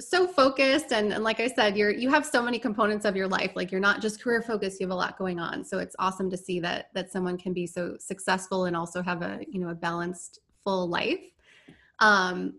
so 0.00 0.26
focused. 0.26 0.92
And, 0.92 1.12
and 1.12 1.24
like 1.24 1.40
i 1.40 1.48
said 1.48 1.76
you're 1.76 1.90
you 1.90 2.10
have 2.10 2.24
so 2.24 2.42
many 2.42 2.58
components 2.58 3.04
of 3.04 3.16
your 3.16 3.28
life. 3.28 3.52
Like 3.54 3.70
you're 3.70 3.80
not 3.80 4.00
just 4.00 4.22
career 4.22 4.42
focused 4.42 4.80
you 4.80 4.86
have 4.86 4.92
a 4.92 4.96
lot 4.96 5.18
going 5.18 5.38
on. 5.38 5.64
So 5.64 5.78
it's 5.78 5.96
awesome 5.98 6.30
to 6.30 6.36
see 6.36 6.60
that 6.60 6.90
that 6.94 7.10
someone 7.10 7.36
can 7.36 7.52
be 7.52 7.66
so 7.66 7.96
successful 7.98 8.66
and 8.66 8.76
also 8.76 9.02
have 9.02 9.22
a 9.22 9.40
you 9.48 9.60
know 9.60 9.70
a 9.70 9.74
balanced 9.74 10.40
full 10.62 10.88
life. 10.88 11.32
Um 11.98 12.54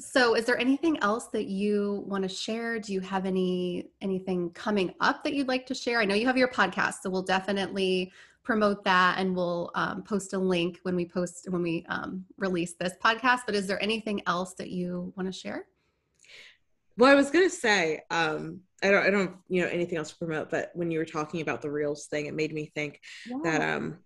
so 0.00 0.34
is 0.34 0.46
there 0.46 0.58
anything 0.58 0.98
else 1.00 1.26
that 1.26 1.44
you 1.44 2.02
want 2.06 2.22
to 2.22 2.28
share? 2.28 2.80
Do 2.80 2.92
you 2.92 3.00
have 3.00 3.26
any 3.26 3.90
anything 4.00 4.50
coming 4.50 4.94
up 5.00 5.22
that 5.24 5.34
you'd 5.34 5.48
like 5.48 5.66
to 5.66 5.74
share? 5.74 6.00
I 6.00 6.04
know 6.04 6.14
you 6.14 6.26
have 6.26 6.38
your 6.38 6.48
podcast 6.48 7.02
so 7.02 7.10
we'll 7.10 7.22
definitely 7.22 8.12
promote 8.42 8.84
that 8.84 9.18
and 9.18 9.34
we'll 9.34 9.70
um, 9.74 10.02
post 10.02 10.32
a 10.32 10.38
link 10.38 10.78
when 10.82 10.96
we 10.96 11.04
post 11.06 11.46
when 11.50 11.62
we 11.62 11.84
um, 11.88 12.24
release 12.38 12.74
this 12.78 12.94
podcast. 13.02 13.40
But 13.46 13.54
is 13.54 13.66
there 13.66 13.82
anything 13.82 14.22
else 14.26 14.54
that 14.54 14.70
you 14.70 15.12
want 15.16 15.32
to 15.32 15.38
share? 15.38 15.66
Well 17.00 17.10
i 17.10 17.14
was 17.14 17.30
going 17.30 17.48
to 17.48 17.54
say 17.54 18.02
um, 18.10 18.60
i 18.82 18.90
don't 18.90 19.06
i 19.06 19.10
don't 19.10 19.36
you 19.48 19.62
know 19.62 19.68
anything 19.68 19.96
else 19.96 20.10
to 20.10 20.18
promote 20.18 20.50
but 20.50 20.70
when 20.74 20.90
you 20.90 20.98
were 20.98 21.06
talking 21.06 21.40
about 21.40 21.62
the 21.62 21.70
reels 21.70 22.06
thing 22.06 22.26
it 22.26 22.34
made 22.34 22.52
me 22.52 22.70
think 22.74 23.00
yeah. 23.26 23.38
that 23.42 23.62
um 23.62 23.98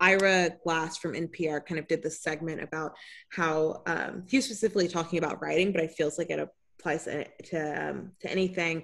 ira 0.00 0.50
glass 0.64 0.96
from 0.96 1.12
npr 1.12 1.64
kind 1.64 1.78
of 1.78 1.86
did 1.86 2.02
this 2.02 2.20
segment 2.20 2.60
about 2.60 2.92
how 3.28 3.82
um, 3.86 4.24
he 4.28 4.36
was 4.38 4.46
specifically 4.46 4.88
talking 4.88 5.18
about 5.18 5.40
writing 5.40 5.70
but 5.70 5.80
it 5.80 5.92
feels 5.92 6.18
like 6.18 6.30
it 6.30 6.48
applies 6.78 7.04
to, 7.04 7.24
to, 7.44 7.88
um, 7.88 8.10
to 8.20 8.28
anything 8.28 8.82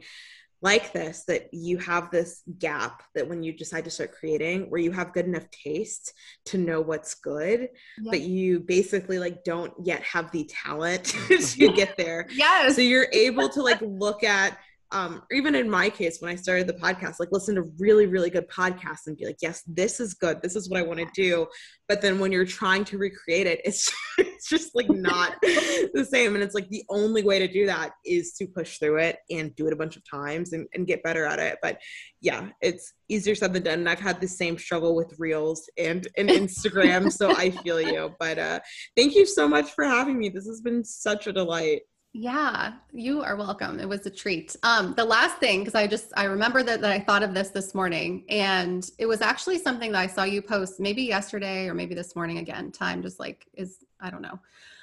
like 0.61 0.93
this 0.93 1.25
that 1.25 1.49
you 1.53 1.79
have 1.79 2.11
this 2.11 2.43
gap 2.59 3.03
that 3.15 3.29
when 3.29 3.43
you 3.43 3.53
decide 3.53 3.85
to 3.85 3.91
start 3.91 4.13
creating 4.13 4.69
where 4.71 4.81
you 4.81 4.91
have 4.91 5.13
good 5.13 5.27
enough 5.27 5.49
taste 5.51 6.13
to 6.45 6.59
know 6.59 6.81
what's 6.81 7.15
good 7.15 7.61
yeah. 7.61 8.11
but 8.11 8.21
you 8.21 8.61
basically 8.61 9.19
like 9.19 9.45
don't 9.45 9.73
yet 9.85 10.03
have 10.03 10.31
the 10.33 10.45
talent 10.45 11.05
to 11.29 11.73
get 11.77 11.97
there 11.97 12.27
yes 12.33 12.75
so 12.75 12.81
you're 12.81 13.09
able 13.13 13.49
to 13.49 13.63
like 13.63 13.81
look 13.83 14.25
at 14.25 14.59
um, 14.91 15.23
or 15.31 15.37
even 15.37 15.55
in 15.55 15.69
my 15.69 15.91
case, 15.91 16.21
when 16.21 16.31
I 16.31 16.35
started 16.35 16.67
the 16.67 16.73
podcast, 16.73 17.17
like 17.21 17.29
listen 17.31 17.55
to 17.57 17.71
really, 17.79 18.07
really 18.07 18.31
good 18.31 18.49
podcasts 18.49 19.07
and 19.07 19.17
be 19.17 19.27
like, 19.27 19.39
yes, 19.43 19.63
this 19.67 20.01
is 20.01 20.15
good. 20.15 20.41
This 20.43 20.57
is 20.57 20.71
what 20.71 20.81
I 20.81 20.83
want 20.83 21.01
to 21.01 21.09
do. 21.15 21.47
But 21.89 22.01
then 22.01 22.19
when 22.19 22.33
you're 22.33 22.47
trying 22.47 22.85
to 22.87 22.99
recreate 22.99 23.47
it, 23.47 23.61
it's 23.65 23.93
it's 24.19 24.49
just 24.49 24.75
like 24.75 24.89
not 24.89 25.35
the 25.43 26.07
same. 26.09 26.35
And 26.35 26.43
it's 26.43 26.55
like 26.55 26.69
the 26.71 26.85
only 26.89 27.23
way 27.23 27.39
to 27.39 27.49
do 27.49 27.67
that 27.67 27.93
is 28.05 28.33
to 28.35 28.47
push 28.47 28.79
through 28.79 28.99
it 28.99 29.19
and 29.31 29.55
do 29.57 29.67
it 29.67 29.73
a 29.73 29.77
bunch 29.77 29.97
of 29.97 30.09
times 30.09 30.53
and, 30.53 30.67
and 30.75 30.87
get 30.87 31.03
better 31.03 31.27
at 31.27 31.39
it. 31.39 31.59
But 31.61 31.79
yeah, 32.21 32.49
it's 32.63 32.95
easier 33.09 33.35
said 33.35 33.53
than 33.53 33.65
done. 33.65 33.81
And 33.81 33.89
I've 33.89 34.01
had 34.01 34.21
the 34.21 34.29
same 34.29 34.57
struggle 34.57 34.95
with 34.95 35.15
reels 35.19 35.69
and, 35.77 36.07
and 36.17 36.29
Instagram. 36.29 37.13
so 37.13 37.31
I 37.37 37.51
feel 37.51 37.81
you. 37.81 38.15
But 38.19 38.39
uh, 38.39 38.61
thank 38.97 39.15
you 39.15 39.27
so 39.27 39.47
much 39.49 39.71
for 39.73 39.85
having 39.85 40.19
me. 40.19 40.29
This 40.31 40.47
has 40.47 40.61
been 40.61 40.85
such 40.85 41.27
a 41.27 41.33
delight. 41.33 41.83
Yeah, 42.15 42.73
you 42.91 43.23
are 43.23 43.37
welcome. 43.37 43.79
It 43.79 43.89
was 43.89 44.07
a 44.07 44.11
treat. 44.11 44.57
Um, 44.63 44.95
the 44.97 45.05
last 45.05 45.37
thing, 45.39 45.61
because 45.61 45.75
I 45.75 45.87
just 45.87 46.11
I 46.17 46.25
remember 46.25 46.63
that, 46.63 46.81
that 46.81 46.91
I 46.91 47.01
thought 47.01 47.23
of 47.23 47.35
this 47.35 47.51
this 47.51 47.75
morning, 47.75 48.25
and 48.31 48.91
it 48.99 49.07
was 49.07 49.21
actually 49.21 49.59
something 49.59 49.93
that 49.93 49.99
I 49.99 50.07
saw 50.07 50.25
you 50.25 50.41
post 50.41 50.81
maybe 50.81 51.03
yesterday 51.03 51.69
or 51.69 51.75
maybe 51.75 51.95
this 51.95 52.17
morning 52.17 52.39
again. 52.39 52.73
Time 52.73 53.03
just 53.03 53.21
like 53.21 53.47
is 53.55 53.85
I 54.01 54.11
don't 54.11 54.23
know. 54.23 54.41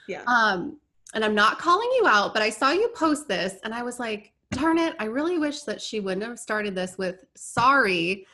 Yeah. 0.08 0.22
Um, 0.28 0.78
and 1.16 1.26
I'm 1.26 1.34
not 1.34 1.58
calling 1.58 1.90
you 1.98 2.06
out, 2.06 2.34
but 2.34 2.44
I 2.44 2.50
saw 2.52 2.72
you 2.72 2.90
post 2.90 3.28
this, 3.28 3.56
and 3.64 3.74
I 3.74 3.82
was 3.82 4.00
like, 4.00 4.32
darn 4.52 4.78
it, 4.78 4.96
I 5.00 5.06
really 5.06 5.40
wish 5.40 5.62
that 5.62 5.82
she 5.82 6.00
wouldn't 6.00 6.26
have 6.26 6.38
started 6.38 6.76
this 6.76 6.98
with 6.98 7.26
sorry. 7.36 8.28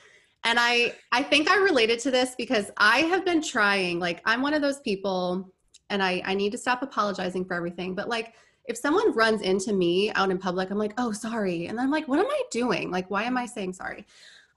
And 0.44 0.60
I 0.60 0.96
I 1.14 1.24
think 1.24 1.50
I 1.50 1.58
related 1.58 2.00
to 2.00 2.12
this 2.12 2.36
because 2.38 2.72
I 2.76 3.00
have 3.04 3.24
been 3.24 3.42
trying. 3.42 4.00
Like 4.00 4.22
I'm 4.26 4.42
one 4.42 4.54
of 4.54 4.62
those 4.62 4.82
people, 4.82 5.50
and 5.90 6.04
I 6.04 6.22
I 6.26 6.34
need 6.34 6.52
to 6.52 6.58
stop 6.58 6.84
apologizing 6.84 7.46
for 7.46 7.54
everything, 7.54 7.96
but 7.96 8.10
like 8.10 8.34
if 8.66 8.78
someone 8.78 9.14
runs 9.14 9.42
into 9.42 9.74
me 9.74 10.12
out 10.14 10.30
in 10.30 10.38
public, 10.38 10.70
I'm 10.70 10.78
like, 10.78 10.94
oh, 10.98 11.12
sorry. 11.12 11.68
And 11.68 11.80
I'm 11.80 11.92
like, 11.92 12.08
what 12.08 12.20
am 12.20 12.28
I 12.28 12.44
doing? 12.52 12.92
Like, 12.92 13.10
why 13.10 13.24
am 13.24 13.38
I 13.38 13.46
saying 13.46 13.74
sorry? 13.74 14.06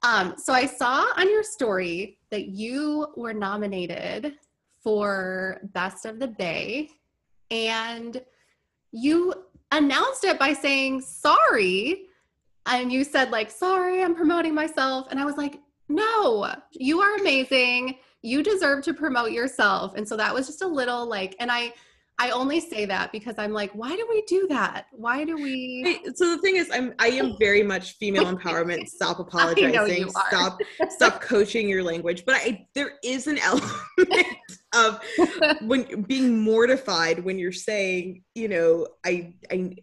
Um, 0.03 0.35
so 0.37 0.53
I 0.53 0.65
saw 0.65 1.05
on 1.17 1.29
your 1.29 1.43
story 1.43 2.19
that 2.29 2.47
you 2.47 3.07
were 3.15 3.33
nominated 3.33 4.35
for 4.83 5.59
Best 5.73 6.05
of 6.05 6.19
the 6.19 6.27
Bay 6.27 6.91
and 7.49 8.21
you 8.91 9.33
announced 9.71 10.23
it 10.23 10.37
by 10.37 10.53
saying 10.53 11.01
sorry. 11.01 12.05
And 12.67 12.91
you 12.91 13.03
said, 13.03 13.31
like, 13.31 13.51
sorry, 13.51 14.03
I'm 14.03 14.15
promoting 14.15 14.53
myself. 14.53 15.07
And 15.09 15.19
I 15.19 15.25
was 15.25 15.37
like, 15.37 15.59
no, 15.89 16.53
you 16.71 16.99
are 17.01 17.15
amazing. 17.15 17.97
You 18.21 18.41
deserve 18.41 18.83
to 18.85 18.93
promote 18.93 19.31
yourself. 19.31 19.95
And 19.95 20.07
so 20.07 20.17
that 20.17 20.33
was 20.33 20.47
just 20.47 20.61
a 20.61 20.67
little 20.67 21.05
like, 21.07 21.35
and 21.39 21.51
I, 21.51 21.73
I 22.17 22.29
only 22.29 22.61
say 22.61 22.85
that 22.85 23.11
because 23.11 23.35
I'm 23.37 23.51
like, 23.51 23.71
why 23.73 23.95
do 23.95 24.05
we 24.09 24.21
do 24.27 24.47
that? 24.47 24.85
Why 24.91 25.25
do 25.25 25.35
we? 25.35 25.99
so 26.15 26.29
the 26.29 26.37
thing 26.41 26.55
is, 26.55 26.69
I'm 26.71 26.93
I 26.99 27.07
am 27.07 27.35
very 27.37 27.61
much 27.61 27.93
female 27.97 28.25
empowerment. 28.35 28.87
Stop 28.87 29.19
apologizing. 29.19 30.09
Stop 30.09 30.59
stop 30.89 31.21
coaching 31.21 31.67
your 31.67 31.83
language. 31.83 32.23
But 32.25 32.35
I 32.35 32.65
there 32.73 32.93
is 33.03 33.27
an 33.27 33.37
element 33.43 34.27
of 34.75 35.01
when 35.61 36.03
being 36.03 36.39
mortified 36.39 37.23
when 37.23 37.39
you're 37.39 37.51
saying, 37.51 38.23
you 38.33 38.47
know, 38.47 38.87
I 39.05 39.33
I 39.51 39.75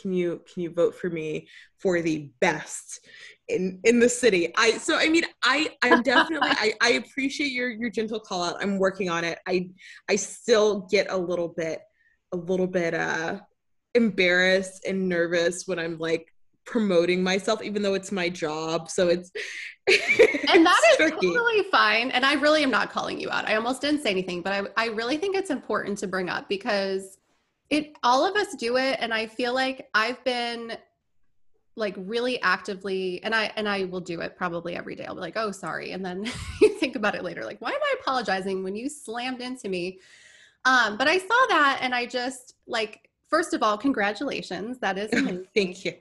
can 0.00 0.12
you 0.12 0.42
can 0.52 0.62
you 0.62 0.70
vote 0.70 0.94
for 0.94 1.10
me 1.10 1.48
for 1.78 2.00
the 2.00 2.30
best 2.40 3.06
in 3.48 3.80
in 3.84 4.00
the 4.00 4.08
city? 4.08 4.52
I 4.56 4.72
so 4.78 4.96
i 4.96 5.08
mean 5.08 5.24
i 5.42 5.70
i'm 5.82 6.02
definitely 6.02 6.50
i 6.50 6.72
i 6.80 6.90
appreciate 6.92 7.52
your 7.52 7.70
your 7.70 7.90
gentle 7.90 8.20
call 8.20 8.44
out. 8.44 8.62
I'm 8.62 8.78
working 8.78 9.10
on 9.10 9.24
it. 9.24 9.38
I 9.46 9.70
i 10.08 10.16
still 10.16 10.86
get 10.90 11.10
a 11.10 11.16
little 11.16 11.48
bit 11.48 11.80
a 12.32 12.36
little 12.36 12.66
bit 12.66 12.94
uh 12.94 13.40
embarrassed 13.94 14.84
and 14.86 15.08
nervous 15.08 15.66
when 15.66 15.78
i'm 15.78 15.96
like 15.96 16.30
promoting 16.66 17.22
myself 17.22 17.62
even 17.62 17.80
though 17.80 17.94
it's 17.94 18.12
my 18.12 18.28
job. 18.28 18.90
So 18.90 19.08
it's 19.08 19.30
and 19.88 20.66
that 20.66 20.80
is 20.90 20.96
tricky. 20.96 21.28
totally 21.28 21.62
fine. 21.70 22.10
And 22.10 22.26
i 22.26 22.34
really 22.34 22.62
am 22.62 22.70
not 22.70 22.90
calling 22.90 23.20
you 23.20 23.30
out. 23.30 23.48
I 23.48 23.54
almost 23.54 23.80
didn't 23.80 24.02
say 24.02 24.10
anything 24.10 24.42
but 24.42 24.52
i 24.52 24.84
i 24.84 24.86
really 24.88 25.16
think 25.16 25.36
it's 25.36 25.50
important 25.50 25.96
to 25.98 26.06
bring 26.06 26.28
up 26.28 26.48
because 26.48 27.18
it 27.70 27.96
all 28.02 28.26
of 28.26 28.36
us 28.36 28.54
do 28.56 28.76
it. 28.76 28.98
And 29.00 29.14
i 29.14 29.26
feel 29.26 29.54
like 29.54 29.88
i've 29.94 30.22
been 30.24 30.76
like 31.76 31.94
really 31.98 32.40
actively 32.42 33.22
and 33.22 33.34
i 33.34 33.52
and 33.56 33.68
i 33.68 33.84
will 33.84 34.00
do 34.00 34.20
it 34.20 34.36
probably 34.36 34.74
every 34.76 34.96
day. 34.96 35.04
I'll 35.04 35.14
be 35.14 35.20
like 35.20 35.36
oh 35.36 35.52
sorry. 35.52 35.92
And 35.92 36.04
then 36.04 36.24
you 36.60 36.68
think 36.70 36.96
about 36.96 37.14
it 37.14 37.22
later 37.22 37.44
like 37.44 37.60
why 37.60 37.70
am 37.70 37.80
i 37.80 37.94
apologizing 38.00 38.64
when 38.64 38.74
you 38.74 38.88
slammed 38.88 39.40
into 39.40 39.68
me? 39.68 40.00
Um 40.64 40.96
but 40.96 41.06
i 41.06 41.16
saw 41.16 41.46
that 41.48 41.78
and 41.80 41.94
i 41.94 42.06
just 42.06 42.54
like 42.66 43.08
first 43.28 43.54
of 43.54 43.62
all 43.62 43.78
congratulations. 43.78 44.78
That 44.80 44.98
is 44.98 45.12
amazing. 45.12 45.46
thank 45.54 45.84
you 45.84 45.92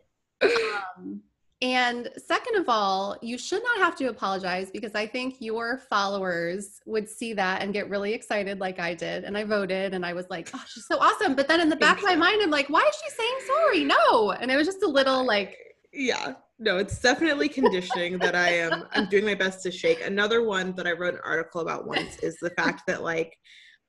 um, 0.41 1.21
and 1.61 2.09
second 2.17 2.57
of 2.57 2.65
all, 2.67 3.17
you 3.21 3.37
should 3.37 3.63
not 3.63 3.77
have 3.77 3.95
to 3.97 4.07
apologize 4.07 4.69
because 4.71 4.93
I 4.93 5.07
think 5.07 5.37
your 5.39 5.79
followers 5.89 6.81
would 6.85 7.09
see 7.09 7.33
that 7.33 7.61
and 7.61 7.73
get 7.73 7.89
really 7.89 8.13
excited 8.13 8.59
like 8.59 8.79
I 8.79 8.93
did. 8.93 9.23
And 9.23 9.37
I 9.37 9.45
voted 9.45 9.93
and 9.93 10.05
I 10.05 10.13
was 10.13 10.29
like, 10.29 10.49
oh, 10.53 10.63
she's 10.67 10.85
so 10.85 10.97
awesome. 10.99 11.33
But 11.33 11.47
then 11.47 11.61
in 11.61 11.69
the 11.69 11.75
back 11.77 11.97
of 11.97 12.03
my 12.03 12.15
mind, 12.15 12.41
I'm 12.41 12.51
like, 12.51 12.69
why 12.69 12.81
is 12.81 12.95
she 13.03 13.09
saying 13.09 13.37
sorry? 13.47 13.83
No. 13.85 14.31
And 14.31 14.51
it 14.51 14.57
was 14.57 14.67
just 14.67 14.83
a 14.83 14.87
little 14.87 15.25
like, 15.25 15.57
yeah 15.95 16.33
no 16.59 16.77
it's 16.77 16.99
definitely 16.99 17.47
conditioning 17.47 18.17
that 18.17 18.35
i 18.35 18.49
am 18.49 18.83
i'm 18.93 19.07
doing 19.07 19.25
my 19.25 19.33
best 19.33 19.63
to 19.63 19.71
shake 19.71 20.05
another 20.05 20.43
one 20.43 20.73
that 20.73 20.85
i 20.85 20.91
wrote 20.91 21.13
an 21.13 21.19
article 21.23 21.61
about 21.61 21.87
once 21.87 22.17
is 22.19 22.37
the 22.41 22.49
fact 22.51 22.83
that 22.85 23.01
like 23.01 23.37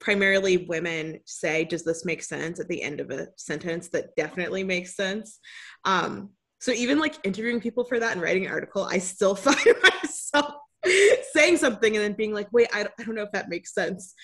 primarily 0.01 0.59
women 0.59 1.19
say 1.25 1.65
does 1.65 1.85
this 1.85 2.05
make 2.05 2.23
sense 2.23 2.61
at 2.61 2.69
the 2.69 2.83
end 2.83 3.01
of 3.01 3.11
a 3.11 3.29
sentence 3.37 3.89
that 3.89 4.15
definitely 4.17 4.63
makes 4.63 4.95
sense 4.97 5.39
um 5.85 6.31
so 6.61 6.73
even 6.73 6.99
like 6.99 7.15
interviewing 7.25 7.61
people 7.61 7.85
for 7.85 7.99
that 7.99 8.13
and 8.13 8.21
writing 8.21 8.47
an 8.47 8.53
article 8.53 8.85
i 8.85 8.99
still 8.99 9.35
find 9.35 9.75
myself 9.83 10.55
saying 11.33 11.57
something 11.57 11.97
and 11.97 12.05
then 12.05 12.13
being 12.13 12.35
like 12.35 12.49
wait 12.53 12.69
I, 12.73 12.87
I 12.99 13.03
don't 13.05 13.15
know 13.15 13.23
if 13.23 13.33
that 13.33 13.49
makes 13.49 13.75
sense 13.75 14.15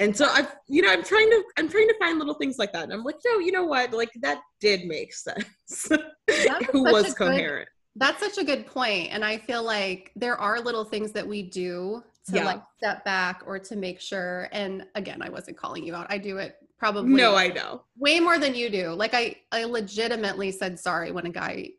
and 0.00 0.16
so 0.16 0.26
I've, 0.30 0.54
you 0.68 0.82
know, 0.82 0.92
I'm 0.92 1.02
trying 1.02 1.28
to, 1.28 1.42
I'm 1.56 1.68
trying 1.68 1.88
to 1.88 1.94
find 1.98 2.18
little 2.18 2.34
things 2.34 2.56
like 2.58 2.72
that. 2.72 2.84
And 2.84 2.92
I'm 2.92 3.02
like, 3.02 3.16
no, 3.26 3.40
you 3.40 3.50
know 3.50 3.64
what? 3.64 3.92
Like 3.92 4.10
that 4.20 4.40
did 4.60 4.86
make 4.86 5.12
sense. 5.12 5.88
Who 6.72 6.84
was 6.84 7.14
coherent? 7.14 7.68
Good, 7.68 8.00
that's 8.00 8.20
such 8.20 8.38
a 8.38 8.44
good 8.44 8.66
point. 8.66 9.08
And 9.10 9.24
I 9.24 9.38
feel 9.38 9.64
like 9.64 10.12
there 10.14 10.36
are 10.36 10.60
little 10.60 10.84
things 10.84 11.12
that 11.12 11.26
we 11.26 11.42
do 11.42 12.04
to 12.28 12.36
yeah. 12.36 12.44
like 12.44 12.62
step 12.76 13.04
back 13.04 13.42
or 13.46 13.58
to 13.58 13.76
make 13.76 14.00
sure. 14.00 14.48
And 14.52 14.86
again, 14.94 15.22
I 15.22 15.28
wasn't 15.28 15.56
calling 15.56 15.84
you 15.84 15.94
out. 15.94 16.06
I 16.10 16.18
do 16.18 16.38
it 16.38 16.56
probably. 16.78 17.14
No, 17.14 17.36
I 17.36 17.48
know. 17.48 17.82
Way 17.96 18.20
more 18.20 18.38
than 18.38 18.54
you 18.54 18.70
do. 18.70 18.90
Like 18.90 19.14
I, 19.14 19.36
I 19.52 19.64
legitimately 19.64 20.52
said 20.52 20.78
sorry 20.78 21.12
when 21.12 21.26
a 21.26 21.30
guy 21.30 21.70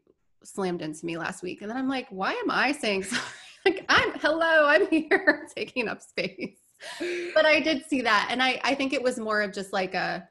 slammed 0.43 0.81
into 0.81 1.05
me 1.05 1.17
last 1.17 1.43
week. 1.43 1.61
And 1.61 1.69
then 1.69 1.77
I'm 1.77 1.89
like, 1.89 2.07
why 2.09 2.33
am 2.33 2.49
I 2.51 2.71
saying 2.71 3.03
sorry? 3.05 3.21
like 3.65 3.85
I'm, 3.89 4.13
hello, 4.19 4.67
I'm 4.67 4.87
here 4.89 5.47
taking 5.55 5.87
up 5.87 6.01
space 6.01 6.57
but 7.33 7.45
I 7.45 7.59
did 7.59 7.85
see 7.85 8.01
that. 8.01 8.27
And 8.31 8.41
I, 8.41 8.59
I 8.63 8.75
think 8.75 8.93
it 8.93 9.01
was 9.01 9.19
more 9.19 9.41
of 9.41 9.53
just 9.53 9.73
like 9.73 9.93
a, 9.93 10.27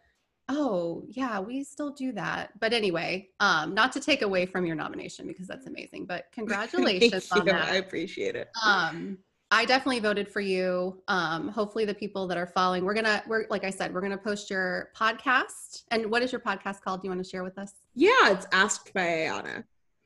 oh 0.49 1.05
yeah, 1.09 1.41
we 1.41 1.63
still 1.65 1.91
do 1.91 2.13
that. 2.13 2.59
But 2.59 2.73
anyway, 2.73 3.29
um, 3.41 3.75
not 3.75 3.93
to 3.93 4.01
take 4.01 4.23
away 4.23 4.47
from 4.47 4.65
your 4.65 4.77
nomination 4.77 5.27
because 5.27 5.47
that's 5.47 5.67
amazing, 5.67 6.07
but 6.07 6.27
congratulations 6.33 7.31
on 7.31 7.45
that. 7.47 7.69
I 7.69 7.77
appreciate 7.77 8.35
it. 8.35 8.49
Um, 8.65 9.19
I 9.51 9.65
definitely 9.65 10.01
voted 10.01 10.29
for 10.29 10.41
you. 10.41 11.03
Um, 11.09 11.49
hopefully 11.49 11.85
the 11.85 11.95
people 11.95 12.27
that 12.27 12.37
are 12.37 12.47
following, 12.47 12.85
we're 12.85 12.95
gonna, 12.95 13.23
we're 13.27 13.47
like 13.49 13.65
I 13.65 13.71
said, 13.71 13.95
we're 13.95 14.03
gonna 14.03 14.19
post 14.19 14.51
your 14.51 14.91
podcast. 14.95 15.85
And 15.91 16.11
what 16.11 16.23
is 16.23 16.33
your 16.33 16.41
podcast 16.41 16.83
called? 16.83 17.01
Do 17.01 17.07
you 17.07 17.11
want 17.11 17.25
to 17.25 17.29
share 17.29 17.45
with 17.45 17.59
us? 17.59 17.73
Yeah, 17.95 18.11
it's 18.31 18.47
Asked 18.53 18.93
by 18.93 19.01
Ayana. 19.01 19.65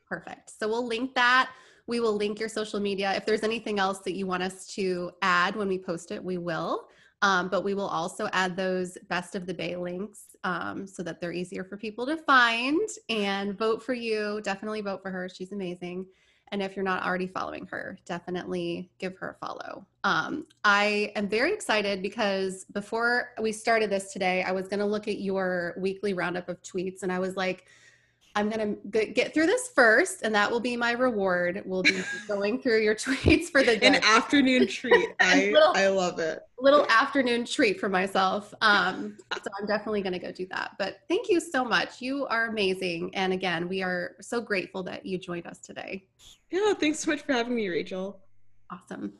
Perfect. 0.09 0.51
So 0.51 0.68
we'll 0.68 0.86
link 0.86 1.14
that 1.14 1.51
we 1.86 2.01
will 2.01 2.14
link 2.14 2.38
your 2.38 2.49
social 2.49 2.80
media. 2.80 3.12
If 3.14 3.26
there's 3.26 3.43
anything 3.43 3.78
else 3.78 3.99
that 4.01 4.14
you 4.14 4.26
want 4.26 4.43
us 4.43 4.66
to 4.74 5.11
add 5.22 5.57
when 5.57 5.68
we 5.68 5.78
post 5.78 6.11
it, 6.11 6.22
we 6.22 6.38
will. 6.38 6.88
Um, 7.22 7.49
but 7.49 7.62
we 7.62 7.74
will 7.74 7.86
also 7.86 8.28
add 8.32 8.57
those 8.57 8.99
best 9.09 9.36
of 9.36 9.47
the 9.47 9.55
bay 9.55 9.76
links 9.76 10.36
um, 10.43 10.86
so 10.86 11.03
that 11.05 11.20
they're 11.20 11.32
easier 11.32 11.62
for 11.62 11.76
people 11.76 12.05
to 12.07 12.16
find 12.16 12.80
and 13.09 13.57
vote 13.57 13.82
for 13.82 13.95
you. 13.95 14.40
Definitely 14.43 14.80
vote 14.80 15.03
for 15.03 15.11
her. 15.11 15.28
She's 15.28 15.53
amazing. 15.53 16.07
And 16.53 16.62
if 16.62 16.76
you're 16.76 16.84
not 16.84 17.03
already 17.03 17.26
following 17.26 17.66
her, 17.68 17.98
definitely 18.05 18.90
give 18.98 19.16
her 19.16 19.30
a 19.30 19.46
follow. 19.46 19.86
Um, 20.05 20.46
I 20.64 21.11
am 21.16 21.26
very 21.26 21.55
excited 21.55 22.03
because 22.03 22.66
before 22.66 23.30
we 23.40 23.53
started 23.53 23.88
this 23.88 24.12
today, 24.12 24.42
I 24.42 24.53
was 24.53 24.68
going 24.68 24.80
to 24.80 24.86
look 24.86 25.09
at 25.09 25.18
your 25.18 25.74
weekly 25.78 26.12
roundup 26.12 26.50
of 26.50 26.61
tweets 26.62 27.03
and 27.03 27.11
I 27.11 27.18
was 27.18 27.36
like, 27.36 27.64
I'm 28.35 28.49
going 28.49 28.78
to 28.93 29.07
get 29.07 29.35
through 29.35 29.47
this 29.47 29.68
first, 29.74 30.22
and 30.22 30.35
that 30.35 30.51
will 30.51 30.61
be 30.61 30.76
my 30.76 30.93
reward. 30.93 31.62
We'll 31.66 31.83
be 31.83 32.03
going 32.28 32.61
through 32.61 32.80
your 32.80 32.95
tweets 32.95 33.47
for 33.47 33.62
the 33.62 33.76
day. 33.76 33.87
An 33.87 33.97
afternoon 33.97 34.66
treat. 34.66 35.11
I, 35.20 35.51
little, 35.53 35.72
I 35.74 35.89
love 35.89 36.18
it. 36.18 36.41
Little 36.59 36.87
afternoon 36.89 37.45
treat 37.45 37.78
for 37.78 37.89
myself. 37.89 38.55
Um, 38.62 39.16
so 39.35 39.51
I'm 39.61 39.66
definitely 39.66 40.03
going 40.03 40.14
to 40.14 40.18
go 40.18 40.33
do 40.33 40.47
that. 40.51 40.72
But 40.78 40.97
thank 41.09 41.28
you 41.28 41.41
so 41.41 41.64
much. 41.64 42.01
You 42.01 42.26
are 42.26 42.47
amazing. 42.47 43.14
And 43.14 43.33
again, 43.33 43.68
we 43.68 43.83
are 43.83 44.16
so 44.20 44.41
grateful 44.41 44.83
that 44.85 45.05
you 45.05 45.18
joined 45.18 45.47
us 45.47 45.59
today. 45.59 46.07
Yeah, 46.51 46.74
thanks 46.74 47.01
so 47.01 47.11
much 47.11 47.22
for 47.22 47.33
having 47.33 47.55
me, 47.55 47.68
Rachel. 47.68 48.20
Awesome. 48.70 49.12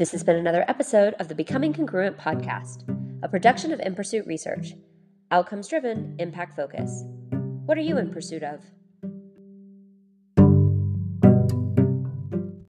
This 0.00 0.12
has 0.12 0.24
been 0.24 0.36
another 0.36 0.64
episode 0.66 1.12
of 1.18 1.28
the 1.28 1.34
Becoming 1.34 1.74
Congruent 1.74 2.16
podcast, 2.16 2.88
a 3.22 3.28
production 3.28 3.70
of 3.70 3.80
In 3.80 3.94
Pursuit 3.94 4.26
Research. 4.26 4.72
Outcomes 5.30 5.68
driven, 5.68 6.16
impact 6.18 6.56
focus. 6.56 7.04
What 7.66 7.76
are 7.76 7.82
you 7.82 7.98
in 7.98 8.10
pursuit 8.10 8.42
of? 8.42 8.64